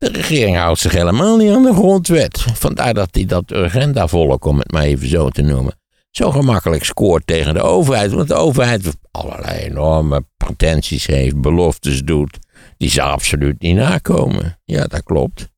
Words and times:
De 0.00 0.08
regering 0.08 0.56
houdt 0.56 0.80
zich 0.80 0.92
helemaal 0.92 1.36
niet 1.36 1.50
aan 1.50 1.62
de 1.62 1.72
grondwet. 1.72 2.40
Vandaar 2.40 2.94
dat 2.94 3.08
hij 3.10 3.24
dat 3.24 3.52
agendavolk, 3.52 4.44
om 4.44 4.58
het 4.58 4.72
maar 4.72 4.82
even 4.82 5.08
zo 5.08 5.28
te 5.28 5.42
noemen, 5.42 5.78
zo 6.10 6.30
gemakkelijk 6.30 6.84
scoort 6.84 7.26
tegen 7.26 7.54
de 7.54 7.62
overheid. 7.62 8.12
Want 8.12 8.28
de 8.28 8.34
overheid 8.34 8.96
allerlei 9.10 9.58
enorme 9.58 10.24
pretenties 10.36 11.06
heeft, 11.06 11.40
beloftes 11.40 12.02
doet, 12.04 12.38
die 12.76 12.90
ze 12.90 13.02
absoluut 13.02 13.60
niet 13.60 13.76
nakomen. 13.76 14.58
Ja, 14.64 14.86
dat 14.86 15.02
klopt. 15.02 15.48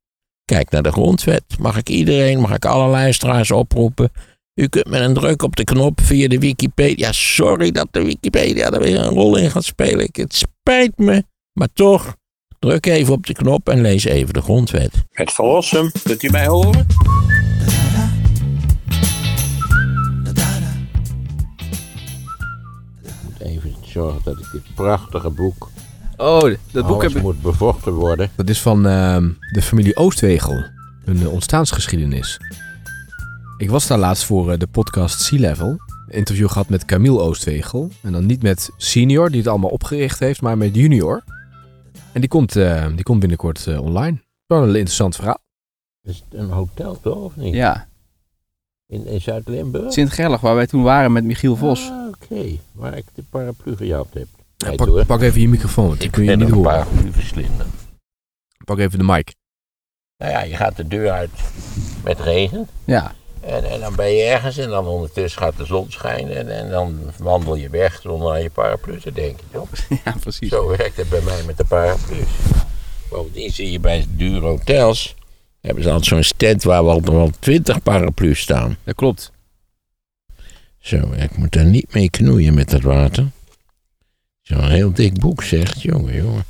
Kijk 0.45 0.71
naar 0.71 0.83
de 0.83 0.93
grondwet. 0.93 1.45
Mag 1.59 1.77
ik 1.77 1.89
iedereen, 1.89 2.41
mag 2.41 2.55
ik 2.55 2.65
alle 2.65 2.89
luisteraars 2.89 3.51
oproepen? 3.51 4.11
U 4.55 4.67
kunt 4.67 4.89
met 4.89 5.01
een 5.01 5.15
druk 5.15 5.43
op 5.43 5.57
de 5.57 5.65
knop 5.65 6.01
via 6.01 6.29
de 6.29 6.39
Wikipedia. 6.39 7.13
Sorry 7.13 7.71
dat 7.71 7.89
de 7.91 8.03
Wikipedia 8.03 8.71
er 8.71 8.81
weer 8.81 8.99
een 8.99 9.15
rol 9.15 9.37
in 9.37 9.51
gaat 9.51 9.65
spelen. 9.65 10.09
Het 10.13 10.35
spijt 10.35 10.99
me, 10.99 11.25
maar 11.53 11.73
toch. 11.73 12.17
Druk 12.63 12.87
even 12.87 13.13
op 13.13 13.27
de 13.27 13.33
knop 13.33 13.69
en 13.69 13.81
lees 13.81 14.05
even 14.05 14.35
de 14.35 14.41
grondwet. 14.41 15.05
Het 15.13 15.33
verlossen, 15.33 15.93
kunt 16.03 16.23
u 16.23 16.31
mij 16.31 16.47
horen? 16.47 16.87
Ik 23.03 23.13
moet 23.23 23.41
even 23.41 23.75
zorgen 23.87 24.21
dat 24.25 24.39
ik 24.39 24.49
dit 24.53 24.75
prachtige 24.75 25.31
boek. 25.31 25.71
Oh, 26.17 26.41
dat 26.71 26.87
boek 26.87 27.01
Alles 27.01 27.03
heb 27.03 27.13
ik... 27.17 27.23
moet 27.23 27.43
bevochten 27.43 27.93
worden. 27.93 28.31
Dat 28.37 28.49
is 28.49 28.61
van 28.61 28.87
ehm, 28.87 29.31
de 29.53 29.63
familie 29.63 29.97
Oostwegel. 29.97 30.65
Hun 31.05 31.21
eh, 31.21 31.33
ontstaansgeschiedenis. 31.33 32.41
Ik 33.59 33.71
was 33.71 33.87
daar 33.87 33.99
laatst 33.99 34.25
voor 34.25 34.53
eh, 34.53 34.59
de 34.59 34.67
podcast 34.67 35.21
Sea 35.21 35.41
Level. 35.41 35.69
Een 35.69 36.19
interview 36.19 36.49
gehad 36.49 36.69
met 36.69 36.85
Camille 36.85 37.21
Oostwegel. 37.21 37.91
En 38.03 38.13
dan 38.13 38.27
niet 38.27 38.43
met 38.43 38.71
senior, 38.77 39.29
die 39.31 39.39
het 39.39 39.49
allemaal 39.49 39.71
opgericht 39.71 40.19
heeft, 40.19 40.43
maar 40.43 40.59
met 40.59 40.75
junior. 40.75 41.23
En 42.13 42.21
die 42.21 42.29
komt, 42.29 42.57
eh, 42.57 42.87
die 42.95 43.03
komt 43.03 43.21
binnenkort 43.21 43.67
eh, 43.67 43.81
online. 43.83 44.19
Wel 44.47 44.63
een 44.63 44.69
interessant 44.69 45.15
verhaal. 45.17 45.39
Is 46.03 46.17
het 46.29 46.41
een 46.41 46.51
hotel 46.51 47.01
toch, 47.01 47.17
of 47.17 47.37
niet? 47.37 47.55
Ja, 47.55 47.89
In, 48.87 49.07
in 49.07 49.21
Zuid-Limburg? 49.21 49.93
Sint-Gerlach, 49.93 50.41
waar 50.41 50.55
wij 50.55 50.67
toen 50.67 50.83
waren 50.83 51.13
met 51.13 51.25
Michiel 51.25 51.57
Vos. 51.57 51.89
Ah, 51.91 52.09
oké. 52.09 52.45
Waar 52.73 52.97
ik 52.97 53.05
de 53.15 53.23
paraplu 53.31 53.77
gejat 53.77 54.09
heb. 54.13 54.27
Ja, 54.57 55.05
pak, 55.05 55.21
even 55.21 55.41
je 55.41 55.49
microfoon, 55.49 55.87
want 55.87 56.01
die 56.01 56.11
kun 56.11 56.23
je 56.23 56.29
ben 56.29 56.39
niet 56.39 56.49
nog 56.49 56.57
een 56.59 56.65
horen. 56.65 56.87
paraplu 56.87 57.13
verslinden. 57.13 57.67
Pak 58.65 58.79
even 58.79 58.99
de 58.99 59.05
mic. 59.05 59.35
Nou 60.17 60.33
ja, 60.33 60.43
je 60.43 60.57
gaat 60.57 60.77
de 60.77 60.89
deur 60.89 61.11
uit 61.11 61.31
met 62.05 62.21
regen. 62.21 62.69
Ja, 62.85 63.13
En, 63.47 63.65
en 63.65 63.81
dan 63.81 63.95
ben 63.95 64.13
je 64.13 64.23
ergens 64.23 64.57
en 64.57 64.69
dan 64.69 64.87
ondertussen 64.87 65.43
gaat 65.43 65.57
de 65.57 65.65
zon 65.65 65.87
schijnen. 65.89 66.37
En, 66.37 66.59
en 66.59 66.71
dan 66.71 66.99
wandel 67.19 67.55
je 67.55 67.69
weg 67.69 68.01
zonder 68.03 68.33
aan 68.33 68.43
je 68.43 68.51
paraplu 68.51 69.01
te 69.01 69.13
denken. 69.13 69.45
Toch? 69.53 69.69
ja 70.05 70.15
precies. 70.21 70.49
Zo 70.49 70.69
werkt 70.69 70.97
het 70.97 71.09
bij 71.09 71.21
mij 71.21 71.43
met 71.47 71.57
de 71.57 71.65
paraplu's. 71.65 72.29
Bovendien 73.11 73.51
zie 73.51 73.71
je 73.71 73.81
bij 73.81 74.07
dure 74.09 74.47
hotels. 74.47 75.15
Hebben 75.61 75.83
ze 75.83 75.91
altijd 75.91 76.09
zo'n 76.09 76.23
stand 76.23 76.63
waar 76.63 76.85
wel, 76.85 77.03
wel 77.03 77.31
20 77.39 77.83
paraplu's 77.83 78.41
staan. 78.41 78.77
Dat 78.85 78.95
klopt. 78.95 79.33
Zo, 80.79 81.13
ik 81.13 81.37
moet 81.37 81.53
daar 81.53 81.65
niet 81.65 81.95
mee 81.95 82.11
knoeien 82.11 82.55
met 82.55 82.71
dat 82.71 82.83
water. 82.83 83.31
Zo'n 84.43 84.71
heel 84.71 84.93
dik 84.93 85.21
boek 85.21 85.43
zegt, 85.43 85.83
jongen, 85.83 86.15
jongen. 86.15 86.45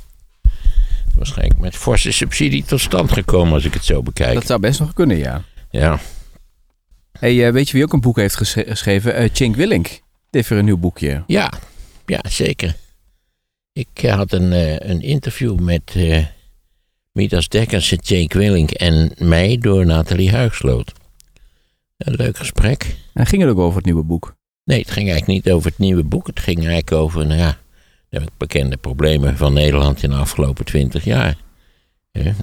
Waarschijnlijk 1.15 1.59
met 1.59 1.75
forse 1.75 2.11
subsidie 2.11 2.63
tot 2.63 2.79
stand 2.79 3.11
gekomen 3.11 3.53
als 3.53 3.65
ik 3.65 3.73
het 3.73 3.85
zo 3.85 4.03
bekijk. 4.03 4.33
Dat 4.33 4.45
zou 4.45 4.59
best 4.59 4.79
nog 4.79 4.93
kunnen, 4.93 5.17
ja. 5.17 5.43
Ja, 5.69 5.99
Hey, 7.19 7.47
eh, 7.47 7.53
weet 7.53 7.67
je 7.67 7.73
wie 7.73 7.83
ook 7.83 7.93
een 7.93 8.01
boek 8.01 8.17
heeft 8.17 8.35
geschreven? 8.35 9.15
Eh 9.15 9.29
Cenk 9.33 9.55
Willink. 9.55 9.87
Die 9.87 10.01
heeft 10.29 10.49
weer 10.49 10.59
een 10.59 10.65
nieuw 10.65 10.77
boekje. 10.77 11.23
ja, 11.27 11.51
ja, 12.05 12.19
zeker. 12.29 12.75
Ik 13.73 13.87
eh, 13.93 14.15
had 14.15 14.31
een, 14.31 14.51
een 14.91 15.01
interview 15.01 15.59
met 15.59 15.93
eh 15.95 16.25
Midas 17.11 17.47
Dekkers, 17.47 17.89
Jake 18.01 18.37
Willink 18.37 18.71
en 18.71 19.11
mij 19.17 19.57
door 19.57 19.85
Nathalie 19.85 20.31
Huigsloot. 20.31 20.91
Een 21.97 22.13
leuk 22.13 22.37
gesprek. 22.37 22.95
En 23.13 23.25
ging 23.25 23.41
het 23.41 23.51
ook 23.51 23.57
over 23.57 23.75
het 23.75 23.85
nieuwe 23.85 24.03
boek? 24.03 24.35
Nee, 24.63 24.79
het 24.79 24.91
ging 24.91 25.09
eigenlijk 25.09 25.45
niet 25.45 25.53
over 25.53 25.69
het 25.69 25.79
nieuwe 25.79 26.03
boek. 26.03 26.27
Het 26.27 26.39
ging 26.39 26.57
eigenlijk 26.57 26.91
over, 26.91 27.25
nou 27.25 27.39
ja, 27.39 27.57
de 28.09 28.21
bekende 28.37 28.77
problemen 28.77 29.37
van 29.37 29.53
Nederland 29.53 30.03
in 30.03 30.09
de 30.09 30.15
afgelopen 30.15 30.65
twintig 30.65 31.03
jaar. 31.03 31.37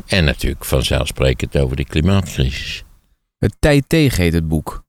En 0.06 0.24
natuurlijk 0.24 0.64
vanzelfsprekend 0.64 1.58
over 1.58 1.76
de 1.76 1.84
klimaatcrisis. 1.84 2.84
Het 3.40 3.56
Tijd 3.58 3.84
tegen 3.86 4.22
heet 4.22 4.32
het 4.32 4.48
boek. 4.48 4.84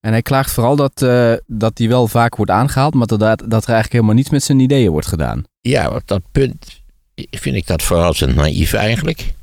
En 0.00 0.12
hij 0.12 0.22
klaagt 0.22 0.50
vooral 0.50 0.76
dat, 0.76 1.02
eh, 1.02 1.32
dat 1.46 1.78
hij 1.78 1.88
wel 1.88 2.08
vaak 2.08 2.36
wordt 2.36 2.50
aangehaald, 2.50 2.94
maar 2.94 3.06
dat, 3.06 3.18
dat 3.18 3.40
er 3.40 3.50
eigenlijk 3.50 3.92
helemaal 3.92 4.14
niets 4.14 4.30
met 4.30 4.42
zijn 4.42 4.60
ideeën 4.60 4.90
wordt 4.90 5.06
gedaan. 5.06 5.44
Ja, 5.60 5.90
op 5.90 6.02
dat 6.04 6.22
punt 6.32 6.82
vind 7.30 7.56
ik 7.56 7.66
dat 7.66 7.82
verrassend 7.82 8.34
naïef 8.34 8.72
eigenlijk. 8.72 9.34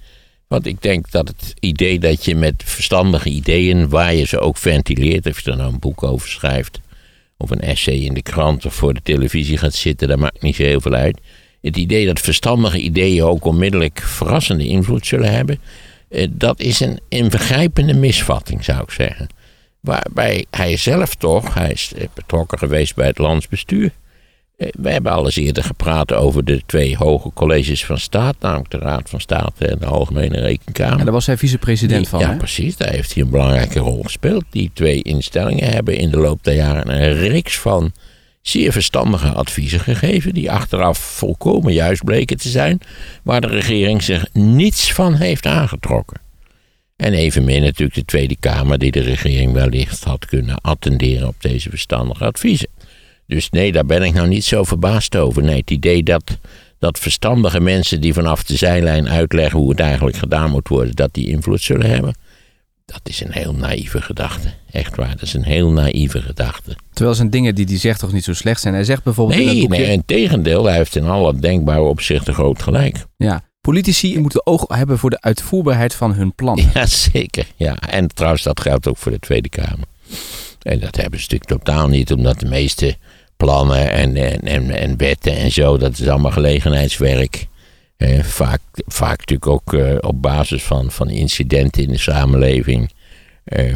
Want 0.48 0.66
ik 0.66 0.82
denk 0.82 1.12
dat 1.12 1.28
het 1.28 1.54
idee 1.60 2.00
dat 2.00 2.26
je 2.26 2.36
met 2.36 2.64
verstandige 2.66 3.30
ideeën, 3.30 3.90
waar 3.90 4.14
je 4.14 4.26
ze 4.26 4.40
ook 4.40 4.58
ventileert, 4.58 5.26
of 5.26 5.40
je 5.40 5.52
er 5.52 5.58
nou 5.58 5.74
een 5.74 5.80
boek 5.80 6.04
over 6.04 6.30
schrijft, 6.30 6.80
of 7.38 7.50
een 7.50 7.62
essay 7.62 7.96
in 7.96 8.14
de 8.14 8.22
krant 8.22 8.66
of 8.66 8.74
voor 8.74 8.94
de 8.94 9.02
televisie 9.04 9.58
gaat 9.58 9.74
zitten, 9.74 10.08
dat 10.08 10.20
maakt 10.20 10.42
niet 10.42 10.56
zo 10.56 10.64
heel 10.64 10.82
veel 10.82 10.94
uit. 10.94 11.22
Het 11.62 11.78
idee 11.78 12.06
dat 12.06 12.20
verstandige 12.20 12.80
ideeën 12.80 13.24
ook 13.24 13.46
onmiddellijk 13.46 14.00
verrassende 14.00 14.68
invloed 14.68 15.06
zullen 15.06 15.34
hebben, 15.34 15.60
dat 16.32 16.60
is 16.60 16.80
een 16.80 17.00
ingrijpende 17.10 17.94
misvatting, 17.94 18.64
zou 18.64 18.82
ik 18.82 18.92
zeggen. 18.92 19.28
Waarbij 19.80 20.46
hij 20.52 20.78
zelf 20.78 21.16
toch, 21.16 21.54
hij 21.54 21.72
is 21.72 21.92
eh, 21.98 22.08
betrokken 22.14 22.58
geweest 22.58 22.96
bij 22.96 23.08
het 23.08 23.18
landsbestuur. 23.18 23.92
Eh, 24.58 24.68
We 24.82 24.90
hebben 24.92 25.12
al 25.12 25.26
eens 25.26 25.36
eerder 25.36 25.64
gepraat 25.64 26.14
over 26.14 26.46
de 26.46 26.62
twee 26.66 26.96
hoge 26.98 27.32
colleges 27.34 27.86
van 27.86 27.98
staat, 27.98 28.36
namelijk 28.40 28.70
de 28.72 28.78
Raad 28.78 29.10
van 29.10 29.22
State 29.22 29.68
en 29.68 29.80
de 29.80 29.86
Algemene 29.86 30.40
Rekenkamer. 30.40 30.98
En 31.00 31.04
daar 31.04 31.14
was 31.14 31.26
hij 31.26 31.38
vicepresident 31.38 32.08
van, 32.08 32.20
Ja, 32.20 32.30
hè? 32.30 32.38
precies. 32.38 32.78
Daar 32.78 32.90
heeft 32.92 33.14
hij 33.14 33.24
een 33.24 33.30
belangrijke 33.30 33.80
rol 33.80 34.04
gespeeld. 34.04 34.44
Die 34.50 34.72
twee 34.74 35.02
instellingen 35.02 35.70
hebben 35.70 35.98
in 35.98 36.10
de 36.12 36.18
loop 36.18 36.44
der 36.44 36.56
jaren 36.56 36.90
een 37.02 37.14
reeks 37.14 37.60
van 37.60 37.92
zeer 38.44 38.72
verstandige 38.72 39.32
adviezen 39.32 39.80
gegeven, 39.80 40.34
die 40.34 40.52
achteraf 40.52 40.98
volkomen 40.98 41.74
juist 41.74 42.04
bleken 42.04 42.38
te 42.38 42.50
zijn, 42.50 42.80
waar 43.24 43.42
de 43.42 43.48
regering 43.48 44.04
zich 44.04 44.26
niets 44.34 44.94
van 44.94 45.14
heeft 45.14 45.46
aangetrokken. 45.46 46.22
En 46.96 47.14
evenmin 47.14 47.62
natuurlijk 47.62 47.94
de 47.94 48.06
Tweede 48.06 48.36
Kamer, 48.40 48.78
die 48.78 48.92
de 48.92 49.02
regering 49.02 49.54
wellicht 49.54 50.04
had 50.04 50.26
kunnen 50.26 50.62
attenderen 50.62 51.28
op 51.28 51.36
deze 51.40 51.70
verstandige 51.70 52.26
adviezen. 52.26 52.68
Dus 53.28 53.50
nee, 53.50 53.72
daar 53.72 53.86
ben 53.86 54.04
ik 54.04 54.14
nou 54.14 54.28
niet 54.28 54.46
zo 54.46 54.64
verbaasd 54.64 55.16
over. 55.16 55.44
Nee, 55.44 55.58
het 55.58 55.72
idee 55.72 56.04
dat, 56.04 56.38
dat 56.80 57.00
verstandige 57.00 57.60
mensen 57.60 58.02
die 58.02 58.14
vanaf 58.14 58.44
de 58.44 58.56
zijlijn 58.56 59.10
uitleggen 59.10 59.60
hoe 59.60 59.70
het 59.70 59.80
eigenlijk 59.80 60.18
gedaan 60.18 60.52
moet 60.52 60.68
worden, 60.68 60.96
dat 60.96 61.14
die 61.14 61.28
invloed 61.28 61.62
zullen 61.62 61.90
hebben, 61.90 62.16
dat 62.86 63.02
is 63.04 63.22
een 63.22 63.32
heel 63.32 63.54
naïeve 63.54 64.02
gedachte. 64.02 64.48
Echt 64.72 64.96
waar, 64.96 65.10
dat 65.10 65.22
is 65.22 65.34
een 65.34 65.44
heel 65.44 65.72
naïeve 65.72 66.22
gedachte. 66.22 66.76
Terwijl 66.94 67.16
zijn 67.16 67.30
dingen 67.30 67.56
die 67.56 67.66
hij 67.66 67.78
zegt 67.78 68.00
toch 68.00 68.12
niet 68.12 68.24
zo 68.24 68.34
slecht 68.34 68.62
zijn. 68.62 68.74
Hij 68.74 68.84
zegt 68.84 69.04
bijvoorbeeld 69.04 69.40
in 69.40 69.46
Nee, 69.46 69.60
boekje... 69.62 69.84
nee, 69.84 69.92
in 69.92 70.04
tegendeel, 70.06 70.66
hij 70.66 70.76
heeft 70.76 70.96
in 70.96 71.06
alle 71.08 71.40
denkbare 71.40 71.82
opzichten 71.82 72.34
groot 72.34 72.64
gelijk. 72.64 73.06
Ja, 73.18 73.44
politici 73.62 74.20
moeten 74.20 74.46
oog 74.46 74.66
hebben 74.68 74.98
voor 74.98 75.10
de 75.10 75.22
uitvoerbaarheid 75.22 75.94
van 75.94 76.14
hun 76.14 76.34
plannen. 76.36 76.70
Ja, 76.74 76.86
zeker. 76.86 77.46
Ja, 77.56 77.80
en 77.80 78.08
trouwens, 78.08 78.44
dat 78.44 78.60
geldt 78.62 78.88
ook 78.88 78.98
voor 78.98 79.12
de 79.12 79.20
Tweede 79.20 79.50
Kamer. 79.50 79.88
En 80.62 80.80
dat 80.80 80.96
hebben 80.96 81.20
ze 81.20 81.28
natuurlijk 81.30 81.64
totaal 81.64 81.88
niet, 81.88 82.12
omdat 82.12 82.40
de 82.40 82.46
meeste 82.46 82.98
plannen 83.38 83.92
en, 83.92 84.16
en, 84.16 84.40
en, 84.42 84.70
en 84.72 84.98
wetten 84.98 85.36
en 85.36 85.52
zo, 85.52 85.78
dat 85.78 86.00
is 86.00 86.08
allemaal 86.08 86.32
gelegenheidswerk. 86.32 87.48
Vaak, 88.22 88.60
vaak 88.74 89.18
natuurlijk 89.18 89.48
ook 89.48 89.74
eh, 89.74 89.96
op 90.02 90.22
basis 90.22 90.64
van, 90.64 90.92
van 90.92 91.10
incidenten 91.10 91.84
in 91.84 91.90
de 91.90 91.98
samenleving. 91.98 92.92
Eh, 93.44 93.74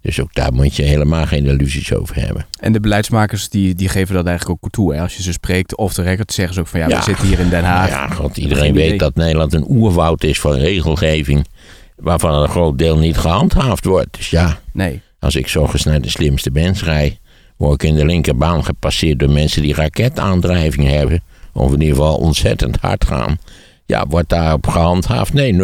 dus 0.00 0.20
ook 0.20 0.34
daar 0.34 0.52
moet 0.52 0.76
je 0.76 0.82
helemaal 0.82 1.26
geen 1.26 1.46
illusies 1.46 1.94
over 1.94 2.16
hebben. 2.16 2.46
En 2.60 2.72
de 2.72 2.80
beleidsmakers 2.80 3.48
die, 3.48 3.74
die 3.74 3.88
geven 3.88 4.14
dat 4.14 4.26
eigenlijk 4.26 4.64
ook 4.64 4.70
toe. 4.72 4.94
Hè? 4.94 5.00
Als 5.00 5.16
je 5.16 5.22
ze 5.22 5.32
spreekt 5.32 5.76
off 5.76 5.94
the 5.94 6.02
record, 6.02 6.32
zeggen 6.32 6.54
ze 6.54 6.60
ook 6.60 6.66
van 6.66 6.80
ja, 6.80 6.88
Ja. 6.88 6.96
we 6.96 7.02
zitten 7.02 7.26
hier 7.26 7.38
in 7.38 7.48
Den 7.48 7.64
Haag. 7.64 7.88
Ja, 7.88 8.08
god, 8.08 8.36
iedereen 8.36 8.70
idee. 8.74 8.90
weet 8.90 8.98
dat 8.98 9.14
Nederland 9.14 9.52
een 9.52 9.66
oerwoud 9.68 10.24
is 10.24 10.40
van 10.40 10.52
regelgeving, 10.54 11.46
waarvan 11.96 12.34
een 12.42 12.48
groot 12.48 12.78
deel 12.78 12.98
niet 12.98 13.16
gehandhaafd 13.16 13.84
wordt. 13.84 14.16
Dus 14.16 14.30
ja, 14.30 14.58
Nee. 14.72 15.00
Als 15.18 15.36
ik 15.36 15.48
zorgens 15.48 15.84
naar 15.84 16.00
de 16.00 16.10
slimste 16.10 16.50
mens 16.50 16.82
rijd, 16.84 17.18
word 17.56 17.82
ik 17.82 17.88
in 17.88 17.94
de 17.96 18.04
linkerbaan 18.04 18.64
gepasseerd 18.64 19.18
door 19.18 19.30
mensen 19.30 19.62
die 19.62 19.74
raketaandrijving 19.74 20.88
hebben. 20.88 21.22
Of 21.56 21.72
in 21.72 21.80
ieder 21.80 21.96
geval 21.96 22.16
ontzettend 22.16 22.76
hard 22.80 23.04
gaan. 23.04 23.38
Ja, 23.84 24.06
wordt 24.08 24.28
daarop 24.28 24.66
gehandhaafd? 24.66 25.32
Nee, 25.32 25.52
0,0. 25.52 25.58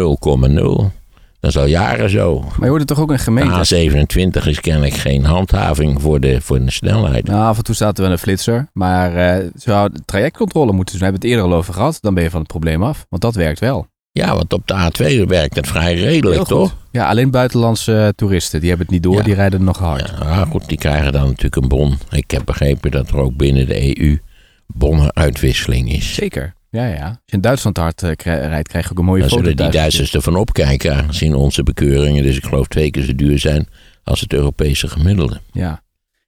Dat 1.39 1.51
is 1.51 1.57
al 1.57 1.65
jaren 1.65 2.09
zo. 2.09 2.39
Maar 2.39 2.59
je 2.59 2.67
hoort 2.67 2.79
het 2.79 2.87
toch 2.87 2.99
ook 2.99 3.11
in 3.11 3.19
gemeentes? 3.19 3.69
De 3.69 4.05
A27 4.41 4.47
is 4.47 4.59
kennelijk 4.59 4.93
geen 4.93 5.25
handhaving 5.25 6.01
voor 6.01 6.19
de, 6.19 6.41
voor 6.41 6.65
de 6.65 6.71
snelheid. 6.71 7.27
Nou, 7.27 7.45
af 7.45 7.57
en 7.57 7.63
toe 7.63 7.75
staat 7.75 7.97
er 7.97 8.03
wel 8.03 8.11
een 8.11 8.17
flitser. 8.17 8.67
Maar 8.73 9.15
eh 9.15 9.45
zou 9.55 9.91
trajectcontrole 10.05 10.71
moeten 10.71 10.85
doen. 10.85 10.97
We 10.97 11.03
hebben 11.03 11.21
het 11.21 11.29
eerder 11.29 11.51
al 11.51 11.57
over 11.57 11.73
gehad. 11.73 11.97
Dan 12.01 12.13
ben 12.13 12.23
je 12.23 12.29
van 12.29 12.39
het 12.39 12.47
probleem 12.47 12.83
af. 12.83 13.05
Want 13.09 13.21
dat 13.21 13.35
werkt 13.35 13.59
wel. 13.59 13.87
Ja, 14.11 14.35
want 14.35 14.53
op 14.53 14.67
de 14.67 14.73
A2 14.73 15.27
werkt 15.27 15.55
het 15.55 15.67
vrij 15.67 15.93
redelijk, 15.93 16.43
toch? 16.43 16.75
Ja, 16.91 17.07
alleen 17.07 17.31
buitenlandse 17.31 17.97
eh, 17.97 18.07
toeristen. 18.07 18.59
Die 18.59 18.69
hebben 18.69 18.85
het 18.85 18.95
niet 18.95 19.03
door. 19.03 19.15
Ja. 19.15 19.23
Die 19.23 19.33
rijden 19.33 19.63
nog 19.63 19.77
hard. 19.77 20.13
Ja, 20.19 20.25
maar 20.25 20.45
goed, 20.45 20.67
die 20.67 20.77
krijgen 20.77 21.11
dan 21.11 21.25
natuurlijk 21.25 21.55
een 21.55 21.67
bon. 21.67 21.97
Ik 22.09 22.31
heb 22.31 22.41
begrepen 22.45 22.91
dat 22.91 23.09
er 23.09 23.17
ook 23.17 23.35
binnen 23.35 23.67
de 23.67 23.99
EU 23.99 24.19
bonnenuitwisseling 24.67 25.91
is. 25.91 26.13
Zeker. 26.13 26.53
Ja, 26.69 26.85
ja. 26.85 27.07
Als 27.07 27.17
je 27.25 27.35
in 27.35 27.41
Duitsland 27.41 27.77
hard 27.77 28.03
eh, 28.03 28.13
rijdt, 28.23 28.67
krijg 28.67 28.85
je 28.85 28.91
ook 28.91 28.97
een 28.97 29.05
mooie 29.05 29.19
Dan 29.19 29.29
foto 29.29 29.41
zullen 29.41 29.57
die. 29.57 29.69
Duitsers 29.69 30.13
ervan 30.13 30.35
opkijken, 30.35 30.95
aangezien 30.95 31.35
onze 31.35 31.63
bekeuringen, 31.63 32.23
dus 32.23 32.37
ik 32.37 32.45
geloof 32.45 32.67
twee 32.67 32.91
keer 32.91 33.03
zo 33.03 33.15
duur 33.15 33.39
zijn 33.39 33.67
als 34.03 34.21
het 34.21 34.33
Europese 34.33 34.87
gemiddelde. 34.87 35.41
Ja. 35.51 35.81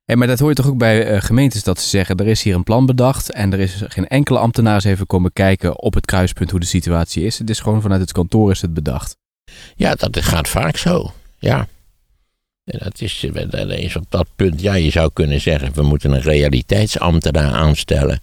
Hey, 0.05 0.15
maar 0.15 0.27
dat 0.27 0.39
hoor 0.39 0.49
je 0.49 0.55
toch 0.55 0.67
ook 0.67 0.77
bij 0.77 1.07
eh, 1.07 1.21
gemeentes 1.21 1.63
dat 1.63 1.79
ze 1.79 1.89
zeggen, 1.89 2.17
er 2.17 2.27
is 2.27 2.43
hier 2.43 2.55
een 2.55 2.63
plan 2.63 2.85
bedacht 2.85 3.31
en 3.31 3.53
er 3.53 3.59
is 3.59 3.83
geen 3.87 4.07
enkele 4.07 4.39
ambtenaar 4.39 4.73
eens 4.73 4.83
even 4.83 5.05
komen 5.05 5.33
kijken 5.33 5.81
op 5.81 5.93
het 5.93 6.05
kruispunt 6.05 6.51
hoe 6.51 6.59
de 6.59 6.65
situatie 6.65 7.23
is. 7.23 7.39
Het 7.39 7.49
is 7.49 7.59
gewoon 7.59 7.81
vanuit 7.81 8.01
het 8.01 8.11
kantoor 8.11 8.51
is 8.51 8.61
het 8.61 8.73
bedacht. 8.73 9.17
Ja, 9.75 9.95
dat 9.95 10.19
gaat 10.21 10.47
vaak 10.47 10.77
zo. 10.77 11.11
Ja. 11.37 11.67
En 12.65 12.79
dat 12.83 13.01
is, 13.01 13.25
eh, 13.33 13.49
dat 13.49 13.69
is 13.69 13.95
op 13.95 14.05
dat 14.09 14.27
punt, 14.35 14.61
ja, 14.61 14.73
je 14.73 14.89
zou 14.89 15.09
kunnen 15.13 15.41
zeggen, 15.41 15.73
we 15.73 15.81
moeten 15.81 16.11
een 16.11 16.21
realiteitsambtenaar 16.21 17.51
aanstellen. 17.51 18.19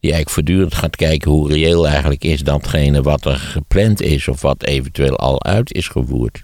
Die 0.00 0.12
eigenlijk 0.12 0.30
voortdurend 0.30 0.74
gaat 0.74 0.96
kijken 0.96 1.30
hoe 1.30 1.48
reëel 1.52 1.88
eigenlijk 1.88 2.24
is 2.24 2.42
datgene 2.42 3.02
wat 3.02 3.24
er 3.24 3.36
gepland 3.36 4.00
is 4.02 4.28
of 4.28 4.40
wat 4.42 4.62
eventueel 4.62 5.16
al 5.18 5.42
uit 5.44 5.72
is 5.72 5.88
gevoerd. 5.88 6.42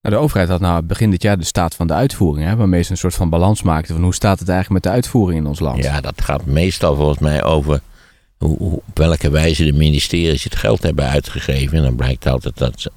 Nou, 0.00 0.14
de 0.14 0.20
overheid 0.20 0.48
had 0.48 0.60
nou 0.60 0.82
begin 0.82 1.10
dit 1.10 1.22
jaar 1.22 1.38
de 1.38 1.44
staat 1.44 1.74
van 1.74 1.86
de 1.86 1.92
uitvoering, 1.92 2.46
hè, 2.48 2.56
waarmee 2.56 2.82
ze 2.82 2.90
een 2.90 2.96
soort 2.96 3.14
van 3.14 3.30
balans 3.30 3.62
maakten 3.62 3.94
van 3.94 4.04
hoe 4.04 4.14
staat 4.14 4.38
het 4.38 4.48
eigenlijk 4.48 4.84
met 4.84 4.92
de 4.92 4.98
uitvoering 4.98 5.40
in 5.40 5.46
ons 5.46 5.60
land. 5.60 5.84
Ja, 5.84 6.00
dat 6.00 6.22
gaat 6.22 6.44
meestal 6.44 6.96
volgens 6.96 7.18
mij 7.18 7.42
over 7.44 7.80
hoe, 8.38 8.56
hoe- 8.58 8.82
op 8.88 8.98
welke 8.98 9.30
wijze 9.30 9.64
de 9.64 9.72
ministeries 9.72 10.44
het 10.44 10.56
geld 10.56 10.82
hebben 10.82 11.08
uitgegeven. 11.08 11.76
En 11.78 11.82
dan 11.84 11.96
blijkt 11.96 12.26
altijd 12.26 12.58
dat, 12.58 12.80
ze- 12.80 12.92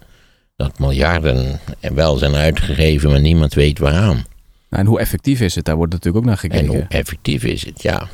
dat 0.61 0.79
miljarden 0.79 1.59
wel 1.79 2.17
zijn 2.17 2.35
uitgegeven, 2.35 3.09
maar 3.09 3.21
niemand 3.21 3.53
weet 3.53 3.79
waaraan. 3.79 4.25
Nou, 4.69 4.83
en 4.83 4.85
hoe 4.85 4.99
effectief 4.99 5.41
is 5.41 5.55
het? 5.55 5.65
Daar 5.65 5.75
wordt 5.75 5.93
natuurlijk 5.93 6.25
ook 6.25 6.29
naar 6.29 6.43
En 6.43 6.49
gekeken. 6.49 6.67
hoe 6.67 6.85
effectief 6.89 7.43
is 7.43 7.65
het, 7.65 7.81
ja. 7.81 8.07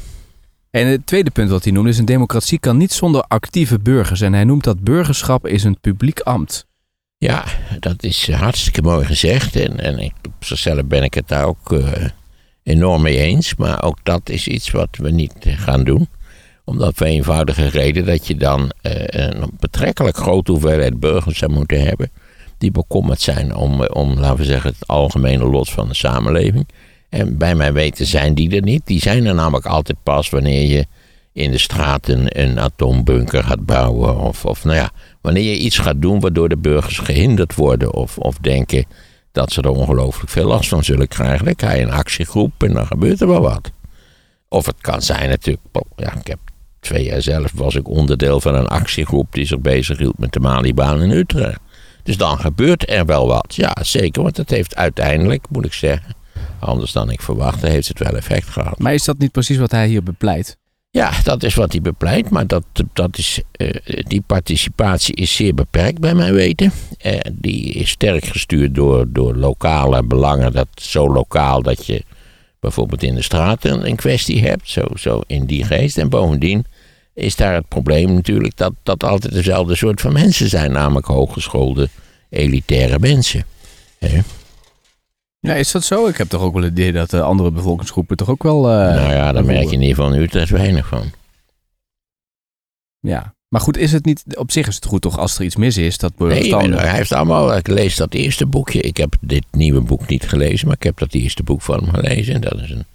En 0.71 0.87
het 0.87 1.07
tweede 1.07 1.31
punt 1.31 1.49
wat 1.49 1.63
hij 1.63 1.73
noemde 1.73 1.89
is 1.89 1.97
een 1.97 2.05
democratie 2.05 2.59
kan 2.59 2.77
niet 2.77 2.91
zonder 2.91 3.21
actieve 3.21 3.79
burgers. 3.79 4.21
En 4.21 4.33
hij 4.33 4.43
noemt 4.43 4.63
dat 4.63 4.83
burgerschap 4.83 5.47
is 5.47 5.63
een 5.63 5.79
publiek 5.81 6.19
ambt. 6.19 6.65
Ja, 7.17 7.45
dat 7.79 8.03
is 8.03 8.31
hartstikke 8.31 8.81
mooi 8.81 9.05
gezegd. 9.05 9.55
En, 9.55 9.79
en 9.79 9.99
ik, 9.99 10.13
op 10.27 10.45
zichzelf 10.45 10.85
ben 10.85 11.03
ik 11.03 11.13
het 11.13 11.27
daar 11.27 11.45
ook 11.45 11.71
eh, 11.71 12.05
enorm 12.63 13.01
mee 13.01 13.17
eens. 13.17 13.55
Maar 13.55 13.83
ook 13.83 13.97
dat 14.03 14.29
is 14.29 14.47
iets 14.47 14.71
wat 14.71 14.89
we 14.97 15.11
niet 15.11 15.33
gaan 15.39 15.83
doen. 15.83 16.07
Omdat 16.65 16.95
voor 16.95 17.07
eenvoudige 17.07 17.67
reden 17.67 18.05
dat 18.05 18.27
je 18.27 18.35
dan 18.35 18.71
eh, 18.81 18.93
een 19.07 19.51
betrekkelijk 19.59 20.17
grote 20.17 20.51
hoeveelheid 20.51 20.99
burgers 20.99 21.37
zou 21.37 21.51
moeten 21.51 21.81
hebben. 21.81 22.11
Die 22.57 22.71
bekommerd 22.71 23.21
zijn 23.21 23.55
om, 23.55 23.85
om, 23.85 24.19
laten 24.19 24.37
we 24.37 24.45
zeggen, 24.45 24.69
het 24.69 24.87
algemene 24.87 25.45
lot 25.45 25.69
van 25.69 25.87
de 25.87 25.93
samenleving. 25.93 26.67
En 27.09 27.37
bij 27.37 27.55
mijn 27.55 27.73
weten 27.73 28.05
zijn 28.05 28.33
die 28.33 28.55
er 28.55 28.61
niet. 28.61 28.81
Die 28.85 28.99
zijn 28.99 29.25
er 29.25 29.35
namelijk 29.35 29.65
altijd 29.65 29.97
pas 30.03 30.29
wanneer 30.29 30.67
je 30.67 30.85
in 31.33 31.51
de 31.51 31.57
straten 31.57 32.41
een 32.41 32.59
atoombunker 32.59 33.43
gaat 33.43 33.65
bouwen. 33.65 34.17
Of, 34.19 34.45
of 34.45 34.63
nou 34.63 34.75
ja, 34.75 34.91
wanneer 35.21 35.43
je 35.43 35.57
iets 35.57 35.77
gaat 35.77 36.01
doen 36.01 36.19
waardoor 36.19 36.49
de 36.49 36.57
burgers 36.57 36.97
gehinderd 36.99 37.55
worden. 37.55 37.93
Of, 37.93 38.17
of 38.17 38.37
denken 38.37 38.85
dat 39.31 39.51
ze 39.51 39.61
er 39.61 39.69
ongelooflijk 39.69 40.29
veel 40.29 40.47
last 40.47 40.69
van 40.69 40.83
zullen 40.83 41.07
krijgen. 41.07 41.45
Dan 41.45 41.55
krijg 41.55 41.77
je 41.77 41.83
een 41.83 41.91
actiegroep 41.91 42.63
en 42.63 42.73
dan 42.73 42.85
gebeurt 42.85 43.21
er 43.21 43.27
wel 43.27 43.41
wat. 43.41 43.71
Of 44.49 44.65
het 44.65 44.81
kan 44.81 45.01
zijn 45.01 45.29
natuurlijk, 45.29 45.65
oh, 45.71 45.81
ja, 45.95 46.13
ik 46.13 46.27
heb 46.27 46.39
twee 46.79 47.03
jaar 47.03 47.21
zelf 47.21 47.51
was 47.53 47.75
ik 47.75 47.87
onderdeel 47.87 48.41
van 48.41 48.55
een 48.55 48.67
actiegroep 48.67 49.27
die 49.31 49.45
zich 49.45 49.59
bezighield 49.59 50.17
met 50.17 50.33
de 50.33 50.39
Malibaan 50.39 51.01
in 51.01 51.11
Utrecht. 51.11 51.59
Dus 52.07 52.17
dan 52.17 52.39
gebeurt 52.39 52.89
er 52.89 53.05
wel 53.05 53.27
wat. 53.27 53.55
Ja, 53.55 53.75
zeker, 53.81 54.21
want 54.21 54.37
het 54.37 54.49
heeft 54.49 54.75
uiteindelijk, 54.75 55.45
moet 55.49 55.65
ik 55.65 55.73
zeggen, 55.73 56.15
anders 56.59 56.91
dan 56.91 57.11
ik 57.11 57.21
verwachtte, 57.21 57.67
heeft 57.67 57.87
het 57.87 57.99
wel 57.99 58.15
effect 58.15 58.47
gehad. 58.47 58.79
Maar 58.79 58.93
is 58.93 59.03
dat 59.03 59.17
niet 59.17 59.31
precies 59.31 59.57
wat 59.57 59.71
hij 59.71 59.87
hier 59.87 60.03
bepleit? 60.03 60.57
Ja, 60.89 61.11
dat 61.23 61.43
is 61.43 61.55
wat 61.55 61.71
hij 61.71 61.81
bepleit, 61.81 62.29
maar 62.29 62.47
dat, 62.47 62.63
dat 62.93 63.17
is, 63.17 63.41
eh, 63.51 63.69
die 64.07 64.23
participatie 64.25 65.15
is 65.15 65.35
zeer 65.35 65.53
beperkt 65.53 65.99
bij 65.99 66.13
mijn 66.13 66.33
weten. 66.33 66.71
Eh, 66.97 67.19
die 67.33 67.73
is 67.73 67.89
sterk 67.89 68.25
gestuurd 68.25 68.75
door, 68.75 69.05
door 69.09 69.35
lokale 69.35 70.03
belangen, 70.03 70.53
dat, 70.53 70.67
zo 70.75 71.11
lokaal 71.11 71.61
dat 71.61 71.85
je 71.85 72.03
bijvoorbeeld 72.59 73.03
in 73.03 73.15
de 73.15 73.21
straat 73.21 73.63
een, 73.63 73.87
een 73.87 73.95
kwestie 73.95 74.41
hebt, 74.41 74.69
zo, 74.69 74.85
zo 74.95 75.21
in 75.25 75.45
die 75.45 75.63
geest. 75.63 75.97
En 75.97 76.09
bovendien 76.09 76.65
is 77.17 77.35
daar 77.35 77.53
het 77.53 77.67
probleem 77.67 78.13
natuurlijk 78.13 78.57
dat 78.57 78.73
dat 78.83 79.03
altijd 79.03 79.33
dezelfde 79.33 79.75
soort 79.75 80.01
van 80.01 80.13
mensen 80.13 80.49
zijn, 80.49 80.71
namelijk 80.71 81.05
hooggeschoolde 81.05 81.89
elitaire 82.29 82.99
mensen. 82.99 83.45
Ja, 85.39 85.53
is 85.53 85.71
dat 85.71 85.83
zo? 85.83 86.07
Ik 86.07 86.17
heb 86.17 86.29
toch 86.29 86.41
ook 86.41 86.53
wel 86.53 86.63
het 86.63 86.71
idee 86.71 86.91
dat 86.91 87.09
de 87.09 87.21
andere 87.21 87.51
bevolkingsgroepen 87.51 88.17
toch 88.17 88.29
ook 88.29 88.43
wel... 88.43 88.57
eh, 88.57 88.95
nou 88.95 89.13
ja, 89.13 89.31
daar 89.31 89.45
merk 89.45 89.63
je 89.63 89.75
in 89.75 89.81
ieder 89.81 89.95
geval 89.95 90.13
in 90.13 90.21
Utrecht 90.21 90.49
weinig 90.49 90.87
van. 90.87 91.11
Ja. 92.99 93.35
Maar 93.47 93.61
goed, 93.61 93.77
is 93.77 93.91
het 93.91 94.05
niet... 94.05 94.23
Op 94.37 94.51
zich 94.51 94.67
is 94.67 94.75
het 94.75 94.85
goed 94.85 95.01
toch 95.01 95.17
als 95.17 95.37
er 95.37 95.43
iets 95.45 95.55
mis 95.55 95.77
is, 95.77 95.97
dat 95.97 96.11
Nee, 96.17 96.55
hij 96.55 96.95
heeft 96.95 97.11
allemaal. 97.11 97.55
Ik 97.55 97.67
lees 97.67 97.95
dat 97.95 98.13
eerste 98.13 98.45
boekje. 98.45 98.81
Ik 98.81 98.97
heb 98.97 99.15
dit 99.21 99.45
nieuwe 99.51 99.81
boek 99.81 100.07
niet 100.07 100.29
gelezen, 100.29 100.67
maar 100.67 100.75
ik 100.75 100.83
heb 100.83 100.97
dat 100.97 101.13
eerste 101.13 101.43
boek 101.43 101.61
van 101.61 101.79
hem 101.83 101.93
gelezen. 101.93 102.33
En 102.33 102.41
dat 102.41 102.59
is 102.61 102.69
een 102.69 102.85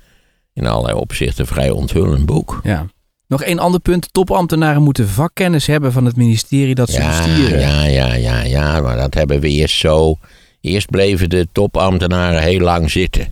in 0.52 0.66
allerlei 0.66 0.98
opzichten 0.98 1.46
vrij 1.46 1.70
onthullend 1.70 2.26
boek. 2.26 2.60
Ja. 2.62 2.86
Nog 3.32 3.42
één 3.42 3.58
ander 3.58 3.80
punt. 3.80 4.12
Topambtenaren 4.12 4.82
moeten 4.82 5.08
vakkennis 5.08 5.66
hebben 5.66 5.92
van 5.92 6.04
het 6.04 6.16
ministerie 6.16 6.74
dat 6.74 6.90
ze 6.90 7.00
Ja, 7.00 7.08
besturen. 7.24 7.60
ja, 7.60 7.84
ja, 7.84 8.14
ja, 8.14 8.42
ja, 8.42 8.80
maar 8.80 8.96
dat 8.96 9.14
hebben 9.14 9.40
we 9.40 9.48
eerst 9.48 9.76
zo. 9.78 10.16
Eerst 10.60 10.90
bleven 10.90 11.30
de 11.30 11.48
topambtenaren 11.52 12.42
heel 12.42 12.60
lang 12.60 12.90
zitten. 12.90 13.26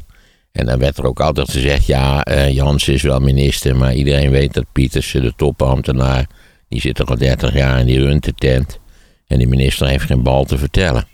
En 0.52 0.66
dan 0.66 0.78
werd 0.78 0.98
er 0.98 1.04
ook 1.06 1.20
altijd 1.20 1.50
gezegd: 1.50 1.86
ja, 1.86 2.22
eh 2.24 2.52
Jans 2.54 2.88
is 2.88 3.02
wel 3.02 3.20
minister, 3.20 3.76
maar 3.76 3.94
iedereen 3.94 4.30
weet 4.30 4.54
dat 4.54 4.64
Pietersen, 4.72 5.22
de 5.22 5.32
topambtenaar, 5.36 6.26
die 6.68 6.80
zit 6.80 6.98
er 6.98 7.04
al 7.06 7.18
30 7.18 7.54
jaar 7.54 7.80
in 7.80 7.86
die 7.86 8.00
runtetent. 8.00 8.78
En 9.26 9.38
die 9.38 9.48
minister 9.48 9.86
heeft 9.88 10.04
geen 10.04 10.22
bal 10.22 10.44
te 10.44 10.58
vertellen. 10.58 11.04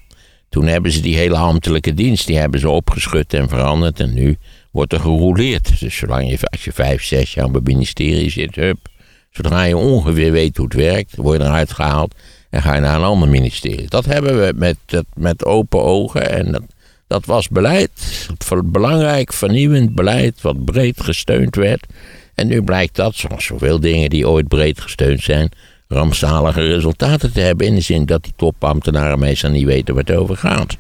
Toen 0.49 0.67
hebben 0.67 0.93
ze 0.93 1.01
die 1.01 1.17
hele 1.17 1.37
ambtelijke 1.37 1.95
dienst, 1.95 2.27
die 2.27 2.39
hebben 2.39 2.61
ze 2.61 2.69
opgeschud 2.69 3.35
en 3.35 3.49
veranderd. 3.49 4.01
En 4.01 4.15
nu 4.15 4.37
wordt 4.77 4.93
er 4.93 5.01
gerouleerd. 5.01 5.81
Dus 5.81 5.97
zolang 5.97 6.31
je, 6.31 6.39
als 6.41 6.65
je 6.65 6.73
vijf, 6.73 7.05
zes 7.05 7.35
jaar 7.35 7.45
op 7.45 7.55
het 7.55 7.67
ministerie 7.67 8.31
zit, 8.31 8.55
hup. 8.55 8.79
Zodra 9.31 9.63
je 9.63 9.77
ongeveer 9.77 10.33
weet 10.33 10.57
hoe 10.57 10.67
het 10.67 10.75
werkt, 10.75 11.17
word 11.17 11.41
je 11.41 11.45
eruit 11.45 11.73
gehaald 11.73 12.15
en 12.51 12.63
ga 12.63 12.75
je 12.75 12.81
naar 12.81 12.97
een 12.97 13.03
ander 13.03 13.29
ministerie. 13.29 13.89
Dat 13.89 14.05
hebben 14.05 14.39
we 14.39 14.53
met, 14.57 14.77
met 15.15 15.45
open 15.45 15.83
ogen 15.83 16.31
en 16.31 16.53
dat, 16.53 16.63
dat 17.07 17.25
was 17.25 17.49
beleid. 17.49 18.29
Belangrijk, 18.65 19.33
vernieuwend 19.33 19.95
beleid, 19.95 20.41
wat 20.43 20.65
breed 20.65 21.01
gesteund 21.01 21.55
werd. 21.55 21.87
En 22.35 22.47
nu 22.47 22.63
blijkt 22.63 22.97
dat, 22.97 23.15
zoals 23.15 23.45
zoveel 23.45 23.81
dingen 23.81 24.11
die 24.11 24.29
ooit 24.29 24.49
breed 24.49 24.81
gesteund 24.81 25.23
zijn, 25.23 25.51
rampzalige 25.89 26.61
resultaten 26.61 27.33
te 27.33 27.41
hebben. 27.41 27.67
In 27.67 27.75
de 27.75 27.81
zin 27.81 28.05
dat 28.05 28.23
die 28.23 28.33
topambtenaren 28.37 29.19
meestal 29.19 29.51
niet 29.51 29.65
weten 29.65 29.95
waar 29.95 30.05
het 30.05 30.17
over 30.17 30.37
gaat. 30.37 30.77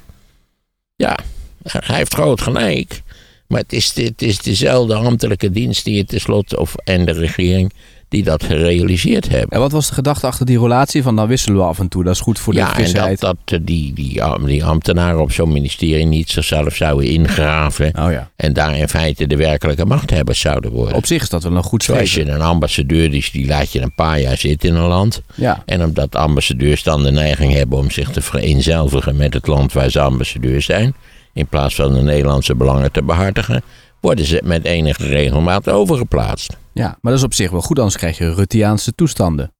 Ja, 0.97 1.19
hij 1.63 1.97
heeft 1.97 2.15
groot 2.15 2.41
gelijk. 2.41 3.03
Maar 3.49 3.61
het 3.61 3.73
is, 3.73 3.93
het 3.95 4.23
is 4.23 4.39
dezelfde 4.39 4.95
ambtelijke 4.95 5.51
dienst 5.51 5.85
die 5.85 5.99
het 5.99 6.09
tenslotte, 6.09 6.61
of, 6.61 6.75
en 6.85 7.05
de 7.05 7.13
regering, 7.13 7.73
die 8.09 8.25
dat 8.25 8.43
gerealiseerd 8.45 9.29
hebben. 9.29 9.49
En 9.49 9.61
wat 9.61 9.73
was 9.73 9.89
de 9.89 9.95
gedachte 9.95 10.27
achter 10.27 10.47
die 10.47 10.59
relatie 10.59 11.03
van 11.03 11.17
dan 11.17 11.29
wisselen 11.29 11.59
we 11.59 11.65
af 11.65 11.79
en 11.79 11.89
toe? 11.89 12.05
Dat 12.05 12.15
is 12.15 12.21
goed 12.21 12.39
voor 12.39 12.53
de 12.53 12.59
Ja, 12.59 12.79
en 12.79 12.93
dat, 12.93 13.21
dat 13.21 13.37
eh, 13.45 13.59
die, 13.63 13.93
die, 13.93 14.23
die 14.45 14.65
ambtenaren 14.65 15.21
op 15.21 15.33
zo'n 15.33 15.53
ministerie 15.53 16.07
niet 16.07 16.31
zichzelf 16.31 16.75
zouden 16.75 17.11
ingraven. 17.11 17.87
Oh 17.99 18.13
ja. 18.13 18.31
En 18.37 18.53
daar 18.53 18.79
in 18.79 18.89
feite 18.89 19.27
de 19.27 19.37
werkelijke 19.37 19.85
machthebbers 19.85 20.41
zouden 20.41 20.71
worden. 20.71 20.95
Op 20.95 21.07
zich 21.07 21.23
is 21.23 21.29
dat 21.29 21.43
wel 21.43 21.57
een 21.57 21.63
goed 21.63 21.83
Zoals 21.83 22.11
streven. 22.11 22.31
je 22.31 22.39
een 22.39 22.47
ambassadeur, 22.47 23.11
die, 23.11 23.29
die 23.33 23.47
laat 23.47 23.73
je 23.73 23.81
een 23.81 23.95
paar 23.95 24.21
jaar 24.21 24.37
zitten 24.37 24.69
in 24.69 24.75
een 24.75 24.89
land. 24.89 25.23
Ja. 25.35 25.63
En 25.67 25.85
omdat 25.85 26.17
ambassadeurs 26.17 26.83
dan 26.83 27.03
de 27.03 27.11
neiging 27.11 27.53
hebben 27.53 27.79
om 27.79 27.91
zich 27.91 28.11
te 28.11 28.21
vereenzelvigen 28.21 29.17
met 29.17 29.35
het 29.35 29.47
land 29.47 29.73
waar 29.73 29.91
ze 29.91 30.01
ambassadeur 30.01 30.63
zijn, 30.63 30.95
in 31.37 31.47
plaats 31.47 31.75
van 31.75 31.95
de 31.95 32.03
Nederlandse 32.03 32.55
belangen 32.55 32.93
te 32.93 33.03
behartigen, 33.03 33.63
worden 34.01 34.25
ze 34.25 34.41
met 34.45 34.65
enige 34.65 35.07
regelmaat 35.07 35.69
overgeplaatst. 35.69 36.57
ja, 36.73 36.87
maar 37.01 37.13
dat 37.13 37.21
is 37.21 37.23
op 37.27 37.35
zich 37.35 37.51
wel 37.51 37.61
goed, 37.63 37.79
anders 37.79 37.97
krijg 37.97 38.19
je 38.19 38.35
Ruttiaanse 38.35 38.93
toestanden. 38.95 39.53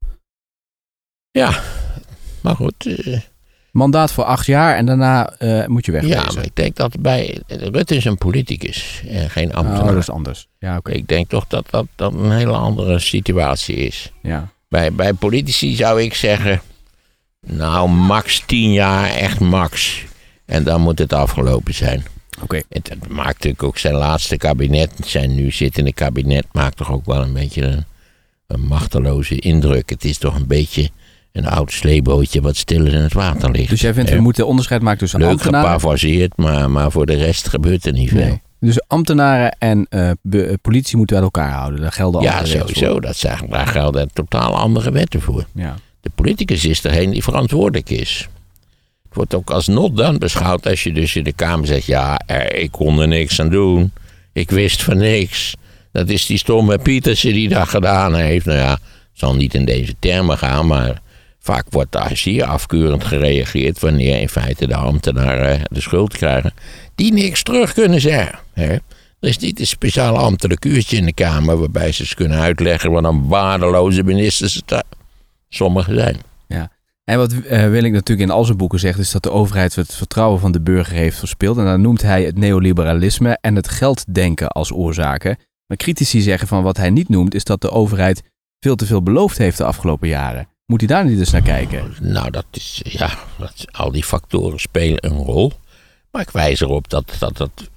Ja, 1.31 1.61
maar 2.41 2.57
goed. 2.57 2.87
eh, 2.87 3.21
Mandaat 3.71 4.13
voor 4.13 4.25
acht 4.25 4.47
jaar 4.47 4.77
en 4.77 4.87
daarna 4.87 5.29
eh, 5.39 5.67
moet 5.67 5.87
je 5.87 5.93
ja, 5.93 6.01
wegwezen. 6.01 6.35
maar 6.35 6.45
ik 6.45 6.57
denk 6.57 6.77
dat 6.77 7.01
bij. 7.01 7.41
Rutte 7.47 7.97
is 7.97 8.05
een 8.05 8.19
politicus 8.19 9.03
en 9.09 9.31
geen 9.31 9.49
oh, 9.51 9.55
ambtenaar. 9.55 9.87
dat 9.87 9.97
is 9.97 10.11
anders. 10.11 10.49
Ja, 10.59 10.77
oké. 10.77 10.93
Ik 10.93 11.09
denk 11.09 11.29
toch 11.29 11.47
dat 11.47 11.67
dat, 11.71 11.87
dat 11.95 12.13
een 12.15 12.31
hele 12.33 12.53
andere 12.53 12.99
situatie 12.99 13.77
is. 13.77 14.13
Ja. 14.23 14.49
Bij, 14.69 14.93
bij 14.93 15.13
politici 15.13 15.75
zou 15.75 16.03
ik 16.03 16.15
zeggen. 16.15 16.61
Nou, 17.47 17.89
max 17.89 18.43
tien 18.47 18.73
jaar, 18.73 19.09
echt 19.11 19.41
max. 19.41 20.05
En 20.47 20.65
dan 20.65 20.81
moet 20.81 20.99
het 20.99 21.13
afgelopen 21.13 21.75
zijn. 21.75 22.05
Oké. 22.43 22.61
Het 22.69 22.89
het 22.89 23.09
maakt 23.09 23.35
natuurlijk 23.35 23.63
ook 23.63 23.79
zijn 23.79 23.95
laatste 23.95 24.37
kabinet, 24.37 24.91
zijn 25.05 25.35
nu 25.35 25.51
zittende 25.51 25.93
kabinet, 25.93 26.47
maakt 26.53 26.77
toch 26.77 26.93
ook 26.93 27.05
wel 27.07 27.23
een 27.23 27.33
beetje 27.33 27.63
een, 27.63 27.85
een 28.47 28.61
machteloze 28.61 29.39
indruk. 29.39 29.91
Het 29.91 30.05
is 30.05 30.19
toch 30.19 30.35
een 30.35 30.47
beetje 30.47 30.91
een 31.33 31.47
oud 31.47 31.73
sleebootje 31.73 32.41
wat 32.41 32.57
stil 32.57 32.87
in 32.87 32.95
het 32.95 33.13
water 33.13 33.51
ligt. 33.51 33.69
Dus 33.69 33.81
jij 33.81 33.95
vindt 33.95 34.11
we 34.11 34.21
moeten 34.21 34.47
onderscheid 34.47 34.83
maken 34.83 34.99
tussen 34.99 35.19
Leuk 35.21 35.29
ambtenaren... 35.29 35.61
geparafraseerd, 35.61 36.37
maar, 36.37 36.71
maar 36.71 36.91
voor 36.91 37.07
de 37.07 37.15
rest 37.15 37.49
gebeurt 37.49 37.87
er 37.87 37.93
niet 37.93 38.09
veel. 38.11 38.19
Nee. 38.21 38.41
Dus 38.61 38.81
ambtenaren 38.87 39.57
en 39.59 39.87
be- 40.23 40.43
eh, 40.47 40.55
politie 40.63 40.97
moeten 40.97 41.17
uit 41.17 41.25
elkaar 41.25 41.53
houden. 41.53 41.81
Daar 41.81 41.93
gelden 41.93 42.23
Ja, 42.23 42.33
andere 42.33 42.53
regels 42.53 42.73
sowieso. 42.73 43.01
Dat 43.01 43.17
zijn, 43.17 43.47
daar 43.49 43.67
gelden 43.67 44.11
totaal 44.13 44.57
andere 44.57 44.91
wetten 44.91 45.21
voor. 45.21 45.45
Ja. 45.55 45.75
De 46.01 46.11
politicus 46.15 46.65
is 46.65 46.81
degene 46.81 47.13
die 47.13 47.23
verantwoordelijk 47.23 47.91
is. 47.91 48.29
Wordt 49.17 49.35
ook 49.35 49.51
als 49.51 49.67
not 49.67 49.97
done 49.97 50.19
beschouwd 50.19 50.67
als 50.67 50.83
je 50.83 50.93
dus 50.93 51.17
in 51.17 51.25
de 51.25 51.33
Kamer 51.33 51.67
zegt... 51.67 51.87
ja, 51.87 52.17
eh, 52.27 52.63
ik 52.63 52.71
kon 52.71 53.01
er 53.01 53.09
niks 53.09 53.41
aan 53.41 53.49
doen. 53.49 53.93
Ik 54.33 54.51
wist 54.51 54.83
van 54.83 54.97
niks. 54.97 55.55
Dat 55.93 56.09
is 56.09 56.27
die 56.27 56.39
stomme 56.39 56.79
Pietersen 56.79 57.33
die 57.33 57.49
dat 57.49 57.69
gedaan 57.69 58.15
heeft. 58.15 58.47
Nou 58.47 58.59
ja, 58.59 58.79
zal 59.13 59.37
niet 59.37 59.55
in 59.55 59.65
deze 59.65 59.95
termen 59.99 60.39
gaan, 60.39 60.67
maar... 60.67 61.03
vaak 61.39 61.67
wordt 61.71 61.93
daar 61.93 62.17
zeer 62.17 62.45
afkeurend 62.45 63.05
gereageerd... 63.05 63.81
wanneer 63.81 64.21
in 64.21 64.29
feite 64.29 64.67
de 64.67 64.77
ambtenaren 64.77 65.61
de 65.71 65.81
schuld 65.81 66.17
krijgen... 66.17 66.55
die 66.95 67.13
niks 67.13 67.43
terug 67.43 67.73
kunnen 67.73 68.01
zeggen. 68.01 68.39
Hè? 68.53 68.73
Er 69.21 69.29
is 69.29 69.39
niet 69.39 69.61
een 69.61 69.67
speciaal 69.67 70.17
ambtelijk 70.17 70.65
uurtje 70.65 70.97
in 70.97 71.05
de 71.05 71.13
Kamer... 71.13 71.59
waarbij 71.59 71.93
ze 71.93 72.01
eens 72.01 72.15
kunnen 72.15 72.39
uitleggen 72.39 72.91
wat 72.91 73.05
een 73.05 73.29
waardeloze 73.29 74.03
ministers 74.03 74.55
het 74.67 74.85
sommigen 75.49 75.95
zijn. 75.95 76.17
En 77.11 77.19
wat 77.19 77.33
eh 77.33 77.69
Willink 77.69 77.95
natuurlijk 77.95 78.29
in 78.29 78.35
al 78.35 78.45
zijn 78.45 78.57
boeken 78.57 78.79
zegt, 78.79 78.99
is 78.99 79.11
dat 79.11 79.23
de 79.23 79.31
overheid 79.31 79.75
het 79.75 79.95
vertrouwen 79.95 80.41
van 80.41 80.53
de 80.53 80.61
burger 80.61 80.95
heeft 80.95 81.19
verspeeld. 81.19 81.59
En 81.59 81.65
dan 81.65 81.81
noemt 81.81 82.03
hij 82.03 82.25
het 82.25 82.39
neoliberalisme 82.39 83.39
en 83.41 83.57
het 83.57 83.69
gelddenken 83.69 84.49
als 84.49 84.73
oorzaken. 84.73 85.39
Maar 85.67 85.77
critici 85.77 86.21
zeggen 86.21 86.49
van 86.49 86.63
wat 86.63 86.77
hij 86.77 86.91
niet 86.91 87.09
noemt, 87.09 87.35
is 87.35 87.45
dat 87.45 87.61
de 87.61 87.71
overheid 87.71 88.23
veel 88.61 88.77
te 88.77 88.87
veel 88.87 89.03
beloofd 89.03 89.39
heeft 89.39 89.59
de 89.59 89.65
afgelopen 89.65 90.09
jaren. 90.09 90.49
Moet 90.67 90.81
hij 90.81 90.89
daar 90.89 91.05
niet 91.05 91.19
eens 91.19 91.31
naar 91.31 91.43
kijken? 91.43 91.95
Nou, 92.01 92.31
dat 92.31 92.47
is, 92.51 92.81
ja, 92.85 93.19
dat, 93.39 93.65
al 93.71 93.93
die 93.93 94.05
factoren 94.05 94.61
spelen 94.61 95.07
een 95.07 95.17
rol. 95.17 95.53
Maar 96.11 96.23
ik 96.23 96.31
wijs 96.31 96.61
erop 96.61 96.91
dat 96.91 97.17
dat, 97.19 97.37
dat 97.37 97.71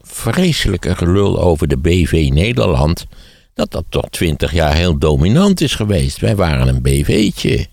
vreselijke 0.00 0.96
gelul 0.96 1.40
over 1.40 1.68
de 1.68 1.78
BV 1.78 2.28
Nederland... 2.32 3.06
dat 3.54 3.70
dat 3.70 3.84
toch 3.88 4.08
twintig 4.10 4.52
jaar 4.52 4.74
heel 4.74 4.98
dominant 4.98 5.60
is 5.60 5.74
geweest. 5.74 6.18
Wij 6.18 6.36
waren 6.36 6.68
een 6.68 6.82
BV'tje. 6.82 7.66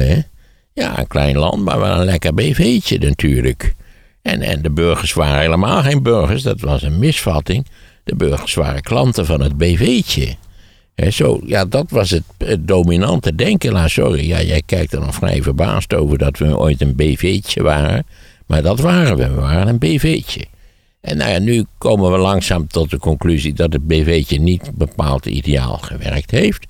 Hè? 0.00 0.20
Ja, 0.72 0.98
een 0.98 1.06
klein 1.06 1.36
land, 1.36 1.64
maar 1.64 1.80
wel 1.80 1.98
een 2.00 2.04
lekker 2.04 2.34
BV'tje 2.34 2.98
natuurlijk. 2.98 3.74
En, 4.22 4.40
en 4.42 4.62
de 4.62 4.70
burgers 4.70 5.12
waren 5.12 5.40
helemaal 5.40 5.82
geen 5.82 6.02
burgers, 6.02 6.42
dat 6.42 6.60
was 6.60 6.82
een 6.82 6.98
misvatting. 6.98 7.66
De 8.04 8.16
burgers 8.16 8.54
waren 8.54 8.82
klanten 8.82 9.26
van 9.26 9.40
het 9.40 9.56
BV'tje. 9.56 10.34
Hè, 10.94 11.10
zo, 11.10 11.40
ja, 11.44 11.64
dat 11.64 11.90
was 11.90 12.10
het, 12.10 12.22
het 12.38 12.68
dominante 12.68 13.34
denken. 13.34 13.72
Nou, 13.72 13.88
sorry, 13.88 14.28
ja, 14.28 14.42
jij 14.42 14.62
kijkt 14.66 14.92
er 14.92 15.00
nog 15.00 15.14
vrij 15.14 15.42
verbaasd 15.42 15.94
over 15.94 16.18
dat 16.18 16.38
we 16.38 16.58
ooit 16.58 16.80
een 16.80 16.96
BV'tje 16.96 17.62
waren. 17.62 18.06
Maar 18.46 18.62
dat 18.62 18.80
waren 18.80 19.16
we, 19.16 19.28
we 19.28 19.40
waren 19.40 19.68
een 19.68 19.78
BV'tje. 19.78 20.46
En 21.00 21.16
nou 21.16 21.30
ja, 21.30 21.38
nu 21.38 21.64
komen 21.78 22.12
we 22.12 22.18
langzaam 22.18 22.66
tot 22.66 22.90
de 22.90 22.98
conclusie 22.98 23.52
dat 23.52 23.72
het 23.72 23.86
BV'tje 23.86 24.40
niet 24.40 24.70
bepaald 24.74 25.26
ideaal 25.26 25.76
gewerkt 25.76 26.30
heeft. 26.30 26.66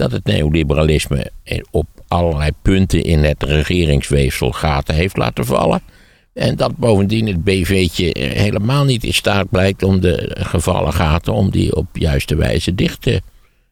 Dat 0.00 0.12
het 0.12 0.24
neoliberalisme 0.24 1.30
op 1.70 1.86
allerlei 2.08 2.50
punten 2.62 3.02
in 3.02 3.24
het 3.24 3.42
regeringsweefsel 3.42 4.52
gaten 4.52 4.94
heeft 4.94 5.16
laten 5.16 5.44
vallen. 5.44 5.80
En 6.34 6.56
dat 6.56 6.76
bovendien 6.76 7.26
het 7.26 7.44
BV'tje 7.44 8.14
helemaal 8.18 8.84
niet 8.84 9.04
in 9.04 9.14
staat 9.14 9.50
blijkt 9.50 9.82
om 9.82 10.00
de 10.00 10.36
gevallen 10.38 10.92
gaten, 10.92 11.32
om 11.32 11.50
die 11.50 11.76
op 11.76 11.86
juiste 11.92 12.34
wijze 12.36 12.74
dicht 12.74 13.02
te, 13.02 13.20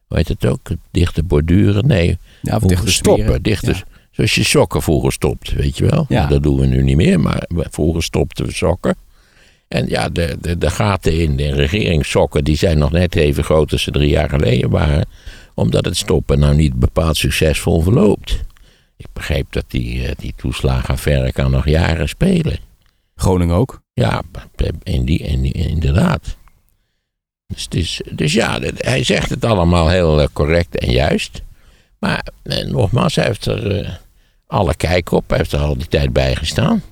hoe 0.07 0.17
heet 0.17 0.27
het 0.27 0.45
ook, 0.45 0.69
dicht 0.91 1.13
te 1.13 1.23
borduren? 1.23 1.87
Nee, 1.87 2.17
Ja, 2.41 2.55
of 2.55 2.61
dicht 2.63 2.85
te 2.85 2.91
stoppen. 2.91 3.23
smeren. 3.23 3.41
Dicht 3.43 3.63
te- 3.63 3.71
Ja. 3.71 3.83
Zoals 4.11 4.35
je 4.35 4.43
sokken 4.43 4.81
vroeger 4.81 5.11
stopt, 5.11 5.53
weet 5.53 5.77
je 5.77 5.85
wel. 5.89 6.05
Ja. 6.09 6.25
Dat 6.27 6.43
doen 6.43 6.59
we 6.59 6.65
nu 6.65 6.83
niet 6.83 6.95
meer, 6.95 7.19
maar 7.19 7.43
vroeger 7.55 8.03
stopten 8.03 8.45
we 8.45 8.53
sokken. 8.53 8.95
En 9.67 9.87
ja, 9.87 10.09
de, 10.09 10.37
de, 10.41 10.57
de 10.57 10.69
gaten 10.69 11.19
in 11.19 11.35
de 11.37 11.53
regeringssokken 11.53 12.43
die 12.43 12.55
zijn 12.57 12.77
nog 12.77 12.91
net 12.91 13.15
even 13.15 13.43
groot 13.43 13.71
als 13.71 13.83
ze 13.83 13.91
drie 13.91 14.09
jaar 14.09 14.29
geleden 14.29 14.69
waren. 14.69 15.05
Omdat 15.59 15.85
het 15.85 15.97
stoppen 15.97 16.39
nou 16.39 16.55
niet 16.55 16.73
bepaald 16.73 17.17
succesvol 17.17 17.81
verloopt. 17.81 18.39
Ik 18.97 19.07
begreep 19.13 19.45
dat 19.49 19.63
die, 19.67 20.07
eh, 20.07 20.11
die 20.17 20.33
toeslagenaffaire 20.35 21.31
kan 21.31 21.51
nog 21.51 21.67
jaren 21.67 22.09
spelen. 22.09 22.59
Groningen 23.15 23.55
ook. 23.55 23.81
Ja, 23.93 24.21
in 24.83 25.05
die, 25.05 25.19
in 25.19 25.41
die, 25.41 25.51
inderdaad. 25.53 26.37
Dus, 27.47 27.67
is, 27.69 28.01
dus 28.11 28.33
ja, 28.33 28.59
hij 28.77 29.03
zegt 29.03 29.29
het 29.29 29.45
allemaal 29.45 29.89
heel 29.89 30.21
eh, 30.21 30.27
correct 30.33 30.77
en 30.77 30.91
juist. 30.91 31.41
Maar 31.97 32.27
eh, 32.43 32.65
nogmaals, 32.65 33.15
hij 33.15 33.25
heeft 33.25 33.45
er 33.45 33.99
alle 34.47 34.75
kijk 34.75 35.11
op. 35.11 35.29
Hij 35.29 35.37
heeft 35.37 35.51
er 35.51 35.59
al 35.59 35.77
die 35.77 35.87
tijd 35.87 36.13
bij 36.13 36.35
gestaan. 36.35 36.83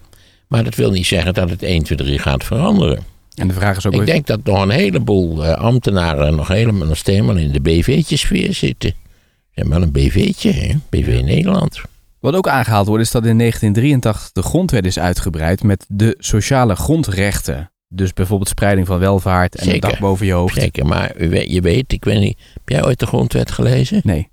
Maar 0.48 0.64
dat 0.64 0.76
wil 0.76 0.92
niet 0.92 1.08
zeggen 1.08 1.34
dat 1.34 1.50
het 1.50 1.64
1, 1.64 1.84
2, 1.84 1.98
3 1.98 2.20
gaat 2.20 2.44
veranderen. 2.44 3.04
En 3.38 3.48
de 3.48 3.54
vraag 3.54 3.78
is 3.78 3.86
ook... 3.86 3.94
Ik 3.94 4.06
denk 4.06 4.28
dat 4.28 4.44
nog 4.44 4.62
een 4.62 4.70
heleboel 4.70 5.46
eh, 5.46 5.54
ambtenaren 5.54 6.36
nog 6.36 6.48
helemaal, 6.48 6.88
nog 6.88 7.04
helemaal 7.04 7.38
in 7.38 7.52
de 7.52 7.62
BV'tjesfeer 7.62 8.54
zitten. 8.54 8.90
Ze 8.90 9.52
hebben 9.52 9.74
wel 9.74 9.82
een 9.82 9.92
BV'tje, 9.92 10.52
hè? 10.52 10.74
BV 10.90 11.22
Nederland. 11.24 11.82
Wat 12.20 12.36
ook 12.36 12.48
aangehaald 12.48 12.88
wordt 12.88 13.04
is 13.04 13.12
dat 13.12 13.26
in 13.26 13.38
1983 13.38 14.32
de 14.32 14.42
grondwet 14.42 14.86
is 14.86 15.00
uitgebreid 15.00 15.64
met 15.64 15.86
de 15.88 16.16
sociale 16.20 16.76
grondrechten. 16.76 17.72
Dus 17.88 18.14
bijvoorbeeld 18.14 18.50
spreiding 18.50 18.88
van 18.88 19.00
welvaart 19.00 19.56
en 19.56 19.66
een 19.66 19.72
Zeker. 19.72 19.90
dak 19.90 20.00
boven 20.00 20.26
je 20.26 20.34
hoofd. 20.34 20.56
Zeker, 20.56 20.86
maar 20.86 21.24
je 21.24 21.62
weet, 21.62 21.94
ik 21.94 22.04
weet 22.04 22.20
niet, 22.20 22.38
heb 22.54 22.70
jij 22.70 22.86
ooit 22.86 23.00
de 23.00 23.06
grondwet 23.06 23.52
gelezen? 23.52 24.02
Nee. 24.04 24.30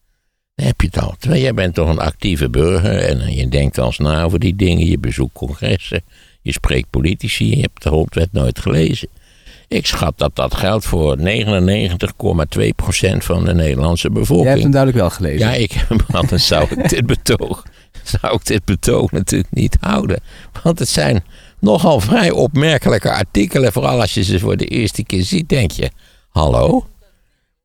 Dan 0.55 0.67
heb 0.67 0.81
je 0.81 0.87
het 0.87 0.99
al. 0.99 1.15
Terwijl 1.19 1.43
jij 1.43 1.55
bent 1.55 1.75
toch 1.75 1.89
een 1.89 1.99
actieve 1.99 2.51
burger 2.51 2.99
en 2.99 3.35
je 3.35 3.49
denkt 3.49 3.79
eens 3.79 3.99
na 3.99 4.23
over 4.23 4.39
die 4.39 4.57
dingen. 4.57 4.87
Je 4.87 4.99
bezoekt 4.99 5.33
congressen, 5.33 6.03
je 6.45 6.53
spreekt 6.53 6.91
politici, 6.91 7.57
je 7.57 7.61
hebt 7.61 7.83
de 7.83 7.89
grondwet 7.89 8.33
nooit 8.33 8.59
gelezen. 8.59 9.09
Ik 9.69 9.87
schat 9.87 10.19
dat 10.19 10.37
dat 10.37 10.55
geldt 10.55 10.85
voor 10.87 11.19
99,2% 11.19 11.23
van 13.19 13.45
de 13.45 13.55
Nederlandse 13.55 14.11
Jij 14.11 14.21
bevolking. 14.21 14.49
hebt 14.49 14.63
hem 14.63 14.71
duidelijk 14.71 15.01
wel 15.01 15.11
gelezen. 15.11 15.39
Ja, 15.49 15.53
ik 15.55 15.73
heb 15.73 15.89
hem 15.89 16.01
anders 16.13 16.47
zou 16.47 16.67
ik 16.71 16.89
dit 16.97 17.07
betoog, 17.07 17.65
zou 18.03 18.35
ik 18.35 18.47
dit 18.47 18.65
betoog 18.65 19.13
natuurlijk 19.13 19.53
niet 19.53 19.77
houden. 19.81 20.21
Want 20.63 20.79
het 20.79 20.89
zijn 20.89 21.25
nogal 21.59 22.01
vrij 22.01 22.31
opmerkelijke 22.31 23.13
artikelen. 23.13 23.73
Vooral 23.73 24.01
als 24.01 24.15
je 24.15 24.23
ze 24.25 24.39
voor 24.39 24.57
de 24.57 24.67
eerste 24.67 25.05
keer 25.05 25.23
ziet, 25.23 25.49
denk 25.49 25.71
je, 25.71 25.91
hallo? 26.29 26.87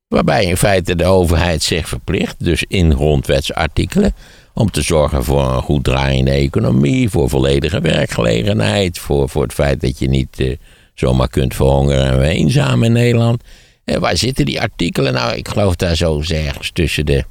Waarbij 0.08 0.46
in 0.46 0.58
feite 0.58 0.96
de 0.96 1.06
overheid 1.06 1.64
zich 1.64 1.88
verplicht, 1.88 2.36
dus 2.44 2.64
in 2.68 2.94
grondwetsartikelen, 2.94 4.14
om 4.54 4.72
te 4.72 4.82
zorgen 4.82 5.24
voor 5.24 5.44
een 5.44 5.62
goed 5.62 5.84
draaiende 5.84 6.32
economie, 6.32 7.10
voor 7.10 7.30
volledige 7.30 7.82
werkgelegenheid, 7.82 9.00
voor, 9.00 9.30
voor 9.30 9.44
het 9.44 9.54
feit 9.54 9.82
dat 9.82 10.00
je 10.00 10.10
niet 10.10 10.40
eh, 10.40 10.56
zomaar 10.94 11.30
kunt 11.30 11.56
verhongeren 11.56 12.06
en 12.06 12.22
eenzaam 12.22 12.84
in 12.84 12.92
Nederland. 12.92 13.44
En 13.84 14.00
waar 14.00 14.18
zitten 14.18 14.46
die 14.46 14.62
artikelen? 14.62 15.14
Nou, 15.14 15.36
ik 15.36 15.48
geloof 15.48 15.76
daar 15.76 15.96
zo 15.96 16.22
ergens 16.28 16.72
tussen 16.74 17.06
de, 17.06 17.24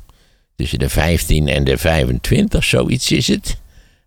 tussen 0.57 0.79
de 0.79 0.89
15 0.89 1.49
en 1.49 1.65
de 1.65 1.79
25, 1.79 2.65
zoiets 2.65 3.13
is 3.13 3.29
het. 3.29 3.57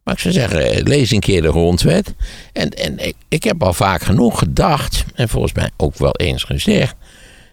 Maar 0.03 0.13
ik 0.13 0.19
zou 0.19 0.33
zeggen, 0.33 0.71
eh, 0.71 0.83
lees 0.83 1.11
een 1.11 1.19
keer 1.19 1.41
de 1.41 1.49
grondwet. 1.49 2.13
En, 2.53 2.69
en 2.69 3.07
ik, 3.07 3.15
ik 3.29 3.43
heb 3.43 3.63
al 3.63 3.73
vaak 3.73 4.01
genoeg 4.01 4.39
gedacht, 4.39 5.03
en 5.15 5.29
volgens 5.29 5.53
mij 5.53 5.69
ook 5.77 5.97
wel 5.97 6.15
eens 6.15 6.43
gezegd. 6.43 6.95